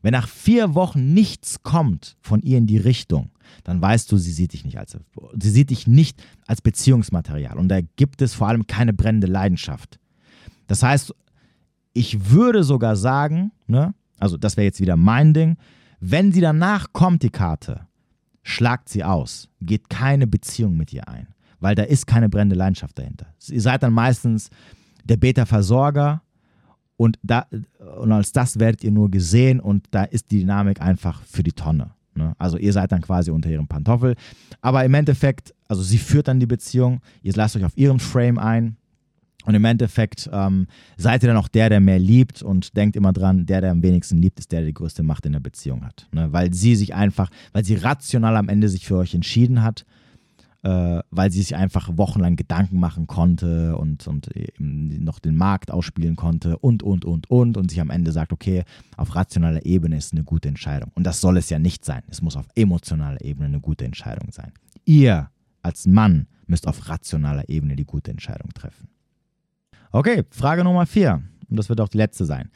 Wenn 0.02 0.14
nach 0.14 0.28
vier 0.28 0.74
Wochen 0.74 1.14
nichts 1.14 1.62
kommt 1.64 2.18
von 2.22 2.42
ihr 2.42 2.58
in 2.58 2.68
die 2.68 2.78
Richtung, 2.78 3.32
dann 3.64 3.82
weißt 3.82 4.12
du, 4.12 4.18
sie 4.18 4.32
sieht 4.32 4.54
dich 4.54 4.66
nicht 4.66 4.80
als, 4.80 4.98
sie 5.40 5.50
sieht 5.50 5.70
dich 5.70 5.88
nicht 5.88 6.24
als 6.48 6.62
Beziehungsmaterial. 6.62 7.58
Und 7.58 7.70
da 7.70 7.82
gibt 7.82 8.22
es 8.22 8.34
vor 8.34 8.48
allem 8.48 8.66
keine 8.66 8.94
brennende 8.94 9.28
Leidenschaft. 9.28 10.00
Das 10.68 10.84
heißt, 10.84 11.14
ich 11.94 12.32
würde 12.32 12.64
sogar 12.64 12.96
sagen, 12.96 13.52
ne, 13.68 13.94
also 14.18 14.38
das 14.38 14.58
wäre 14.58 14.66
jetzt 14.66 14.80
wieder 14.80 14.96
mein 14.96 15.34
Ding, 15.34 15.58
wenn 16.00 16.32
sie 16.32 16.42
danach 16.42 16.94
kommt, 16.94 17.22
die 17.24 17.30
Karte, 17.30 17.88
schlagt 18.44 18.90
sie 18.90 19.04
aus, 19.04 19.50
geht 19.62 19.90
keine 19.90 20.28
Beziehung 20.28 20.78
mit 20.78 20.94
ihr 20.94 21.08
ein, 21.08 21.28
weil 21.60 21.76
da 21.76 21.84
ist 21.84 22.08
keine 22.08 22.30
brennende 22.30 22.56
Leidenschaft 22.56 22.98
dahinter. 22.98 23.28
Ihr 23.48 23.62
seid 23.62 23.84
dann 23.84 23.94
meistens 23.94 24.50
der 25.04 25.18
Beta-Versorger 25.18 26.22
und, 26.98 27.18
da, 27.24 27.48
und 28.00 28.12
als 28.12 28.32
das 28.32 28.60
werdet 28.60 28.84
ihr 28.84 28.92
nur 28.92 29.10
gesehen 29.10 29.60
und 29.60 29.88
da 29.92 30.04
ist 30.04 30.32
die 30.32 30.40
Dynamik 30.40 30.82
einfach 30.82 31.24
für 31.24 31.44
die 31.44 31.54
Tonne. 31.54 31.92
Ne? 32.14 32.36
Also 32.38 32.58
ihr 32.58 32.74
seid 32.74 32.92
dann 32.92 33.02
quasi 33.02 33.32
unter 33.32 33.50
ihrem 33.50 33.68
Pantoffel. 33.68 34.16
Aber 34.62 34.84
im 34.86 34.94
Endeffekt, 34.94 35.54
also 35.68 35.82
sie 35.82 35.98
führt 35.98 36.28
dann 36.28 36.40
die 36.40 36.46
Beziehung, 36.46 37.02
ihr 37.22 37.34
lasst 37.34 37.56
euch 37.56 37.66
auf 37.66 37.76
ihren 37.78 38.00
Frame 38.00 38.38
ein 38.38 38.78
und 39.46 39.56
im 39.56 39.66
Endeffekt 39.66 40.30
ähm, 40.32 40.68
seid 40.98 41.24
ihr 41.24 41.28
dann 41.28 41.38
auch 41.38 41.48
der, 41.48 41.70
der 41.70 41.80
mehr 41.80 42.00
liebt 42.00 42.44
und 42.44 42.76
denkt 42.78 42.96
immer 42.96 43.14
dran, 43.14 43.46
der, 43.46 43.62
der 43.62 43.72
am 43.72 43.84
wenigsten 43.84 44.22
liebt, 44.22 44.40
ist 44.40 44.52
der, 44.52 44.60
der 44.60 44.68
die 44.68 44.74
größte 44.74 45.04
Macht 45.04 45.26
in 45.26 45.34
der 45.34 45.40
Beziehung 45.40 45.84
hat. 45.84 46.08
Ne? 46.12 46.32
Weil 46.32 46.54
sie 46.54 46.76
sich 46.76 46.94
einfach, 46.94 47.30
weil 47.54 47.66
sie 47.66 47.76
rational 47.76 48.38
am 48.38 48.50
Ende 48.50 48.70
sich 48.70 48.86
für 48.86 48.98
euch 48.98 49.16
entschieden 49.16 49.64
hat, 49.64 49.86
äh, 50.64 51.00
weil 51.10 51.32
sie 51.32 51.42
sich 51.42 51.56
einfach 51.56 51.98
wochenlang 51.98 52.36
Gedanken 52.36 52.80
machen 52.80 53.08
konnte 53.08 53.76
und, 53.78 54.08
und 54.08 54.30
noch 54.60 55.20
den 55.20 55.36
Markt 55.36 55.72
ausspielen 55.72 56.16
konnte 56.16 56.58
und, 56.60 56.84
und, 56.84 57.04
und, 57.04 57.30
und 57.30 57.58
und 57.58 57.72
sich 57.72 57.82
am 57.82 57.90
Ende 57.90 58.12
sagt, 58.12 58.32
okay, 58.32 58.64
auf 58.98 59.16
rationaler 59.16 59.66
Ebene 59.66 59.98
ist 59.98 60.14
eine 60.14 60.24
gute 60.24 60.50
Entscheidung. 60.50 60.92
Und 60.94 61.06
das 61.06 61.20
soll 61.22 61.38
es 61.38 61.50
ja 61.50 61.58
nicht 61.58 61.84
sein. 61.84 62.04
Es 62.10 62.22
muss 62.22 62.36
auf 62.36 62.46
emotionaler 62.56 63.22
Ebene 63.22 63.48
eine 63.48 63.60
gute 63.60 63.86
Entscheidung 63.86 64.32
sein. 64.32 64.52
Ihr 64.86 65.30
als 65.64 65.88
Mann 65.88 66.28
müsst 66.48 66.68
auf 66.68 66.90
rationaler 66.90 67.50
Ebene 67.50 67.76
die 67.76 67.86
gute 67.86 68.12
Entscheidung 68.12 68.50
treffen. 68.54 68.88
Okay, 69.92 70.24
Frage 70.32 70.64
Nummer 70.64 70.86
vier. 70.86 71.22
Und 71.50 71.58
das 71.58 71.68
wird 71.68 71.82
auch 71.82 71.90
die 71.90 71.98
letzte 71.98 72.26
sein. 72.26 72.50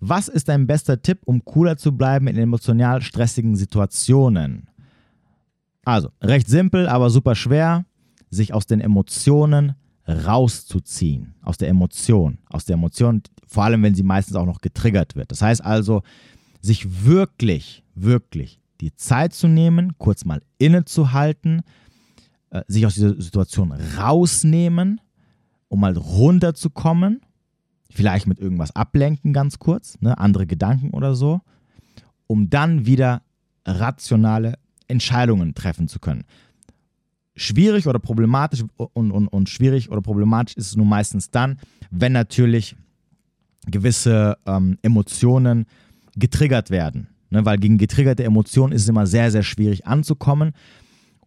Was 0.00 0.28
ist 0.28 0.48
dein 0.48 0.66
bester 0.66 1.02
Tipp, 1.02 1.20
um 1.26 1.44
cooler 1.44 1.76
zu 1.76 1.96
bleiben 1.96 2.28
in 2.28 2.38
emotional 2.38 3.02
stressigen 3.02 3.56
Situationen? 3.56 4.68
Also, 5.84 6.10
recht 6.22 6.48
simpel, 6.48 6.88
aber 6.88 7.10
super 7.10 7.34
schwer, 7.34 7.84
sich 8.30 8.54
aus 8.54 8.66
den 8.66 8.80
Emotionen 8.80 9.74
rauszuziehen. 10.06 11.34
Aus 11.42 11.58
der 11.58 11.68
Emotion. 11.68 12.38
Aus 12.48 12.64
der 12.64 12.74
Emotion, 12.74 13.22
vor 13.46 13.64
allem 13.64 13.82
wenn 13.82 13.94
sie 13.94 14.02
meistens 14.02 14.36
auch 14.36 14.46
noch 14.46 14.60
getriggert 14.60 15.16
wird. 15.16 15.30
Das 15.30 15.42
heißt 15.42 15.64
also, 15.64 16.02
sich 16.60 17.04
wirklich, 17.04 17.84
wirklich 17.94 18.60
die 18.80 18.94
Zeit 18.94 19.34
zu 19.34 19.48
nehmen, 19.48 19.98
kurz 19.98 20.24
mal 20.24 20.40
innezuhalten, 20.58 21.62
äh, 22.50 22.62
sich 22.66 22.86
aus 22.86 22.94
dieser 22.94 23.20
Situation 23.20 23.72
rausnehmen 23.72 25.00
um 25.68 25.80
mal 25.80 25.96
runterzukommen, 25.96 27.20
vielleicht 27.90 28.26
mit 28.26 28.38
irgendwas 28.38 28.74
ablenken 28.74 29.32
ganz 29.32 29.58
kurz, 29.58 30.00
ne, 30.00 30.18
andere 30.18 30.46
Gedanken 30.46 30.90
oder 30.90 31.14
so, 31.14 31.40
um 32.26 32.50
dann 32.50 32.86
wieder 32.86 33.22
rationale 33.66 34.58
Entscheidungen 34.86 35.54
treffen 35.54 35.88
zu 35.88 35.98
können. 35.98 36.24
Schwierig 37.36 37.86
oder 37.86 37.98
problematisch 37.98 38.64
und, 38.76 39.12
und, 39.12 39.28
und 39.28 39.48
schwierig 39.48 39.90
oder 39.90 40.00
problematisch 40.00 40.56
ist 40.56 40.68
es 40.68 40.76
nur 40.76 40.86
meistens 40.86 41.30
dann, 41.30 41.58
wenn 41.90 42.12
natürlich 42.12 42.74
gewisse 43.66 44.38
ähm, 44.46 44.78
Emotionen 44.82 45.66
getriggert 46.16 46.70
werden. 46.70 47.08
Ne, 47.30 47.44
weil 47.44 47.58
gegen 47.58 47.76
getriggerte 47.76 48.24
Emotionen 48.24 48.72
ist 48.72 48.82
es 48.82 48.88
immer 48.88 49.06
sehr, 49.06 49.30
sehr 49.30 49.42
schwierig 49.42 49.86
anzukommen. 49.86 50.52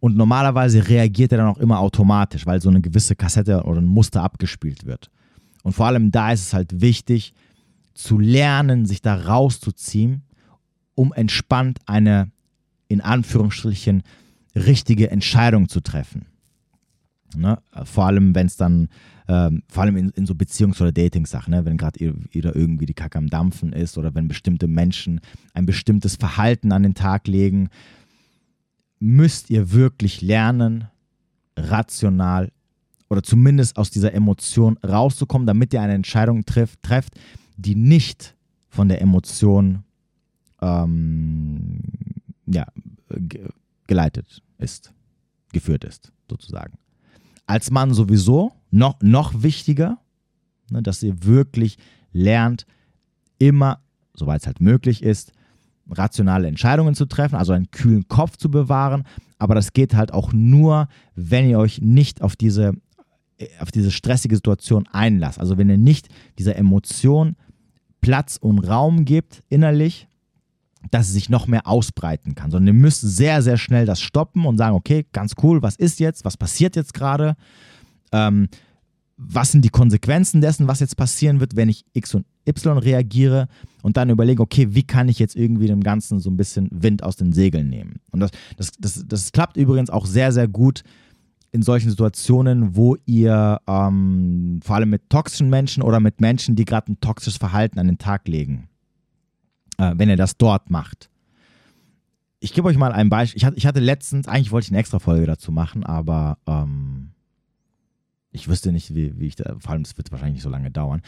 Und 0.02 0.16
normalerweise 0.16 0.88
reagiert 0.88 1.30
er 1.30 1.38
dann 1.38 1.46
auch 1.46 1.58
immer 1.58 1.78
automatisch, 1.78 2.44
weil 2.44 2.60
so 2.60 2.68
eine 2.68 2.80
gewisse 2.80 3.14
Kassette 3.14 3.62
oder 3.62 3.80
ein 3.80 3.86
Muster 3.86 4.20
abgespielt 4.20 4.84
wird. 4.84 5.12
Und 5.62 5.74
vor 5.74 5.86
allem 5.86 6.10
da 6.10 6.32
ist 6.32 6.40
es 6.40 6.52
halt 6.52 6.80
wichtig, 6.80 7.34
zu 7.94 8.18
lernen, 8.18 8.84
sich 8.84 9.00
da 9.00 9.14
rauszuziehen, 9.14 10.22
um 10.96 11.12
entspannt 11.12 11.78
eine, 11.86 12.32
in 12.88 13.00
Anführungsstrichen, 13.00 14.02
richtige 14.56 15.08
Entscheidung 15.08 15.68
zu 15.68 15.80
treffen. 15.80 16.26
Ne? 17.36 17.60
Vor 17.84 18.06
allem, 18.06 18.34
wenn 18.34 18.48
es 18.48 18.56
dann, 18.56 18.88
ähm, 19.28 19.62
vor 19.68 19.84
allem 19.84 19.96
in, 19.96 20.10
in 20.10 20.26
so 20.26 20.34
Beziehungs- 20.34 20.80
oder 20.80 20.90
Dating-Sachen, 20.90 21.52
ne? 21.52 21.64
wenn 21.64 21.76
gerade 21.76 22.00
wieder 22.32 22.56
irgendwie 22.56 22.86
die 22.86 22.94
Kacke 22.94 23.18
am 23.18 23.28
Dampfen 23.28 23.72
ist 23.72 23.96
oder 23.96 24.16
wenn 24.16 24.26
bestimmte 24.26 24.66
Menschen 24.66 25.20
ein 25.54 25.64
bestimmtes 25.64 26.16
Verhalten 26.16 26.72
an 26.72 26.82
den 26.82 26.94
Tag 26.94 27.28
legen, 27.28 27.68
müsst 29.02 29.50
ihr 29.50 29.72
wirklich 29.72 30.22
lernen, 30.22 30.86
rational 31.56 32.52
oder 33.10 33.22
zumindest 33.22 33.76
aus 33.76 33.90
dieser 33.90 34.14
Emotion 34.14 34.78
rauszukommen, 34.78 35.46
damit 35.46 35.74
ihr 35.74 35.82
eine 35.82 35.94
Entscheidung 35.94 36.44
trefft, 36.44 36.82
trefft 36.82 37.18
die 37.56 37.74
nicht 37.74 38.36
von 38.68 38.88
der 38.88 39.02
Emotion 39.02 39.82
ähm, 40.60 41.80
ja, 42.46 42.66
geleitet 43.86 44.42
ist, 44.58 44.92
geführt 45.52 45.84
ist, 45.84 46.12
sozusagen. 46.30 46.78
Als 47.46 47.70
Mann 47.70 47.92
sowieso 47.92 48.52
noch, 48.70 48.96
noch 49.02 49.42
wichtiger, 49.42 49.98
ne, 50.70 50.80
dass 50.80 51.02
ihr 51.02 51.24
wirklich 51.24 51.76
lernt, 52.12 52.66
immer, 53.38 53.80
soweit 54.14 54.42
es 54.42 54.46
halt 54.46 54.60
möglich 54.60 55.02
ist, 55.02 55.32
rationale 55.90 56.48
Entscheidungen 56.48 56.94
zu 56.94 57.06
treffen, 57.06 57.36
also 57.36 57.52
einen 57.52 57.70
kühlen 57.70 58.08
Kopf 58.08 58.36
zu 58.36 58.50
bewahren. 58.50 59.04
Aber 59.38 59.54
das 59.54 59.72
geht 59.72 59.94
halt 59.94 60.12
auch 60.12 60.32
nur, 60.32 60.88
wenn 61.14 61.48
ihr 61.48 61.58
euch 61.58 61.80
nicht 61.80 62.22
auf 62.22 62.36
diese, 62.36 62.72
auf 63.58 63.72
diese 63.72 63.90
stressige 63.90 64.36
Situation 64.36 64.86
einlasst. 64.92 65.40
Also 65.40 65.58
wenn 65.58 65.68
ihr 65.68 65.78
nicht 65.78 66.08
dieser 66.38 66.56
Emotion 66.56 67.36
Platz 68.00 68.36
und 68.36 68.58
Raum 68.58 69.04
gebt 69.04 69.42
innerlich, 69.48 70.08
dass 70.90 71.06
sie 71.06 71.12
sich 71.12 71.30
noch 71.30 71.46
mehr 71.46 71.66
ausbreiten 71.66 72.34
kann, 72.34 72.50
sondern 72.50 72.74
ihr 72.74 72.80
müsst 72.80 73.00
sehr, 73.00 73.40
sehr 73.40 73.56
schnell 73.56 73.86
das 73.86 74.00
stoppen 74.00 74.44
und 74.44 74.58
sagen, 74.58 74.74
okay, 74.74 75.06
ganz 75.12 75.34
cool, 75.42 75.62
was 75.62 75.76
ist 75.76 76.00
jetzt, 76.00 76.24
was 76.24 76.36
passiert 76.36 76.74
jetzt 76.74 76.92
gerade? 76.92 77.36
Ähm, 78.10 78.48
was 79.16 79.52
sind 79.52 79.64
die 79.64 79.70
Konsequenzen 79.70 80.40
dessen, 80.40 80.68
was 80.68 80.80
jetzt 80.80 80.96
passieren 80.96 81.40
wird, 81.40 81.56
wenn 81.56 81.68
ich 81.68 81.84
X 81.92 82.14
und 82.14 82.26
Y 82.46 82.78
reagiere 82.78 83.48
und 83.82 83.96
dann 83.96 84.10
überlege, 84.10 84.42
okay, 84.42 84.74
wie 84.74 84.82
kann 84.82 85.08
ich 85.08 85.18
jetzt 85.18 85.36
irgendwie 85.36 85.66
dem 85.66 85.82
Ganzen 85.82 86.18
so 86.18 86.30
ein 86.30 86.36
bisschen 86.36 86.68
Wind 86.72 87.02
aus 87.02 87.16
den 87.16 87.32
Segeln 87.32 87.68
nehmen. 87.68 88.00
Und 88.10 88.20
das, 88.20 88.30
das, 88.56 88.72
das, 88.78 89.04
das 89.06 89.32
klappt 89.32 89.56
übrigens 89.56 89.90
auch 89.90 90.06
sehr, 90.06 90.32
sehr 90.32 90.48
gut 90.48 90.82
in 91.52 91.62
solchen 91.62 91.90
Situationen, 91.90 92.74
wo 92.74 92.96
ihr 93.04 93.60
ähm, 93.66 94.60
vor 94.64 94.76
allem 94.76 94.90
mit 94.90 95.10
toxischen 95.10 95.50
Menschen 95.50 95.82
oder 95.82 96.00
mit 96.00 96.20
Menschen, 96.20 96.56
die 96.56 96.64
gerade 96.64 96.90
ein 96.90 97.00
toxisches 97.00 97.38
Verhalten 97.38 97.78
an 97.78 97.86
den 97.86 97.98
Tag 97.98 98.26
legen, 98.26 98.68
äh, 99.76 99.92
wenn 99.96 100.08
ihr 100.08 100.16
das 100.16 100.38
dort 100.38 100.70
macht. 100.70 101.10
Ich 102.40 102.54
gebe 102.54 102.66
euch 102.66 102.78
mal 102.78 102.92
ein 102.92 103.08
Beispiel. 103.08 103.52
Ich 103.54 103.66
hatte, 103.66 103.80
letztens, 103.80 104.26
eigentlich 104.26 104.50
wollte 104.50 104.64
ich 104.64 104.70
eine 104.72 104.80
extra 104.80 104.98
Folge 104.98 105.26
dazu 105.26 105.52
machen, 105.52 105.84
aber 105.84 106.38
ähm, 106.46 107.10
ich 108.32 108.48
wüsste 108.48 108.72
nicht, 108.72 108.94
wie, 108.94 109.18
wie 109.18 109.26
ich 109.26 109.36
da, 109.36 109.56
vor 109.58 109.72
allem, 109.72 109.82
es 109.82 109.96
wird 109.96 110.10
wahrscheinlich 110.10 110.36
nicht 110.36 110.42
so 110.42 110.48
lange 110.48 110.70
dauern. 110.70 111.02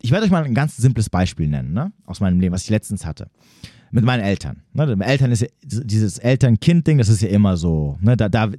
Ich 0.00 0.12
werde 0.12 0.24
euch 0.24 0.30
mal 0.30 0.44
ein 0.44 0.54
ganz 0.54 0.76
simples 0.76 1.10
Beispiel 1.10 1.48
nennen, 1.48 1.72
ne? 1.72 1.92
aus 2.04 2.20
meinem 2.20 2.40
Leben, 2.40 2.54
was 2.54 2.64
ich 2.64 2.70
letztens 2.70 3.04
hatte. 3.04 3.28
Mit 3.90 4.04
meinen 4.04 4.22
Eltern. 4.22 4.62
Ne? 4.72 4.96
Eltern 5.00 5.32
ist 5.32 5.40
ja, 5.40 5.48
dieses 5.62 6.18
Eltern-Kind-Ding, 6.18 6.98
das 6.98 7.08
ist 7.08 7.22
ja 7.22 7.28
immer 7.28 7.56
so. 7.56 7.98
Ne? 8.00 8.16
Da, 8.16 8.28
da, 8.28 8.50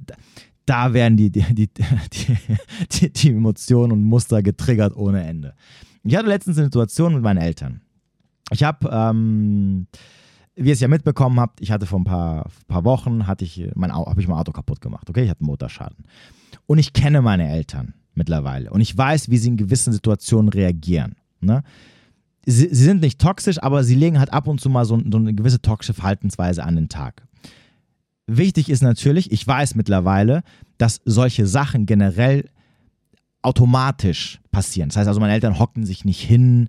da 0.66 0.92
werden 0.92 1.16
die, 1.16 1.30
die, 1.30 1.42
die, 1.54 1.70
die, 2.92 3.12
die 3.12 3.30
Emotionen 3.30 3.92
und 3.92 4.04
Muster 4.04 4.42
getriggert 4.42 4.94
ohne 4.94 5.22
Ende. 5.22 5.54
Ich 6.02 6.14
hatte 6.16 6.28
letztens 6.28 6.58
eine 6.58 6.66
Situation 6.66 7.14
mit 7.14 7.22
meinen 7.22 7.38
Eltern. 7.38 7.80
Ich 8.50 8.64
habe, 8.64 8.88
ähm, 8.90 9.86
wie 10.56 10.68
ihr 10.68 10.72
es 10.72 10.80
ja 10.80 10.88
mitbekommen 10.88 11.38
habt, 11.38 11.60
ich 11.60 11.70
hatte 11.70 11.86
vor 11.86 12.00
ein 12.00 12.04
paar, 12.04 12.50
paar 12.66 12.84
Wochen, 12.84 13.26
hatte 13.26 13.44
ich 13.44 13.70
mein, 13.76 13.92
habe 13.92 14.20
ich 14.20 14.28
mein 14.28 14.36
Auto 14.36 14.52
kaputt 14.52 14.80
gemacht, 14.80 15.08
okay? 15.08 15.22
Ich 15.22 15.30
hatte 15.30 15.40
einen 15.40 15.46
Motorschaden. 15.46 16.04
Und 16.66 16.78
ich 16.78 16.92
kenne 16.92 17.22
meine 17.22 17.48
Eltern 17.48 17.94
mittlerweile. 18.20 18.70
Und 18.70 18.82
ich 18.82 18.96
weiß, 18.96 19.30
wie 19.30 19.38
sie 19.38 19.48
in 19.48 19.56
gewissen 19.56 19.92
Situationen 19.92 20.50
reagieren. 20.50 21.16
Ne? 21.40 21.62
Sie, 22.44 22.68
sie, 22.68 22.84
sind 22.84 23.00
nicht 23.00 23.18
toxisch, 23.18 23.62
aber 23.62 23.82
sie 23.82 23.94
legen 23.94 24.18
halt 24.18 24.32
ab 24.32 24.46
und 24.46 24.60
zu 24.60 24.68
mal 24.68 24.84
so, 24.84 25.00
so 25.10 25.16
eine 25.16 25.34
gewisse 25.34 25.62
toxische 25.62 25.94
Verhaltensweise 25.94 26.62
an 26.62 26.76
den 26.76 26.88
Tag. 26.88 27.22
Wichtig 28.26 28.68
ist 28.68 28.82
natürlich, 28.82 29.32
ich 29.32 29.46
weiß 29.46 29.74
mittlerweile, 29.74 30.42
dass 30.78 31.00
solche 31.04 31.46
Sachen 31.46 31.86
generell 31.86 32.48
automatisch 33.42 34.40
passieren. 34.52 34.90
Das 34.90 34.96
heißt 34.96 35.08
also, 35.08 35.20
meine 35.20 35.32
Eltern 35.32 35.58
hocken 35.58 35.86
sich 35.86 36.04
nicht 36.04 36.20
hin, 36.20 36.68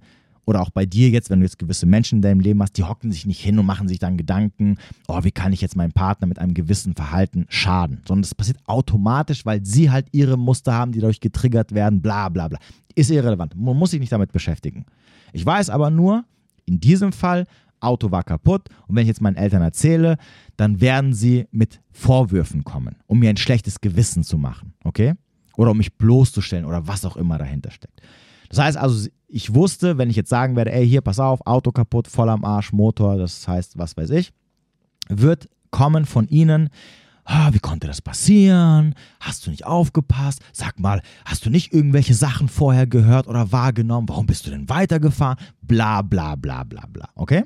oder 0.51 0.61
auch 0.61 0.69
bei 0.69 0.85
dir 0.85 1.09
jetzt, 1.09 1.29
wenn 1.29 1.39
du 1.39 1.45
jetzt 1.45 1.57
gewisse 1.57 1.85
Menschen 1.85 2.17
in 2.17 2.21
deinem 2.21 2.41
Leben 2.41 2.61
hast, 2.61 2.77
die 2.77 2.83
hocken 2.83 3.11
sich 3.11 3.25
nicht 3.25 3.39
hin 3.39 3.57
und 3.57 3.65
machen 3.65 3.87
sich 3.87 3.99
dann 3.99 4.17
Gedanken, 4.17 4.77
oh, 5.07 5.23
wie 5.23 5.31
kann 5.31 5.53
ich 5.53 5.61
jetzt 5.61 5.77
meinem 5.77 5.93
Partner 5.93 6.27
mit 6.27 6.39
einem 6.39 6.53
gewissen 6.53 6.93
Verhalten 6.93 7.45
schaden? 7.47 8.01
Sondern 8.05 8.23
das 8.23 8.35
passiert 8.35 8.57
automatisch, 8.65 9.45
weil 9.45 9.65
sie 9.65 9.89
halt 9.89 10.07
ihre 10.11 10.37
Muster 10.37 10.73
haben, 10.73 10.91
die 10.91 10.99
dadurch 10.99 11.21
getriggert 11.21 11.73
werden, 11.73 12.01
bla 12.01 12.27
bla 12.27 12.49
bla. 12.49 12.59
Ist 12.95 13.09
irrelevant. 13.09 13.55
Man 13.55 13.77
muss 13.77 13.91
sich 13.91 14.01
nicht 14.01 14.11
damit 14.11 14.33
beschäftigen. 14.33 14.85
Ich 15.31 15.45
weiß 15.45 15.69
aber 15.69 15.89
nur, 15.89 16.25
in 16.65 16.81
diesem 16.81 17.13
Fall, 17.13 17.45
Auto 17.79 18.11
war 18.11 18.23
kaputt 18.23 18.67
und 18.87 18.95
wenn 18.95 19.03
ich 19.03 19.07
jetzt 19.07 19.21
meinen 19.21 19.37
Eltern 19.37 19.61
erzähle, 19.61 20.17
dann 20.57 20.81
werden 20.81 21.13
sie 21.13 21.47
mit 21.51 21.81
Vorwürfen 21.91 22.63
kommen, 22.63 22.97
um 23.07 23.19
mir 23.19 23.29
ein 23.29 23.37
schlechtes 23.37 23.81
Gewissen 23.81 24.23
zu 24.23 24.37
machen, 24.37 24.73
okay? 24.83 25.13
Oder 25.57 25.71
um 25.71 25.77
mich 25.77 25.97
bloßzustellen 25.97 26.65
oder 26.65 26.87
was 26.87 27.05
auch 27.05 27.17
immer 27.17 27.37
dahinter 27.37 27.71
steckt. 27.71 28.01
Das 28.51 28.59
heißt 28.59 28.77
also, 28.77 29.09
ich 29.27 29.55
wusste, 29.55 29.97
wenn 29.97 30.09
ich 30.09 30.17
jetzt 30.17 30.29
sagen 30.29 30.57
werde, 30.57 30.73
ey, 30.73 30.87
hier, 30.87 30.99
pass 30.99 31.19
auf, 31.19 31.39
Auto 31.47 31.71
kaputt, 31.71 32.09
voll 32.09 32.29
am 32.29 32.43
Arsch, 32.43 32.73
Motor, 32.73 33.17
das 33.17 33.47
heißt, 33.47 33.77
was 33.77 33.95
weiß 33.95 34.09
ich, 34.09 34.33
wird 35.07 35.47
kommen 35.71 36.05
von 36.05 36.27
ihnen, 36.27 36.69
ah, 37.23 37.49
wie 37.53 37.59
konnte 37.59 37.87
das 37.87 38.01
passieren? 38.01 38.93
Hast 39.21 39.47
du 39.47 39.51
nicht 39.51 39.65
aufgepasst? 39.65 40.41
Sag 40.51 40.81
mal, 40.81 41.01
hast 41.23 41.45
du 41.45 41.49
nicht 41.49 41.71
irgendwelche 41.71 42.13
Sachen 42.13 42.49
vorher 42.49 42.87
gehört 42.87 43.27
oder 43.27 43.53
wahrgenommen? 43.53 44.09
Warum 44.09 44.25
bist 44.25 44.45
du 44.45 44.51
denn 44.51 44.67
weitergefahren? 44.67 45.37
Bla, 45.61 46.01
bla, 46.01 46.35
bla, 46.35 46.65
bla, 46.65 46.85
bla. 46.87 47.07
Okay? 47.15 47.45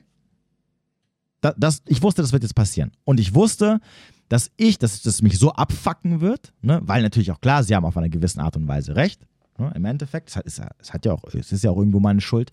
Das, 1.41 1.53
das, 1.55 1.81
ich 1.85 2.01
wusste, 2.01 2.23
das 2.23 2.33
wird 2.33 2.41
jetzt 2.41 2.55
passieren. 2.55 2.93
Und 3.03 3.19
ich 3.19 3.35
wusste, 3.35 3.79
dass 4.27 4.49
ich, 4.57 4.79
dass 4.79 5.03
das 5.03 5.21
mich 5.21 5.37
so 5.37 5.51
abfacken 5.51 6.19
wird, 6.19 6.51
ne? 6.63 6.81
weil 6.83 7.03
natürlich 7.03 7.31
auch 7.31 7.41
klar, 7.41 7.63
sie 7.63 7.75
haben 7.75 7.85
auf 7.85 7.95
eine 7.95 8.09
gewisse 8.09 8.41
Art 8.41 8.55
und 8.57 8.67
Weise 8.67 8.95
recht. 8.95 9.21
Ne, 9.57 9.71
Im 9.75 9.85
Endeffekt, 9.85 10.29
es, 10.29 10.35
hat, 10.35 10.45
es, 10.45 10.93
hat 10.93 11.05
ja 11.05 11.13
auch, 11.13 11.23
es 11.33 11.51
ist 11.51 11.63
ja 11.63 11.71
auch 11.71 11.77
irgendwo 11.77 11.99
meine 11.99 12.21
Schuld. 12.21 12.51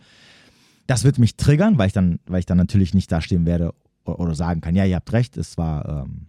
Das 0.86 1.05
wird 1.05 1.18
mich 1.18 1.36
triggern, 1.36 1.78
weil 1.78 1.88
ich 1.88 1.92
dann, 1.92 2.18
weil 2.26 2.40
ich 2.40 2.46
dann 2.46 2.59
natürlich 2.59 2.94
nicht 2.94 3.11
dastehen 3.11 3.46
werde 3.46 3.74
oder 4.05 4.34
sagen 4.34 4.61
kann, 4.61 4.74
ja, 4.74 4.84
ihr 4.84 4.96
habt 4.96 5.12
recht, 5.12 5.36
es 5.36 5.57
war, 5.57 6.05
ähm, 6.05 6.26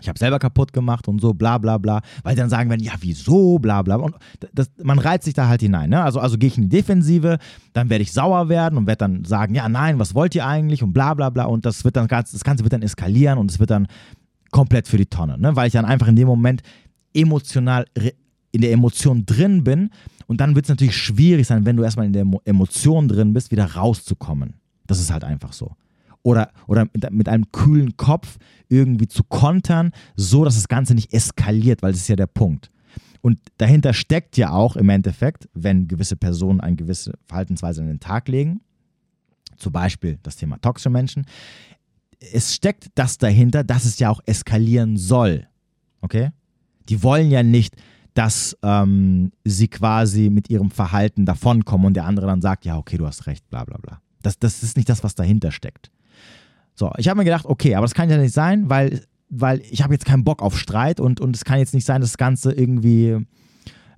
ich 0.00 0.08
habe 0.08 0.18
selber 0.18 0.38
kaputt 0.38 0.72
gemacht 0.72 1.08
und 1.08 1.20
so, 1.20 1.32
bla 1.32 1.58
bla 1.58 1.78
bla, 1.78 2.00
weil 2.22 2.36
dann 2.36 2.50
sagen 2.50 2.68
werden, 2.68 2.82
ja, 2.82 2.92
wieso, 3.00 3.58
bla 3.58 3.82
bla. 3.82 3.96
Und 3.96 4.14
das, 4.52 4.70
man 4.82 4.98
reizt 4.98 5.24
sich 5.24 5.34
da 5.34 5.48
halt 5.48 5.62
hinein. 5.62 5.90
Ne? 5.90 6.02
Also, 6.02 6.20
also 6.20 6.36
gehe 6.36 6.48
ich 6.48 6.58
in 6.58 6.64
die 6.64 6.68
Defensive, 6.68 7.38
dann 7.72 7.88
werde 7.88 8.02
ich 8.02 8.12
sauer 8.12 8.48
werden 8.48 8.76
und 8.76 8.86
werde 8.86 8.98
dann 8.98 9.24
sagen, 9.24 9.54
ja, 9.54 9.68
nein, 9.68 9.98
was 9.98 10.14
wollt 10.14 10.34
ihr 10.34 10.46
eigentlich 10.46 10.82
und 10.82 10.92
bla 10.92 11.14
bla 11.14 11.30
bla. 11.30 11.44
Und 11.44 11.64
das 11.64 11.84
wird 11.84 11.96
dann 11.96 12.08
das 12.08 12.44
Ganze 12.44 12.64
wird 12.64 12.72
dann 12.72 12.82
eskalieren 12.82 13.38
und 13.38 13.50
es 13.50 13.58
wird 13.58 13.70
dann 13.70 13.86
komplett 14.50 14.86
für 14.86 14.98
die 14.98 15.06
Tonne, 15.06 15.38
ne? 15.38 15.56
weil 15.56 15.66
ich 15.66 15.72
dann 15.72 15.84
einfach 15.84 16.08
in 16.08 16.16
dem 16.16 16.28
Moment 16.28 16.62
emotional 17.14 17.86
in 18.56 18.62
der 18.62 18.72
Emotion 18.72 19.24
drin 19.26 19.64
bin. 19.64 19.90
Und 20.26 20.40
dann 20.40 20.54
wird 20.54 20.64
es 20.64 20.70
natürlich 20.70 20.96
schwierig 20.96 21.46
sein, 21.46 21.64
wenn 21.64 21.76
du 21.76 21.84
erstmal 21.84 22.06
in 22.06 22.12
der 22.12 22.26
Emotion 22.44 23.08
drin 23.08 23.32
bist, 23.32 23.50
wieder 23.50 23.64
rauszukommen. 23.74 24.54
Das 24.86 24.98
ist 24.98 25.12
halt 25.12 25.24
einfach 25.24 25.52
so. 25.52 25.76
Oder, 26.22 26.50
oder 26.66 26.88
mit 27.10 27.28
einem 27.28 27.52
kühlen 27.52 27.96
Kopf 27.96 28.38
irgendwie 28.68 29.06
zu 29.06 29.22
kontern, 29.22 29.92
so 30.16 30.44
dass 30.44 30.56
das 30.56 30.66
Ganze 30.66 30.94
nicht 30.94 31.12
eskaliert, 31.12 31.82
weil 31.82 31.92
das 31.92 32.00
ist 32.00 32.08
ja 32.08 32.16
der 32.16 32.26
Punkt. 32.26 32.70
Und 33.20 33.38
dahinter 33.58 33.92
steckt 33.92 34.36
ja 34.36 34.50
auch 34.50 34.76
im 34.76 34.88
Endeffekt, 34.88 35.48
wenn 35.54 35.86
gewisse 35.88 36.16
Personen 36.16 36.60
eine 36.60 36.76
gewisse 36.76 37.12
Verhaltensweise 37.26 37.82
an 37.82 37.88
den 37.88 38.00
Tag 38.00 38.28
legen, 38.28 38.60
zum 39.56 39.72
Beispiel 39.72 40.18
das 40.22 40.36
Thema 40.36 40.58
toxische 40.58 40.90
Menschen, 40.90 41.26
es 42.32 42.54
steckt 42.54 42.88
das 42.94 43.18
dahinter, 43.18 43.64
dass 43.64 43.84
es 43.84 43.98
ja 43.98 44.10
auch 44.10 44.20
eskalieren 44.26 44.96
soll. 44.96 45.46
Okay? 46.00 46.30
Die 46.88 47.02
wollen 47.02 47.30
ja 47.30 47.42
nicht, 47.42 47.76
dass 48.16 48.56
ähm, 48.62 49.30
sie 49.44 49.68
quasi 49.68 50.30
mit 50.30 50.48
ihrem 50.48 50.70
Verhalten 50.70 51.26
davonkommen 51.26 51.88
und 51.88 51.94
der 51.94 52.06
andere 52.06 52.26
dann 52.26 52.40
sagt, 52.40 52.64
ja, 52.64 52.78
okay, 52.78 52.96
du 52.96 53.06
hast 53.06 53.26
recht, 53.26 53.46
bla 53.50 53.64
bla 53.64 53.76
bla. 53.76 54.00
Das, 54.22 54.38
das 54.38 54.62
ist 54.62 54.78
nicht 54.78 54.88
das, 54.88 55.04
was 55.04 55.14
dahinter 55.14 55.52
steckt. 55.52 55.90
So, 56.74 56.90
ich 56.96 57.08
habe 57.08 57.18
mir 57.18 57.24
gedacht, 57.24 57.44
okay, 57.44 57.74
aber 57.74 57.84
das 57.84 57.92
kann 57.94 58.08
ja 58.08 58.16
nicht 58.16 58.32
sein, 58.32 58.70
weil, 58.70 59.02
weil 59.28 59.60
ich 59.70 59.82
habe 59.82 59.92
jetzt 59.92 60.06
keinen 60.06 60.24
Bock 60.24 60.40
auf 60.40 60.58
Streit 60.58 60.98
und, 60.98 61.20
und 61.20 61.36
es 61.36 61.44
kann 61.44 61.58
jetzt 61.58 61.74
nicht 61.74 61.84
sein, 61.84 62.00
dass 62.00 62.12
das 62.12 62.18
Ganze 62.18 62.52
irgendwie 62.52 63.18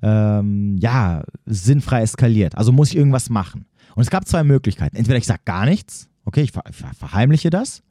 ähm, 0.02 0.76
ja, 0.80 1.22
sinnfrei 1.46 2.02
eskaliert. 2.02 2.56
Also 2.58 2.72
muss 2.72 2.90
ich 2.90 2.96
irgendwas 2.96 3.30
machen. 3.30 3.66
Und 3.94 4.02
es 4.02 4.10
gab 4.10 4.26
zwei 4.26 4.42
Möglichkeiten. 4.42 4.96
Entweder 4.96 5.18
ich 5.18 5.26
sage 5.26 5.42
gar 5.44 5.64
nichts, 5.64 6.08
okay, 6.24 6.42
ich 6.42 6.52
verheimliche 6.52 7.50
das, 7.50 7.82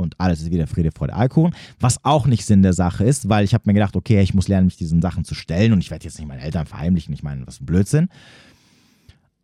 und 0.00 0.18
alles 0.18 0.40
ist 0.40 0.50
wieder 0.50 0.66
Friede, 0.66 0.90
Freude, 0.92 1.14
Alkohol. 1.14 1.50
Was 1.78 2.04
auch 2.04 2.26
nicht 2.26 2.44
Sinn 2.44 2.62
der 2.62 2.72
Sache 2.72 3.04
ist, 3.04 3.28
weil 3.28 3.44
ich 3.44 3.54
habe 3.54 3.64
mir 3.66 3.74
gedacht, 3.74 3.96
okay, 3.96 4.20
ich 4.20 4.34
muss 4.34 4.48
lernen, 4.48 4.66
mich 4.66 4.76
diesen 4.76 5.00
Sachen 5.00 5.24
zu 5.24 5.34
stellen 5.34 5.72
und 5.72 5.80
ich 5.80 5.90
werde 5.90 6.04
jetzt 6.04 6.18
nicht 6.18 6.28
meinen 6.28 6.40
Eltern 6.40 6.66
verheimlichen. 6.66 7.14
Ich 7.14 7.22
meine, 7.22 7.46
was 7.46 7.60
ein 7.60 7.66
Blödsinn. 7.66 8.08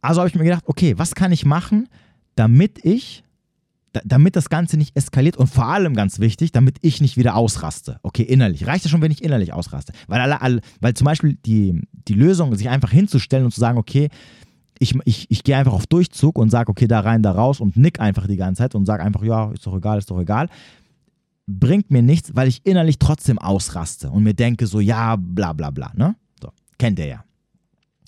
Also 0.01 0.21
habe 0.21 0.29
ich 0.29 0.35
mir 0.35 0.45
gedacht, 0.45 0.65
okay, 0.67 0.99
was 0.99 1.15
kann 1.15 1.33
ich 1.33 1.45
machen, 1.45 1.89
damit 2.35 2.85
ich, 2.85 3.25
damit 4.05 4.37
das 4.37 4.51
Ganze 4.51 4.77
nicht 4.77 4.97
eskaliert 4.97 5.37
und 5.37 5.49
vor 5.49 5.67
allem 5.67 5.95
ganz 5.95 6.21
wichtig, 6.21 6.53
damit 6.53 6.77
ich 6.83 7.01
nicht 7.01 7.17
wieder 7.17 7.35
ausraste. 7.35 7.99
Okay, 8.03 8.23
innerlich. 8.23 8.67
Reicht 8.67 8.85
ja 8.85 8.91
schon, 8.91 9.03
wenn 9.03 9.11
ich 9.11 9.25
innerlich 9.25 9.53
ausraste. 9.53 9.93
Weil, 10.07 10.21
alle, 10.21 10.41
alle, 10.43 10.61
weil 10.81 10.95
zum 10.95 11.07
Beispiel 11.07 11.39
die, 11.47 11.81
die 11.93 12.15
Lösung, 12.15 12.55
sich 12.55 12.69
einfach 12.69 12.91
hinzustellen 12.91 13.47
und 13.47 13.53
zu 13.53 13.61
sagen, 13.61 13.79
okay, 13.79 14.09
ich, 14.79 14.95
ich, 15.05 15.31
ich 15.31 15.45
gehe 15.45 15.57
einfach 15.57 15.73
auf 15.73 15.87
Durchzug 15.87 16.39
und 16.39 16.51
sage, 16.51 16.71
okay, 16.71 16.87
da 16.87 17.01
rein, 17.01 17.23
da 17.23 17.33
raus 17.33 17.61
und 17.61 17.77
nick 17.77 18.01
einfach 18.01 18.27
die 18.27 18.37
ganze 18.37 18.63
Zeit 18.63 18.75
und 18.75 18.87
sage 18.87 19.03
einfach, 19.03 19.23
ja, 19.23 19.51
ist 19.53 19.67
doch 19.67 19.77
egal, 19.77 19.99
ist 19.99 20.11
doch 20.11 20.21
egal, 20.21 20.49
bringt 21.47 21.91
mir 21.91 22.03
nichts, 22.03 22.35
weil 22.35 22.49
ich 22.49 22.61
innerlich 22.65 22.99
trotzdem 22.99 23.39
ausraste 23.39 24.11
und 24.11 24.23
mir 24.23 24.35
denke 24.35 24.67
so, 24.67 24.81
ja, 24.81 25.17
bla 25.17 25.53
bla 25.53 25.71
bla, 25.71 25.93
ne? 25.95 26.17
So, 26.41 26.51
kennt 26.79 26.99
ihr 26.99 27.07
ja. 27.07 27.25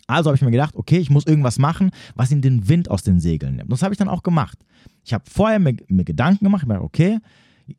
Also 0.07 0.31
habe 0.31 0.37
ich 0.37 0.43
mir 0.43 0.51
gedacht, 0.51 0.75
okay, 0.75 0.99
ich 0.99 1.11
muss 1.11 1.27
irgendwas 1.27 1.59
machen, 1.59 1.91
was 2.15 2.33
ihm 2.33 2.41
den 2.41 2.69
Wind 2.69 2.91
aus 2.91 3.03
den 3.03 3.21
Segeln 3.21 3.57
nimmt. 3.57 3.71
Das 3.71 3.83
habe 3.83 3.93
ich 3.93 3.99
dann 3.99 4.09
auch 4.09 4.23
gemacht. 4.23 4.59
Ich 5.05 5.13
habe 5.13 5.25
vorher 5.31 5.59
mir, 5.59 5.77
mir 5.89 6.05
Gedanken 6.05 6.45
gemacht, 6.45 6.63
ich 6.63 6.69
mir, 6.69 6.81
okay, 6.83 7.19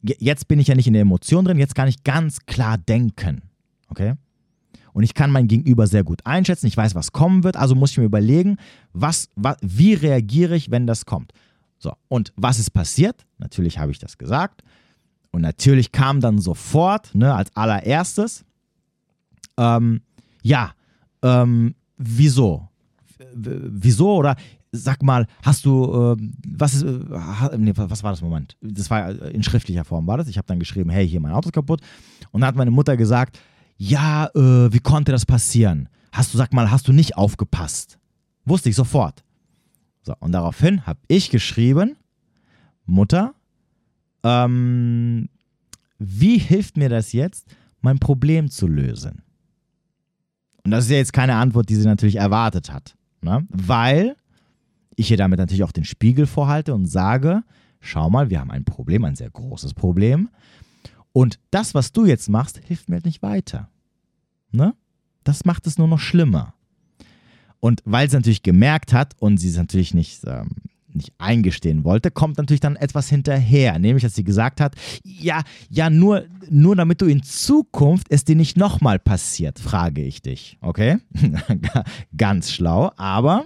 jetzt 0.03 0.47
bin 0.47 0.59
ich 0.59 0.67
ja 0.67 0.75
nicht 0.75 0.87
in 0.87 0.93
der 0.93 1.01
Emotion 1.01 1.43
drin, 1.43 1.57
jetzt 1.57 1.73
kann 1.73 1.87
ich 1.87 2.03
ganz 2.03 2.45
klar 2.45 2.77
denken. 2.77 3.41
Okay? 3.87 4.13
Und 4.93 5.03
ich 5.03 5.13
kann 5.13 5.31
mein 5.31 5.47
Gegenüber 5.47 5.87
sehr 5.87 6.03
gut 6.03 6.25
einschätzen. 6.25 6.67
Ich 6.67 6.77
weiß, 6.77 6.95
was 6.95 7.11
kommen 7.11 7.43
wird, 7.43 7.57
also 7.57 7.75
muss 7.75 7.91
ich 7.91 7.97
mir 7.97 8.05
überlegen, 8.05 8.57
was, 8.93 9.29
was, 9.35 9.57
wie 9.61 9.93
reagiere 9.93 10.55
ich, 10.55 10.71
wenn 10.71 10.87
das 10.87 11.05
kommt. 11.05 11.33
So, 11.77 11.93
und 12.07 12.33
was 12.35 12.59
ist 12.59 12.71
passiert? 12.71 13.25
Natürlich 13.37 13.79
habe 13.79 13.91
ich 13.91 13.99
das 13.99 14.17
gesagt. 14.17 14.63
Und 15.31 15.41
natürlich 15.41 15.91
kam 15.91 16.19
dann 16.19 16.39
sofort, 16.39 17.13
ne, 17.13 17.33
als 17.33 17.55
allererstes, 17.55 18.43
ähm, 19.57 20.01
ja, 20.41 20.71
ähm, 21.21 21.75
wieso? 21.97 22.69
wieso? 23.33 24.15
Oder 24.15 24.35
sag 24.71 25.01
mal, 25.03 25.25
hast 25.43 25.65
du, 25.65 26.15
äh, 26.17 26.29
was 26.47 26.75
ist, 26.75 26.83
äh, 26.83 27.57
nee, 27.57 27.73
was 27.75 28.03
war 28.03 28.11
das 28.11 28.21
Moment? 28.21 28.55
Das 28.61 28.89
war 28.89 29.09
in 29.09 29.43
schriftlicher 29.43 29.83
Form, 29.83 30.07
war 30.07 30.17
das? 30.17 30.27
Ich 30.27 30.37
habe 30.37 30.47
dann 30.47 30.59
geschrieben, 30.59 30.89
hey, 30.89 31.07
hier, 31.07 31.19
mein 31.19 31.31
Auto 31.31 31.49
ist 31.49 31.53
kaputt. 31.53 31.81
Und 32.31 32.41
dann 32.41 32.49
hat 32.49 32.55
meine 32.55 32.71
Mutter 32.71 32.95
gesagt, 32.95 33.39
ja, 33.79 34.29
äh, 34.35 34.71
wie 34.71 34.81
konnte 34.81 35.11
das 35.11 35.25
passieren? 35.25 35.87
Hast 36.11 36.33
du, 36.33 36.37
sag 36.37 36.53
mal, 36.53 36.69
hast 36.69 36.87
du 36.87 36.93
nicht 36.93 37.17
aufgepasst? 37.17 37.97
Wusste 38.45 38.69
ich 38.69 38.75
sofort. 38.75 39.23
So, 40.01 40.13
und 40.19 40.33
daraufhin 40.33 40.85
habe 40.85 40.99
ich 41.07 41.29
geschrieben, 41.29 41.95
Mutter, 42.85 43.33
ähm, 44.23 45.29
wie 45.97 46.37
hilft 46.37 46.75
mir 46.75 46.89
das 46.89 47.13
jetzt, 47.13 47.47
mein 47.81 47.99
Problem 47.99 48.49
zu 48.51 48.67
lösen? 48.67 49.21
Und 50.65 50.71
das 50.71 50.85
ist 50.85 50.91
ja 50.91 50.97
jetzt 50.97 51.13
keine 51.13 51.35
Antwort, 51.35 51.69
die 51.69 51.75
sie 51.75 51.85
natürlich 51.85 52.17
erwartet 52.17 52.73
hat. 52.73 52.95
Ne? 53.21 53.47
Weil 53.49 54.17
ich 54.97 55.09
ihr 55.09 55.17
damit 55.17 55.39
natürlich 55.39 55.63
auch 55.63 55.71
den 55.71 55.85
Spiegel 55.85 56.27
vorhalte 56.27 56.75
und 56.75 56.85
sage, 56.85 57.43
schau 57.79 58.09
mal, 58.09 58.29
wir 58.29 58.41
haben 58.41 58.51
ein 58.51 58.65
Problem, 58.65 59.05
ein 59.05 59.15
sehr 59.15 59.29
großes 59.29 59.73
Problem. 59.73 60.29
Und 61.11 61.39
das, 61.51 61.73
was 61.73 61.91
du 61.91 62.05
jetzt 62.05 62.29
machst, 62.29 62.59
hilft 62.65 62.89
mir 62.89 62.95
halt 62.95 63.05
nicht 63.05 63.21
weiter. 63.21 63.69
Ne? 64.51 64.73
Das 65.23 65.45
macht 65.45 65.67
es 65.67 65.77
nur 65.77 65.87
noch 65.87 65.99
schlimmer. 65.99 66.53
Und 67.59 67.81
weil 67.85 68.09
sie 68.09 68.15
natürlich 68.15 68.43
gemerkt 68.43 68.93
hat 68.93 69.15
und 69.19 69.37
sie 69.37 69.49
es 69.49 69.57
natürlich 69.57 69.93
nicht, 69.93 70.21
ähm, 70.25 70.49
nicht 70.93 71.13
eingestehen 71.17 71.83
wollte, 71.83 72.09
kommt 72.09 72.37
natürlich 72.37 72.61
dann 72.61 72.75
etwas 72.75 73.09
hinterher. 73.09 73.77
Nämlich, 73.79 74.03
dass 74.03 74.15
sie 74.15 74.23
gesagt 74.23 74.61
hat, 74.61 74.75
ja, 75.03 75.43
ja, 75.69 75.89
nur, 75.89 76.25
nur 76.49 76.75
damit 76.75 77.01
du 77.01 77.05
in 77.05 77.23
Zukunft 77.23 78.07
es 78.09 78.23
dir 78.23 78.35
nicht 78.35 78.57
nochmal 78.57 78.97
passiert, 78.99 79.59
frage 79.59 80.03
ich 80.03 80.21
dich. 80.21 80.57
Okay? 80.61 80.97
Ganz 82.17 82.51
schlau, 82.51 82.91
aber 82.95 83.45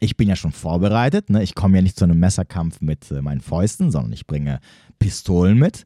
ich 0.00 0.16
bin 0.16 0.28
ja 0.28 0.36
schon 0.36 0.52
vorbereitet. 0.52 1.30
Ne? 1.30 1.42
Ich 1.42 1.54
komme 1.54 1.76
ja 1.76 1.82
nicht 1.82 1.98
zu 1.98 2.04
einem 2.04 2.20
Messerkampf 2.20 2.80
mit 2.80 3.10
äh, 3.10 3.22
meinen 3.22 3.40
Fäusten, 3.40 3.90
sondern 3.90 4.12
ich 4.12 4.26
bringe 4.26 4.60
Pistolen 4.98 5.58
mit. 5.58 5.84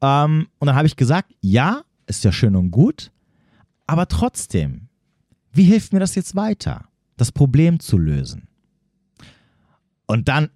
Ähm, 0.00 0.48
und 0.58 0.66
dann 0.66 0.76
habe 0.76 0.86
ich 0.86 0.96
gesagt, 0.96 1.32
ja, 1.40 1.82
ist 2.06 2.24
ja 2.24 2.32
schön 2.32 2.56
und 2.56 2.70
gut, 2.70 3.10
aber 3.86 4.08
trotzdem, 4.08 4.88
wie 5.52 5.64
hilft 5.64 5.92
mir 5.92 6.00
das 6.00 6.14
jetzt 6.14 6.36
weiter, 6.36 6.84
das 7.16 7.32
Problem 7.32 7.80
zu 7.80 7.98
lösen? 7.98 8.48
Und 10.06 10.28
dann, 10.28 10.50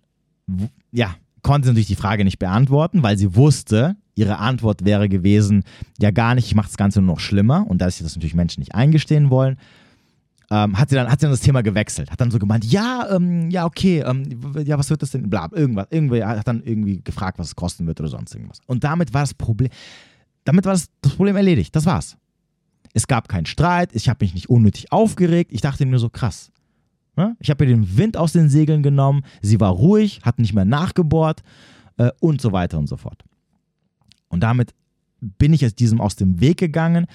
ja, 0.92 1.14
konnte 1.42 1.66
sie 1.66 1.70
natürlich 1.70 1.88
die 1.88 1.96
Frage 1.96 2.24
nicht 2.24 2.38
beantworten, 2.38 3.02
weil 3.02 3.16
sie 3.16 3.34
wusste, 3.34 3.96
ihre 4.14 4.38
Antwort 4.38 4.84
wäre 4.84 5.08
gewesen, 5.08 5.62
ja 5.98 6.10
gar 6.10 6.34
nicht, 6.34 6.46
ich 6.46 6.54
mache 6.54 6.66
das 6.66 6.76
Ganze 6.76 7.00
nur 7.00 7.14
noch 7.14 7.20
schlimmer. 7.20 7.66
Und 7.68 7.78
da 7.78 7.90
sich 7.90 8.02
das 8.02 8.16
natürlich 8.16 8.34
Menschen 8.34 8.60
nicht 8.60 8.74
eingestehen 8.74 9.30
wollen, 9.30 9.56
ähm, 10.50 10.78
hat, 10.78 10.88
sie 10.88 10.94
dann, 10.94 11.10
hat 11.10 11.20
sie 11.20 11.24
dann 11.24 11.32
das 11.32 11.40
Thema 11.40 11.62
gewechselt. 11.62 12.10
Hat 12.10 12.20
dann 12.20 12.30
so 12.30 12.38
gemeint, 12.38 12.64
ja, 12.64 13.06
ähm, 13.10 13.50
ja, 13.50 13.66
okay, 13.66 14.00
ähm, 14.00 14.40
ja, 14.64 14.78
was 14.78 14.88
wird 14.88 15.02
das 15.02 15.10
denn? 15.10 15.28
Bla, 15.28 15.48
irgendwas. 15.52 15.86
Irgendwie 15.90 16.24
hat 16.24 16.48
dann 16.48 16.62
irgendwie 16.62 17.02
gefragt, 17.02 17.38
was 17.38 17.48
es 17.48 17.56
kosten 17.56 17.86
wird 17.86 18.00
oder 18.00 18.08
sonst 18.08 18.34
irgendwas. 18.34 18.60
Und 18.66 18.84
damit 18.84 19.12
war 19.12 19.22
das 19.22 19.34
Problem, 19.34 19.70
damit 20.44 20.64
war 20.64 20.72
das, 20.72 20.88
das 21.02 21.14
Problem 21.14 21.36
erledigt. 21.36 21.76
Das 21.76 21.84
war's. 21.84 22.16
Es 22.94 23.06
gab 23.06 23.28
keinen 23.28 23.46
Streit, 23.46 23.94
ich 23.94 24.08
habe 24.08 24.24
mich 24.24 24.34
nicht 24.34 24.48
unnötig 24.48 24.90
aufgeregt. 24.90 25.52
Ich 25.52 25.60
dachte 25.60 25.84
mir 25.84 25.98
so, 25.98 26.08
krass. 26.08 26.50
Ne? 27.16 27.36
Ich 27.40 27.50
habe 27.50 27.64
ihr 27.64 27.74
den 27.74 27.98
Wind 27.98 28.16
aus 28.16 28.32
den 28.32 28.48
Segeln 28.48 28.82
genommen, 28.82 29.24
sie 29.42 29.60
war 29.60 29.70
ruhig, 29.70 30.20
hat 30.22 30.38
nicht 30.38 30.54
mehr 30.54 30.64
nachgebohrt 30.64 31.42
äh, 31.98 32.10
und 32.20 32.40
so 32.40 32.52
weiter 32.52 32.78
und 32.78 32.86
so 32.86 32.96
fort. 32.96 33.24
Und 34.28 34.40
damit 34.40 34.72
bin 35.20 35.52
ich 35.52 35.66
aus 35.66 35.74
diesem 35.74 36.00
aus 36.00 36.16
dem 36.16 36.40
Weg 36.40 36.58
gegangen, 36.58 37.06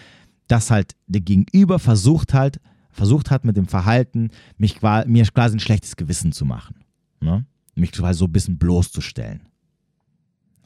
dass 0.48 0.70
halt 0.70 0.96
der 1.08 1.22
Gegenüber 1.22 1.80
versucht 1.80 2.34
halt, 2.34 2.60
versucht 2.94 3.32
hat 3.32 3.44
mit 3.44 3.58
dem 3.58 3.68
Verhalten, 3.68 4.30
mich, 4.58 4.82
mir 4.82 5.26
quasi 5.26 5.58
ein 5.58 5.60
schlechtes 5.60 5.96
Gewissen 5.96 6.32
zu 6.32 6.46
machen. 6.46 6.76
Ne? 7.20 7.46
Mich 7.76 7.92
quasi 7.92 8.20
so 8.20 8.26
ein 8.26 8.32
bisschen 8.32 8.58
bloßzustellen. 8.58 9.42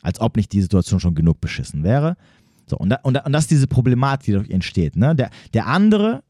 Als 0.02 0.20
ob 0.20 0.38
nicht 0.38 0.52
die 0.52 0.62
Situation 0.62 1.00
schon 1.00 1.16
genug 1.16 1.42
beschissen 1.42 1.84
wäre. 1.84 2.16
So, 2.68 2.78
und, 2.78 2.90
da, 2.90 2.98
und, 3.04 3.18
und 3.26 3.32
das 3.32 3.46
ist 3.46 3.52
diese 3.52 3.68
Problematik, 3.68 4.26
die 4.26 4.32
dadurch 4.34 4.52
entsteht. 4.52 4.96
Ne? 4.96 5.16
Der, 5.16 5.32
der 5.54 5.68
andere 5.68 6.24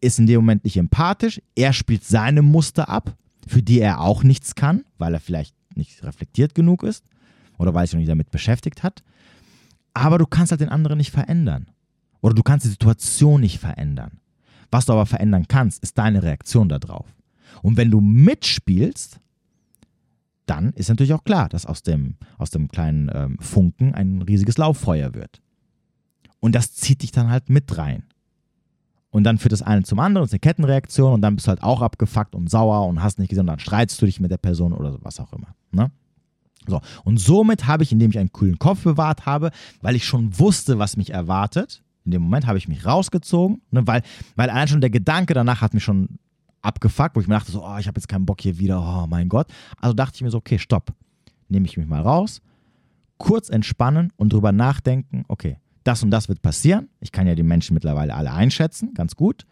ist 0.00 0.18
in 0.18 0.26
dem 0.26 0.36
Moment 0.36 0.64
nicht 0.64 0.76
empathisch, 0.76 1.42
er 1.54 1.72
spielt 1.72 2.04
seine 2.04 2.42
Muster 2.42 2.88
ab, 2.88 3.16
für 3.46 3.62
die 3.62 3.80
er 3.80 4.00
auch 4.00 4.22
nichts 4.22 4.54
kann, 4.54 4.84
weil 4.98 5.12
er 5.12 5.20
vielleicht 5.20 5.54
nicht 5.74 6.02
reflektiert 6.02 6.54
genug 6.54 6.82
ist 6.82 7.04
oder 7.58 7.74
weil 7.74 7.84
er 7.84 7.86
sich 7.86 7.94
noch 7.94 8.00
nicht 8.00 8.10
damit 8.10 8.30
beschäftigt 8.30 8.82
hat. 8.82 9.02
Aber 9.92 10.18
du 10.18 10.26
kannst 10.26 10.52
halt 10.52 10.60
den 10.60 10.68
anderen 10.68 10.98
nicht 10.98 11.10
verändern. 11.10 11.66
Oder 12.20 12.34
du 12.34 12.42
kannst 12.42 12.64
die 12.64 12.70
Situation 12.70 13.40
nicht 13.40 13.58
verändern. 13.58 14.20
Was 14.70 14.86
du 14.86 14.92
aber 14.92 15.06
verändern 15.06 15.46
kannst, 15.48 15.82
ist 15.82 15.98
deine 15.98 16.22
Reaktion 16.22 16.68
darauf. 16.68 17.06
Und 17.62 17.76
wenn 17.76 17.90
du 17.90 18.00
mitspielst, 18.00 19.20
dann 20.46 20.72
ist 20.72 20.88
natürlich 20.88 21.12
auch 21.12 21.24
klar, 21.24 21.48
dass 21.48 21.66
aus 21.66 21.82
dem, 21.82 22.16
aus 22.38 22.50
dem 22.50 22.68
kleinen 22.68 23.10
ähm, 23.14 23.38
Funken 23.40 23.94
ein 23.94 24.22
riesiges 24.22 24.58
Lauffeuer 24.58 25.14
wird. 25.14 25.40
Und 26.40 26.54
das 26.54 26.74
zieht 26.74 27.02
dich 27.02 27.12
dann 27.12 27.30
halt 27.30 27.50
mit 27.50 27.76
rein. 27.76 28.04
Und 29.10 29.24
dann 29.24 29.38
führt 29.38 29.52
das 29.52 29.62
eine 29.62 29.82
zum 29.82 29.98
anderen, 29.98 30.24
ist 30.24 30.32
eine 30.32 30.40
Kettenreaktion 30.40 31.12
und 31.12 31.22
dann 31.22 31.34
bist 31.34 31.46
du 31.46 31.50
halt 31.50 31.62
auch 31.62 31.82
abgefuckt 31.82 32.34
und 32.34 32.48
sauer 32.48 32.86
und 32.86 33.02
hast 33.02 33.18
nicht 33.18 33.28
gesehen 33.28 33.42
und 33.42 33.48
dann 33.48 33.58
streitst 33.58 34.00
du 34.00 34.06
dich 34.06 34.20
mit 34.20 34.30
der 34.30 34.38
Person 34.38 34.72
oder 34.72 34.98
was 35.02 35.18
auch 35.18 35.32
immer. 35.32 35.54
Ne? 35.72 35.90
So. 36.66 36.80
Und 37.04 37.18
somit 37.18 37.66
habe 37.66 37.82
ich, 37.82 37.90
indem 37.90 38.10
ich 38.10 38.18
einen 38.18 38.32
kühlen 38.32 38.58
Kopf 38.58 38.84
bewahrt 38.84 39.26
habe, 39.26 39.50
weil 39.82 39.96
ich 39.96 40.04
schon 40.04 40.38
wusste, 40.38 40.78
was 40.78 40.96
mich 40.96 41.10
erwartet, 41.10 41.82
in 42.04 42.12
dem 42.12 42.22
Moment 42.22 42.46
habe 42.46 42.58
ich 42.58 42.68
mich 42.68 42.84
rausgezogen, 42.84 43.60
ne, 43.70 43.86
weil, 43.86 44.02
weil 44.36 44.50
allein 44.50 44.68
schon 44.68 44.80
der 44.80 44.90
Gedanke 44.90 45.34
danach 45.34 45.60
hat 45.60 45.74
mich 45.74 45.84
schon 45.84 46.18
abgefuckt, 46.62 47.16
wo 47.16 47.20
ich 47.20 47.28
mir 47.28 47.34
dachte, 47.34 47.52
so, 47.52 47.64
oh, 47.64 47.78
ich 47.78 47.86
habe 47.86 47.98
jetzt 47.98 48.08
keinen 48.08 48.26
Bock 48.26 48.40
hier 48.40 48.58
wieder, 48.58 48.80
oh 48.80 49.06
mein 49.06 49.28
Gott. 49.28 49.48
Also 49.78 49.94
dachte 49.94 50.16
ich 50.16 50.22
mir 50.22 50.30
so, 50.30 50.38
okay, 50.38 50.58
stopp. 50.58 50.92
Nehme 51.48 51.66
ich 51.66 51.76
mich 51.76 51.86
mal 51.86 52.02
raus, 52.02 52.42
kurz 53.18 53.48
entspannen 53.48 54.12
und 54.16 54.32
drüber 54.32 54.52
nachdenken, 54.52 55.24
okay, 55.28 55.58
das 55.84 56.02
und 56.02 56.10
das 56.10 56.28
wird 56.28 56.42
passieren. 56.42 56.88
Ich 57.00 57.12
kann 57.12 57.26
ja 57.26 57.34
die 57.34 57.42
Menschen 57.42 57.74
mittlerweile 57.74 58.14
alle 58.14 58.32
einschätzen, 58.32 58.94
ganz 58.94 59.16
gut. 59.16 59.46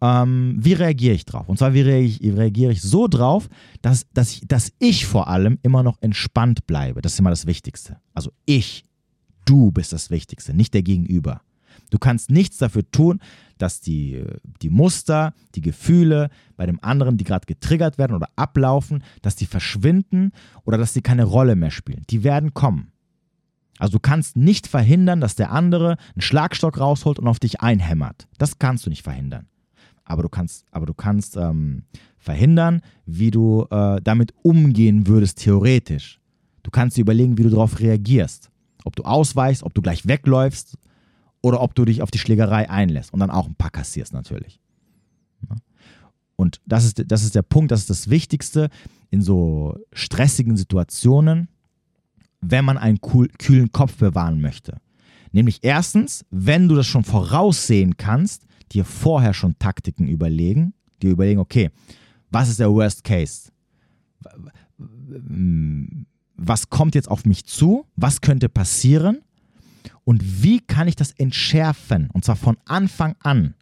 Ähm, 0.00 0.56
wie 0.58 0.72
reagiere 0.72 1.14
ich 1.14 1.24
drauf? 1.24 1.48
Und 1.48 1.58
zwar, 1.58 1.74
wie 1.74 1.82
reagiere, 1.82 2.72
ich 2.72 2.82
so 2.82 3.06
drauf, 3.06 3.48
dass, 3.82 4.10
dass, 4.12 4.32
ich, 4.32 4.48
dass 4.48 4.72
ich 4.80 5.06
vor 5.06 5.28
allem 5.28 5.58
immer 5.62 5.84
noch 5.84 5.98
entspannt 6.00 6.66
bleibe. 6.66 7.02
Das 7.02 7.12
ist 7.12 7.20
immer 7.20 7.30
das 7.30 7.46
Wichtigste. 7.46 7.98
Also 8.12 8.32
ich, 8.44 8.84
du 9.44 9.72
bist 9.72 9.92
das 9.92 10.10
Wichtigste, 10.10 10.54
nicht 10.54 10.74
der 10.74 10.82
Gegenüber. 10.82 11.42
Du 11.90 11.98
kannst 11.98 12.30
nichts 12.30 12.58
dafür 12.58 12.90
tun, 12.90 13.20
dass 13.58 13.80
die, 13.80 14.24
die 14.62 14.70
Muster, 14.70 15.34
die 15.54 15.60
Gefühle 15.60 16.30
bei 16.56 16.66
dem 16.66 16.82
anderen, 16.82 17.16
die 17.16 17.24
gerade 17.24 17.46
getriggert 17.46 17.98
werden 17.98 18.16
oder 18.16 18.28
ablaufen, 18.36 19.04
dass 19.20 19.36
die 19.36 19.46
verschwinden 19.46 20.32
oder 20.64 20.78
dass 20.78 20.94
sie 20.94 21.02
keine 21.02 21.24
Rolle 21.24 21.56
mehr 21.56 21.70
spielen. 21.70 22.04
Die 22.10 22.24
werden 22.24 22.54
kommen. 22.54 22.92
Also 23.78 23.92
du 23.92 24.00
kannst 24.00 24.36
nicht 24.36 24.66
verhindern, 24.66 25.20
dass 25.20 25.34
der 25.34 25.50
andere 25.50 25.96
einen 26.14 26.22
Schlagstock 26.22 26.78
rausholt 26.78 27.18
und 27.18 27.26
auf 27.26 27.40
dich 27.40 27.60
einhämmert. 27.60 28.28
Das 28.38 28.58
kannst 28.58 28.86
du 28.86 28.90
nicht 28.90 29.02
verhindern. 29.02 29.46
Aber 30.04 30.22
du 30.22 30.28
kannst, 30.28 30.64
aber 30.70 30.86
du 30.86 30.94
kannst 30.94 31.36
ähm, 31.36 31.84
verhindern, 32.16 32.82
wie 33.06 33.30
du 33.30 33.66
äh, 33.70 34.00
damit 34.02 34.34
umgehen 34.42 35.06
würdest, 35.06 35.38
theoretisch. 35.38 36.20
Du 36.62 36.70
kannst 36.70 36.96
dir 36.96 37.02
überlegen, 37.02 37.38
wie 37.38 37.42
du 37.42 37.50
darauf 37.50 37.80
reagierst. 37.80 38.51
Ob 38.84 38.96
du 38.96 39.04
ausweichst, 39.04 39.62
ob 39.62 39.74
du 39.74 39.82
gleich 39.82 40.06
wegläufst 40.06 40.76
oder 41.40 41.60
ob 41.60 41.74
du 41.74 41.84
dich 41.84 42.02
auf 42.02 42.10
die 42.10 42.18
Schlägerei 42.18 42.68
einlässt 42.68 43.12
und 43.12 43.20
dann 43.20 43.30
auch 43.30 43.46
ein 43.46 43.54
paar 43.54 43.70
kassierst 43.70 44.12
natürlich. 44.12 44.60
Und 46.36 46.60
das 46.66 46.84
ist, 46.84 47.02
das 47.06 47.24
ist 47.24 47.34
der 47.34 47.42
Punkt, 47.42 47.70
das 47.70 47.80
ist 47.80 47.90
das 47.90 48.10
Wichtigste 48.10 48.68
in 49.10 49.22
so 49.22 49.78
stressigen 49.92 50.56
Situationen 50.56 51.48
wenn 52.42 52.64
man 52.64 52.76
einen 52.76 53.00
kühlen 53.00 53.72
Kopf 53.72 53.96
bewahren 53.96 54.40
möchte. 54.40 54.80
Nämlich 55.30 55.60
erstens, 55.62 56.26
wenn 56.30 56.68
du 56.68 56.74
das 56.74 56.86
schon 56.86 57.04
voraussehen 57.04 57.96
kannst, 57.96 58.44
dir 58.72 58.84
vorher 58.84 59.32
schon 59.32 59.58
Taktiken 59.58 60.06
überlegen, 60.06 60.74
dir 61.00 61.10
überlegen, 61.10 61.40
okay, 61.40 61.70
was 62.30 62.50
ist 62.50 62.60
der 62.60 62.70
Worst 62.70 63.04
Case? 63.04 63.50
Was 66.44 66.70
kommt 66.70 66.96
jetzt 66.96 67.08
auf 67.08 67.24
mich 67.24 67.44
zu? 67.44 67.86
Was 67.94 68.20
könnte 68.20 68.48
passieren? 68.48 69.20
Und 70.04 70.42
wie 70.42 70.58
kann 70.60 70.88
ich 70.88 70.96
das 70.96 71.12
entschärfen? 71.12 72.08
Und 72.12 72.24
zwar 72.24 72.34
von 72.34 72.56
Anfang 72.64 73.14
an. 73.22 73.54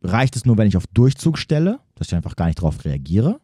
Reicht 0.00 0.36
es 0.36 0.44
nur, 0.44 0.56
wenn 0.56 0.68
ich 0.68 0.76
auf 0.76 0.86
Durchzug 0.86 1.36
stelle, 1.36 1.80
dass 1.96 2.08
ich 2.08 2.14
einfach 2.14 2.36
gar 2.36 2.46
nicht 2.46 2.58
darauf 2.58 2.84
reagiere? 2.84 3.40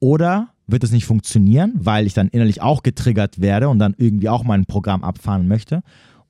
Oder 0.00 0.48
wird 0.66 0.82
es 0.82 0.90
nicht 0.90 1.04
funktionieren, 1.06 1.72
weil 1.76 2.04
ich 2.04 2.14
dann 2.14 2.28
innerlich 2.28 2.60
auch 2.60 2.82
getriggert 2.82 3.40
werde 3.40 3.68
und 3.68 3.78
dann 3.78 3.94
irgendwie 3.96 4.28
auch 4.28 4.42
mein 4.42 4.66
Programm 4.66 5.04
abfahren 5.04 5.46
möchte? 5.46 5.82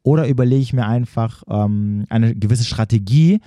Oder 0.03 0.29
überlege 0.29 0.63
ich 0.63 0.75
mir 0.75 0.87
einfach 0.87 1.43
ähm, 1.49 2.05
eine 2.11 2.35
gewisse 2.35 2.65
Strategie, 2.65 3.41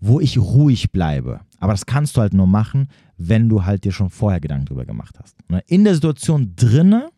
wo 0.00 0.20
ich 0.20 0.38
ruhig 0.38 0.92
bleibe. 0.92 1.40
Aber 1.58 1.72
das 1.72 1.86
kannst 1.86 2.16
du 2.16 2.20
halt 2.20 2.34
nur 2.34 2.46
machen, 2.46 2.88
wenn 3.16 3.48
du 3.48 3.64
halt 3.64 3.84
dir 3.84 3.92
schon 3.92 4.10
vorher 4.10 4.40
Gedanken 4.40 4.66
drüber 4.66 4.84
gemacht 4.84 5.18
hast. 5.20 5.36
Ne? 5.50 5.62
In 5.66 5.84
der 5.84 5.94
Situation 5.94 6.54
drinne 6.54 7.10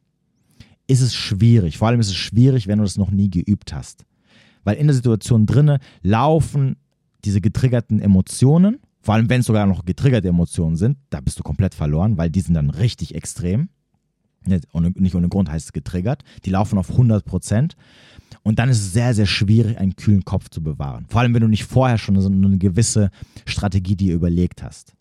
ist 0.86 1.02
es 1.02 1.14
schwierig. 1.14 1.78
Vor 1.78 1.88
allem 1.88 2.00
ist 2.00 2.08
es 2.08 2.16
schwierig, 2.16 2.66
wenn 2.66 2.78
du 2.78 2.84
das 2.84 2.96
noch 2.96 3.10
nie 3.10 3.30
geübt 3.30 3.74
hast. 3.74 4.04
Weil 4.64 4.76
in 4.76 4.86
der 4.86 4.94
Situation 4.94 5.46
drinne 5.46 5.78
laufen 6.02 6.76
diese 7.24 7.40
getriggerten 7.40 8.00
Emotionen 8.00 8.78
vor 9.02 9.14
allem, 9.14 9.30
wenn 9.30 9.40
es 9.40 9.46
sogar 9.46 9.66
noch 9.66 9.84
getriggerte 9.84 10.28
Emotionen 10.28 10.76
sind, 10.76 10.98
da 11.08 11.20
bist 11.20 11.38
du 11.38 11.42
komplett 11.42 11.74
verloren, 11.74 12.18
weil 12.18 12.30
die 12.30 12.40
sind 12.40 12.54
dann 12.54 12.70
richtig 12.70 13.14
extrem. 13.14 13.70
Nicht 14.44 15.14
ohne 15.14 15.28
Grund 15.28 15.50
heißt 15.50 15.66
es 15.66 15.72
getriggert. 15.72 16.22
Die 16.44 16.50
laufen 16.50 16.78
auf 16.78 16.90
100 16.90 17.24
Prozent. 17.24 17.76
Und 18.42 18.58
dann 18.58 18.68
ist 18.68 18.78
es 18.78 18.92
sehr, 18.92 19.14
sehr 19.14 19.26
schwierig, 19.26 19.78
einen 19.78 19.96
kühlen 19.96 20.24
Kopf 20.24 20.48
zu 20.48 20.62
bewahren. 20.62 21.06
Vor 21.08 21.20
allem, 21.20 21.34
wenn 21.34 21.42
du 21.42 21.48
nicht 21.48 21.64
vorher 21.64 21.98
schon 21.98 22.20
so 22.20 22.28
eine 22.28 22.58
gewisse 22.58 23.10
Strategie 23.44 23.96
dir 23.96 24.14
überlegt 24.14 24.62
hast. 24.62 24.94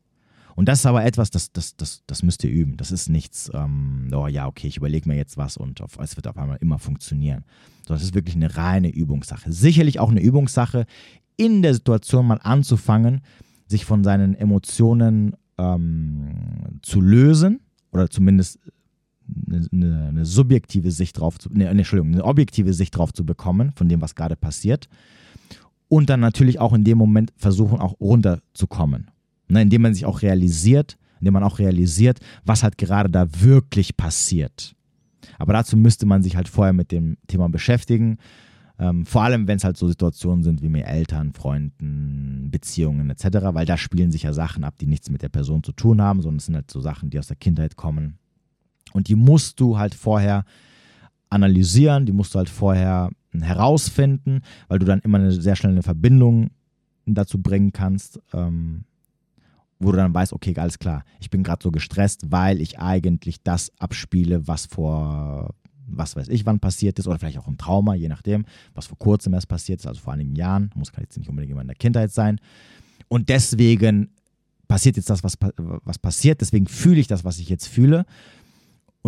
Und 0.56 0.68
das 0.68 0.80
ist 0.80 0.86
aber 0.86 1.06
etwas, 1.06 1.30
das, 1.30 1.54
das, 1.54 1.78
das, 1.78 2.04
das 2.06 2.22
müsst 2.22 2.44
ihr 2.44 2.50
üben. 2.50 2.76
Das 2.76 2.92
ist 2.92 3.08
nichts, 3.08 3.50
ähm, 3.54 4.10
oh 4.14 4.28
ja, 4.28 4.46
okay, 4.46 4.68
ich 4.68 4.76
überlege 4.76 5.08
mir 5.08 5.16
jetzt 5.16 5.38
was 5.38 5.56
und 5.56 5.80
auf, 5.82 5.98
es 6.00 6.18
wird 6.18 6.28
auf 6.28 6.38
einmal 6.38 6.58
immer 6.60 6.80
funktionieren. 6.80 7.46
So, 7.88 7.94
das 7.94 8.04
ist 8.04 8.14
wirklich 8.14 8.36
eine 8.36 8.58
reine 8.58 8.90
Übungssache. 8.90 9.54
Sicherlich 9.54 10.02
auch 10.02 10.10
eine 10.10 10.22
Übungssache, 10.22 10.86
in 11.38 11.62
der 11.62 11.74
Situation 11.74 12.28
mal 12.28 12.42
anzufangen, 12.44 13.22
sich 13.68 13.86
von 13.86 14.04
seinen 14.04 14.36
Emotionen 14.36 15.38
ähm, 15.58 16.80
zu 16.82 17.00
lösen 17.00 17.62
oder 17.92 18.10
zumindest 18.10 18.60
eine, 19.72 20.08
eine, 20.10 20.26
subjektive 20.26 20.92
Sicht 20.92 21.20
drauf 21.20 21.40
zu, 21.40 21.50
ne, 21.52 21.68
Entschuldigung, 21.68 22.14
eine 22.14 22.26
objektive 22.26 22.74
Sicht 22.74 22.96
drauf 22.98 23.14
zu 23.14 23.26
bekommen 23.26 23.72
von 23.76 23.90
dem, 23.90 24.02
was 24.02 24.16
gerade 24.16 24.36
passiert. 24.36 24.88
und 25.88 26.10
dann 26.10 26.20
natürlich 26.20 26.60
auch 26.60 26.74
in 26.74 26.84
dem 26.84 27.00
Moment 27.00 27.34
versuchen, 27.36 27.80
auch 27.80 28.00
runterzukommen. 28.00 29.10
Ne, 29.48 29.64
indem 29.64 29.82
man 29.82 29.94
sich 29.96 30.06
auch 30.06 30.22
realisiert, 30.22 30.98
indem 31.20 31.34
man 31.34 31.44
auch 31.44 31.58
realisiert, 31.58 32.20
was 32.46 32.62
halt 32.62 32.78
gerade 32.78 33.10
da 33.10 33.28
wirklich 33.42 33.98
passiert. 33.98 34.76
Aber 35.40 35.54
dazu 35.54 35.76
müsste 35.78 36.06
man 36.06 36.22
sich 36.22 36.36
halt 36.36 36.48
vorher 36.48 36.74
mit 36.74 36.92
dem 36.92 37.18
Thema 37.28 37.50
beschäftigen. 37.50 38.18
Ähm, 38.78 39.06
vor 39.06 39.24
allem, 39.24 39.48
wenn 39.48 39.58
es 39.58 39.64
halt 39.64 39.76
so 39.76 39.88
Situationen 39.88 40.44
sind 40.44 40.62
wie 40.62 40.70
mit 40.70 40.86
Eltern, 40.86 41.34
Freunden, 41.34 42.50
Beziehungen 42.52 43.10
etc., 43.10 43.26
weil 43.54 43.66
da 43.66 43.78
spielen 43.78 44.12
sich 44.12 44.24
ja 44.24 44.34
Sachen 44.34 44.64
ab, 44.64 44.76
die 44.80 44.88
nichts 44.88 45.10
mit 45.10 45.22
der 45.22 45.30
Person 45.30 45.64
zu 45.64 45.74
tun 45.74 46.02
haben, 46.02 46.22
sondern 46.22 46.38
es 46.38 46.46
sind 46.46 46.56
halt 46.56 46.72
so 46.72 46.80
Sachen, 46.80 47.10
die 47.10 47.20
aus 47.20 47.28
der 47.28 47.36
Kindheit 47.36 47.76
kommen. 47.76 48.18
Und 48.94 49.08
die 49.08 49.16
musst 49.16 49.60
du 49.60 49.78
halt 49.78 49.96
vorher 49.96 50.46
analysieren, 51.30 52.06
die 52.06 52.12
musst 52.12 52.34
du 52.34 52.40
halt 52.40 52.50
vorher 52.50 53.10
herausfinden, 53.32 54.42
weil 54.68 54.80
du 54.80 54.86
dann 54.86 55.00
immer 55.00 55.20
eine 55.20 55.32
sehr 55.32 55.56
schnell 55.56 55.72
eine 55.72 55.84
Verbindung 55.84 56.50
dazu 57.06 57.42
bringen 57.42 57.72
kannst, 57.72 58.20
ähm, 58.34 58.84
wo 59.80 59.92
du 59.92 59.98
dann 59.98 60.14
weißt, 60.14 60.34
okay, 60.34 60.54
alles 60.58 60.80
klar, 60.80 61.04
ich 61.20 61.30
bin 61.30 61.44
gerade 61.44 61.64
so 61.64 61.72
gestresst, 61.72 62.32
weil 62.32 62.62
ich 62.62 62.80
eigentlich 62.80 63.42
das 63.44 63.72
abspiele, 63.80 64.48
was 64.48 64.66
vor, 64.66 65.54
was 65.88 66.16
weiß 66.16 66.28
ich, 66.30 66.46
wann 66.46 66.60
passiert 66.60 67.00
ist, 67.00 67.08
oder 67.08 67.18
vielleicht 67.18 67.38
auch 67.38 67.48
ein 67.48 67.58
Trauma, 67.58 67.96
je 67.96 68.10
nachdem, 68.10 68.46
was 68.74 68.88
vor 68.88 68.98
kurzem 68.98 69.34
erst 69.34 69.48
passiert 69.48 69.80
ist, 69.80 69.88
also 69.88 70.02
vor 70.02 70.14
einigen 70.14 70.36
Jahren, 70.36 70.70
muss 70.76 70.92
jetzt 71.00 71.18
nicht 71.18 71.30
unbedingt 71.30 71.52
immer 71.52 71.62
in 71.62 71.68
der 71.68 71.78
Kindheit 71.78 72.12
sein. 72.12 72.40
Und 73.08 73.30
deswegen 73.30 74.10
passiert 74.68 74.98
jetzt 74.98 75.10
das, 75.10 75.24
was, 75.24 75.36
was 75.58 75.98
passiert, 75.98 76.42
deswegen 76.42 76.68
fühle 76.68 77.00
ich 77.00 77.08
das, 77.08 77.24
was 77.24 77.40
ich 77.40 77.50
jetzt 77.50 77.68
fühle. 77.68 78.06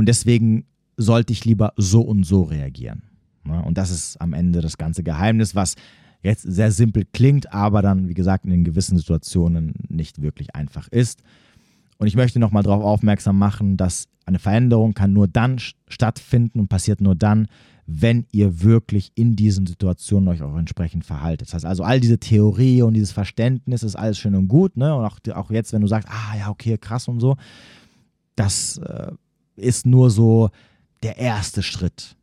Und 0.02 0.08
deswegen 0.08 0.66
sollte 0.98 1.32
ich 1.32 1.46
lieber 1.46 1.74
so 1.78 2.02
und 2.02 2.24
so 2.24 2.42
reagieren. 2.42 3.04
Und 3.44 3.78
das 3.78 3.92
ist 3.92 4.20
am 4.20 4.34
Ende 4.34 4.60
das 4.60 4.80
ganze 4.80 5.04
Geheimnis, 5.04 5.54
was 5.54 5.76
jetzt 6.24 6.42
sehr 6.42 6.72
simpel 6.72 7.06
klingt, 7.14 7.54
aber 7.54 7.84
dann, 7.84 8.10
wie 8.10 8.16
gesagt, 8.16 8.48
in 8.48 8.64
gewissen 8.64 8.98
Situationen 8.98 9.76
nicht 9.90 10.20
wirklich 10.20 10.56
einfach 10.56 10.88
ist. 10.88 11.22
Und 12.00 12.08
ich 12.08 12.16
möchte 12.16 12.40
nochmal 12.40 12.64
darauf 12.64 12.84
aufmerksam 12.84 13.38
machen, 13.38 13.78
dass 13.78 14.08
eine 14.26 14.40
Veränderung 14.40 14.96
kann 14.96 15.14
nur 15.14 15.28
dann 15.28 15.60
stattfinden 15.88 16.62
und 16.62 16.68
passiert 16.68 17.00
nur 17.00 17.14
dann, 17.14 17.46
wenn 17.86 18.26
ihr 18.32 18.64
wirklich 18.64 19.12
in 19.14 19.36
diesen 19.36 19.68
Situationen 19.68 20.30
euch 20.30 20.42
auch 20.42 20.58
entsprechend 20.58 21.06
verhaltet. 21.06 21.50
Das 21.50 21.54
heißt 21.54 21.66
also, 21.66 21.84
all 21.84 22.00
diese 22.00 22.18
Theorie 22.18 22.82
und 22.82 22.96
dieses 22.96 23.12
Verständnis 23.12 23.84
ist 23.84 23.96
alles 23.96 24.18
schön 24.18 24.34
und 24.34 24.48
gut. 24.48 24.78
Ne? 24.78 24.96
Und 24.96 25.06
auch, 25.06 25.20
auch 25.36 25.52
jetzt, 25.52 25.74
wenn 25.74 25.82
du 25.82 25.88
sagst, 25.88 26.10
ah 26.10 26.36
ja, 26.40 26.50
okay, 26.50 26.80
krass 26.80 27.08
und 27.08 27.20
so, 27.20 27.38
das 28.36 28.80
äh, 28.80 29.12
ist 29.62 29.86
nur 29.86 30.10
so 30.10 30.50
der 31.04 31.18
erste 31.18 31.64
Schritt. 31.64 32.16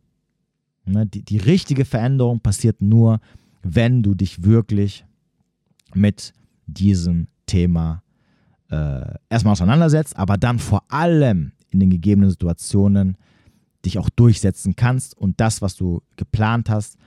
Ne? 0.84 1.07
Die, 1.07 1.22
die 1.22 1.39
richtige 1.39 1.84
Veränderung 1.84 2.41
passiert 2.41 2.80
nur, 2.80 3.20
wenn 3.62 4.03
du 4.03 4.14
dich 4.14 4.45
wirklich 4.45 5.05
mit 5.95 6.32
diesem 6.66 7.28
Thema 7.47 8.03
äh, 8.70 9.14
erstmal 9.28 9.53
auseinandersetzt, 9.53 10.16
aber 10.16 10.36
dann 10.36 10.59
vor 10.59 10.84
allem 10.89 11.53
in 11.70 11.80
den 11.80 11.91
gegebenen 11.91 12.30
Situationen 12.30 13.16
dich 13.84 13.99
auch 13.99 14.11
durchsetzen 14.11 14.76
kannst 14.76 15.16
und 15.16 15.41
das, 15.41 15.62
was 15.62 15.76
du 15.76 16.03
geplant 16.16 16.68
hast, 16.68 16.99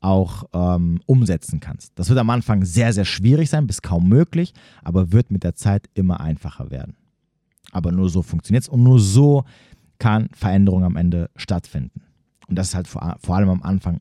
auch 0.00 0.44
ähm, 0.52 1.00
umsetzen 1.06 1.60
kannst. 1.60 1.92
Das 1.98 2.08
wird 2.08 2.18
am 2.18 2.30
Anfang 2.30 2.64
sehr, 2.64 2.92
sehr 2.92 3.06
schwierig 3.06 3.48
sein, 3.48 3.66
bis 3.66 3.82
kaum 3.82 4.08
möglich, 4.08 4.52
aber 4.82 5.12
wird 5.12 5.30
mit 5.30 5.44
der 5.44 5.54
Zeit 5.54 5.88
immer 5.94 6.20
einfacher 6.20 6.70
werden. 6.70 6.94
Aber 7.74 7.92
nur 7.92 8.08
so 8.08 8.22
funktioniert 8.22 8.64
es 8.64 8.68
und 8.68 8.82
nur 8.82 8.98
so 8.98 9.44
kann 9.98 10.28
Veränderung 10.32 10.84
am 10.84 10.96
Ende 10.96 11.30
stattfinden. 11.36 12.02
Und 12.48 12.56
das 12.56 12.68
ist 12.68 12.74
halt 12.74 12.88
vor, 12.88 13.16
vor 13.20 13.36
allem 13.36 13.48
am 13.48 13.62
Anfang 13.62 14.00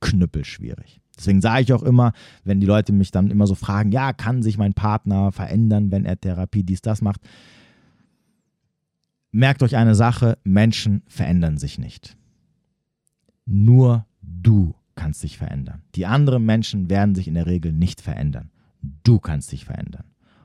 knüppelschwierig. 0.00 1.00
Deswegen 1.16 1.40
sage 1.40 1.62
ich 1.62 1.72
auch 1.72 1.82
immer, 1.82 2.12
wenn 2.42 2.60
die 2.60 2.66
Leute 2.66 2.92
mich 2.92 3.10
dann 3.10 3.30
immer 3.30 3.46
so 3.46 3.54
fragen, 3.54 3.92
ja, 3.92 4.12
kann 4.12 4.42
sich 4.42 4.58
mein 4.58 4.74
Partner 4.74 5.32
verändern, 5.32 5.90
wenn 5.90 6.04
er 6.04 6.20
Therapie 6.20 6.64
dies, 6.64 6.82
das 6.82 7.02
macht? 7.02 7.20
Merkt 9.30 9.62
euch 9.62 9.76
eine 9.76 9.94
Sache, 9.94 10.38
Menschen 10.44 11.02
verändern 11.06 11.56
sich 11.56 11.78
nicht. 11.78 12.16
Nur 13.46 14.06
du 14.22 14.74
kannst 14.94 15.22
dich 15.22 15.38
verändern. 15.38 15.82
Die 15.94 16.06
anderen 16.06 16.44
Menschen 16.44 16.90
werden 16.90 17.14
sich 17.14 17.28
in 17.28 17.34
der 17.34 17.46
Regel 17.46 17.72
nicht 17.72 18.00
verändern. 18.00 18.50
Du 19.02 19.18
kannst 19.18 19.52
dich 19.52 19.64
verändern. 19.64 20.04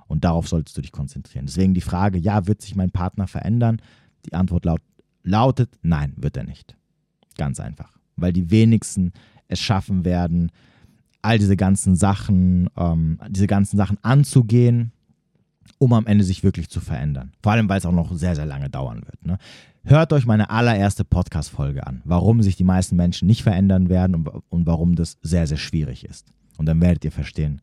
Und 0.10 0.24
darauf 0.24 0.48
solltest 0.48 0.76
du 0.76 0.82
dich 0.82 0.92
konzentrieren. 0.92 1.46
Deswegen 1.46 1.76
die 1.76 1.82
Frage, 1.82 2.18
ja, 2.18 2.48
wird 2.48 2.62
sich 2.62 2.76
mein 2.76 2.90
Partner 2.90 3.28
verändern? 3.28 3.80
Die 4.26 4.34
Antwort 4.34 4.66
laut, 4.66 4.82
lautet, 5.24 5.70
nein, 5.84 6.14
wird 6.18 6.36
er 6.36 6.44
nicht. 6.44 6.76
Ganz 7.38 7.60
einfach. 7.60 7.98
Weil 8.16 8.34
die 8.34 8.50
wenigsten 8.50 9.14
es 9.48 9.60
schaffen 9.60 10.06
werden, 10.06 10.52
all 11.22 11.38
diese 11.38 11.56
ganzen 11.56 11.96
Sachen, 11.96 12.70
ähm, 12.76 13.20
diese 13.30 13.48
ganzen 13.48 13.78
Sachen 13.78 13.98
anzugehen, 14.02 14.92
um 15.78 15.94
am 15.94 16.08
Ende 16.08 16.24
sich 16.24 16.44
wirklich 16.44 16.70
zu 16.70 16.82
verändern. 16.82 17.32
Vor 17.44 17.52
allem, 17.52 17.70
weil 17.70 17.78
es 17.78 17.86
auch 17.86 17.92
noch 17.92 18.12
sehr, 18.14 18.36
sehr 18.36 18.48
lange 18.48 18.70
dauern 18.70 19.04
wird. 19.06 19.26
Ne? 19.26 19.38
Hört 19.84 20.12
euch 20.12 20.26
meine 20.26 20.50
allererste 20.50 21.06
Podcast-Folge 21.06 21.86
an, 21.86 22.02
warum 22.04 22.42
sich 22.42 22.56
die 22.56 22.64
meisten 22.64 22.96
Menschen 22.96 23.28
nicht 23.28 23.44
verändern 23.44 23.90
werden 23.90 24.16
und, 24.16 24.28
und 24.50 24.66
warum 24.66 24.96
das 24.96 25.18
sehr, 25.22 25.46
sehr 25.46 25.58
schwierig 25.58 26.04
ist. 26.04 26.34
Und 26.58 26.66
dann 26.66 26.82
werdet 26.82 27.06
ihr 27.06 27.12
verstehen, 27.12 27.62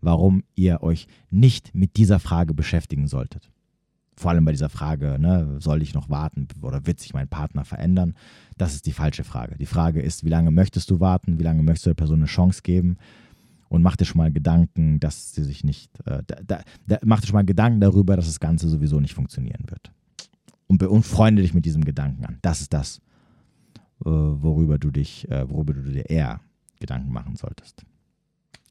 warum 0.00 0.44
ihr 0.54 0.82
euch 0.82 1.06
nicht 1.30 1.74
mit 1.74 1.96
dieser 1.96 2.18
Frage 2.18 2.54
beschäftigen 2.54 3.08
solltet 3.08 3.50
vor 4.16 4.30
allem 4.30 4.44
bei 4.44 4.52
dieser 4.52 4.70
Frage, 4.70 5.18
ne, 5.18 5.56
soll 5.60 5.82
ich 5.82 5.94
noch 5.94 6.08
warten 6.08 6.48
oder 6.62 6.86
wird 6.86 7.00
sich 7.00 7.12
mein 7.12 7.28
Partner 7.28 7.64
verändern? 7.64 8.14
Das 8.56 8.74
ist 8.74 8.86
die 8.86 8.92
falsche 8.92 9.24
Frage. 9.24 9.56
Die 9.58 9.66
Frage 9.66 10.00
ist, 10.00 10.24
wie 10.24 10.30
lange 10.30 10.50
möchtest 10.50 10.90
du 10.90 11.00
warten? 11.00 11.38
Wie 11.38 11.42
lange 11.42 11.62
möchtest 11.62 11.86
du 11.86 11.90
der 11.90 11.96
Person 11.96 12.20
eine 12.20 12.26
Chance 12.26 12.62
geben? 12.62 12.96
Und 13.68 13.82
mach 13.82 13.96
dir 13.96 14.06
schon 14.06 14.18
mal 14.18 14.32
Gedanken, 14.32 15.00
dass 15.00 15.34
sie 15.34 15.44
sich 15.44 15.64
nicht, 15.64 15.90
äh, 16.06 16.22
da, 16.26 16.62
da, 16.86 16.98
mach 17.04 17.20
dir 17.20 17.26
schon 17.26 17.34
mal 17.34 17.44
Gedanken 17.44 17.80
darüber, 17.80 18.16
dass 18.16 18.26
das 18.26 18.40
Ganze 18.40 18.68
sowieso 18.68 19.00
nicht 19.00 19.14
funktionieren 19.14 19.64
wird. 19.68 19.92
Und, 20.66 20.82
und 20.82 21.02
freunde 21.02 21.42
dich 21.42 21.52
mit 21.52 21.66
diesem 21.66 21.84
Gedanken 21.84 22.24
an. 22.24 22.38
Das 22.42 22.60
ist 22.60 22.72
das, 22.72 22.98
äh, 24.04 24.08
worüber 24.08 24.78
du 24.78 24.90
dich, 24.90 25.30
äh, 25.30 25.48
worüber 25.50 25.74
du 25.74 25.82
dir 25.82 26.08
eher 26.08 26.40
Gedanken 26.80 27.12
machen 27.12 27.36
solltest. 27.36 27.84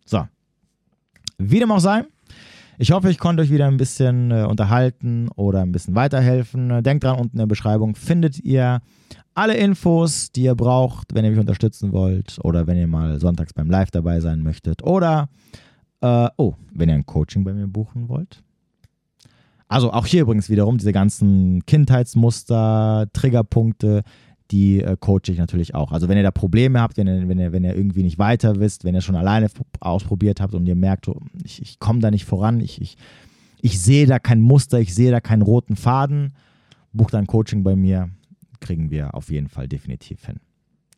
So. 0.06 0.28
Wie 1.38 1.60
dem 1.60 1.72
auch 1.72 1.80
sei, 1.80 2.06
ich 2.78 2.92
hoffe, 2.92 3.10
ich 3.10 3.18
konnte 3.18 3.42
euch 3.44 3.52
wieder 3.52 3.68
ein 3.68 3.78
bisschen 3.78 4.32
äh, 4.32 4.44
unterhalten 4.44 5.30
oder 5.36 5.62
ein 5.62 5.72
bisschen 5.72 5.96
weiterhelfen. 5.96 6.84
Denkt 6.84 7.04
dran, 7.04 7.20
unten 7.20 7.36
in 7.36 7.40
der 7.40 7.46
Beschreibung 7.46 7.96
findet 7.96 8.40
ihr 8.40 8.82
alle 9.34 9.56
Infos, 9.56 10.32
die 10.32 10.44
ihr 10.44 10.56
braucht, 10.56 11.14
wenn 11.14 11.26
ihr 11.26 11.32
mich 11.32 11.40
unterstützen 11.40 11.92
wollt 11.92 12.38
oder 12.44 12.68
wenn 12.68 12.78
ihr 12.78 12.88
mal 12.88 13.20
sonntags 13.20 13.54
beim 13.54 13.70
Live 13.70 13.92
dabei 13.92 14.20
sein 14.20 14.42
möchtet 14.42 14.84
oder, 14.84 15.30
äh, 16.02 16.28
oh, 16.38 16.56
wenn 16.74 16.90
ihr 16.90 16.96
ein 16.96 17.06
Coaching 17.06 17.44
bei 17.44 17.54
mir 17.54 17.68
buchen 17.68 18.10
wollt. 18.10 18.42
Also 19.68 19.92
auch 19.92 20.06
hier 20.06 20.22
übrigens 20.22 20.50
wiederum 20.50 20.78
diese 20.78 20.94
ganzen 20.94 21.66
Kindheitsmuster, 21.66 23.08
Triggerpunkte, 23.14 24.04
die 24.52 24.82
äh, 24.82 24.96
coache 25.00 25.30
ich 25.32 25.38
natürlich 25.38 25.74
auch. 25.74 25.92
Also 25.92 26.08
wenn 26.08 26.18
ihr 26.18 26.24
da 26.24 26.32
Probleme 26.32 26.80
habt, 26.80 26.98
wenn 26.98 27.08
ihr, 27.08 27.28
wenn 27.28 27.40
ihr, 27.40 27.52
wenn 27.52 27.64
ihr 27.64 27.76
irgendwie 27.76 28.04
nicht 28.04 28.20
weiter 28.20 28.60
wisst, 28.60 28.84
wenn 28.84 28.96
ihr 28.96 29.02
schon 29.02 29.16
alleine 29.16 29.48
ausprobiert 29.80 30.40
habt 30.42 30.54
und 30.54 30.66
ihr 30.68 30.76
merkt, 30.76 31.08
oh, 31.08 31.20
ich, 31.44 31.62
ich 31.62 31.80
komme 31.80 32.00
da 32.00 32.12
nicht 32.12 32.26
voran, 32.26 32.60
ich, 32.60 32.82
ich, 32.82 32.98
ich 33.62 33.80
sehe 33.80 34.06
da 34.06 34.20
kein 34.20 34.42
Muster, 34.42 34.80
ich 34.80 34.94
sehe 34.94 35.12
da 35.12 35.20
keinen 35.20 35.42
roten 35.42 35.76
Faden, 35.76 36.36
bucht 36.94 37.16
ein 37.16 37.28
Coaching 37.28 37.64
bei 37.64 37.76
mir, 37.76 38.10
kriegen 38.60 38.92
wir 38.92 39.16
auf 39.16 39.32
jeden 39.32 39.48
Fall 39.48 39.68
definitiv 39.68 40.26
hin. 40.26 40.40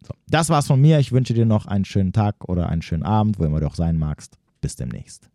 So, 0.05 0.13
das 0.27 0.49
war's 0.49 0.67
von 0.67 0.79
mir. 0.79 0.99
Ich 0.99 1.11
wünsche 1.11 1.33
dir 1.33 1.45
noch 1.45 1.65
einen 1.65 1.85
schönen 1.85 2.13
Tag 2.13 2.47
oder 2.47 2.69
einen 2.69 2.81
schönen 2.81 3.03
Abend, 3.03 3.39
wo 3.39 3.45
immer 3.45 3.59
du 3.59 3.67
auch 3.67 3.75
sein 3.75 3.97
magst. 3.97 4.37
Bis 4.61 4.75
demnächst. 4.75 5.29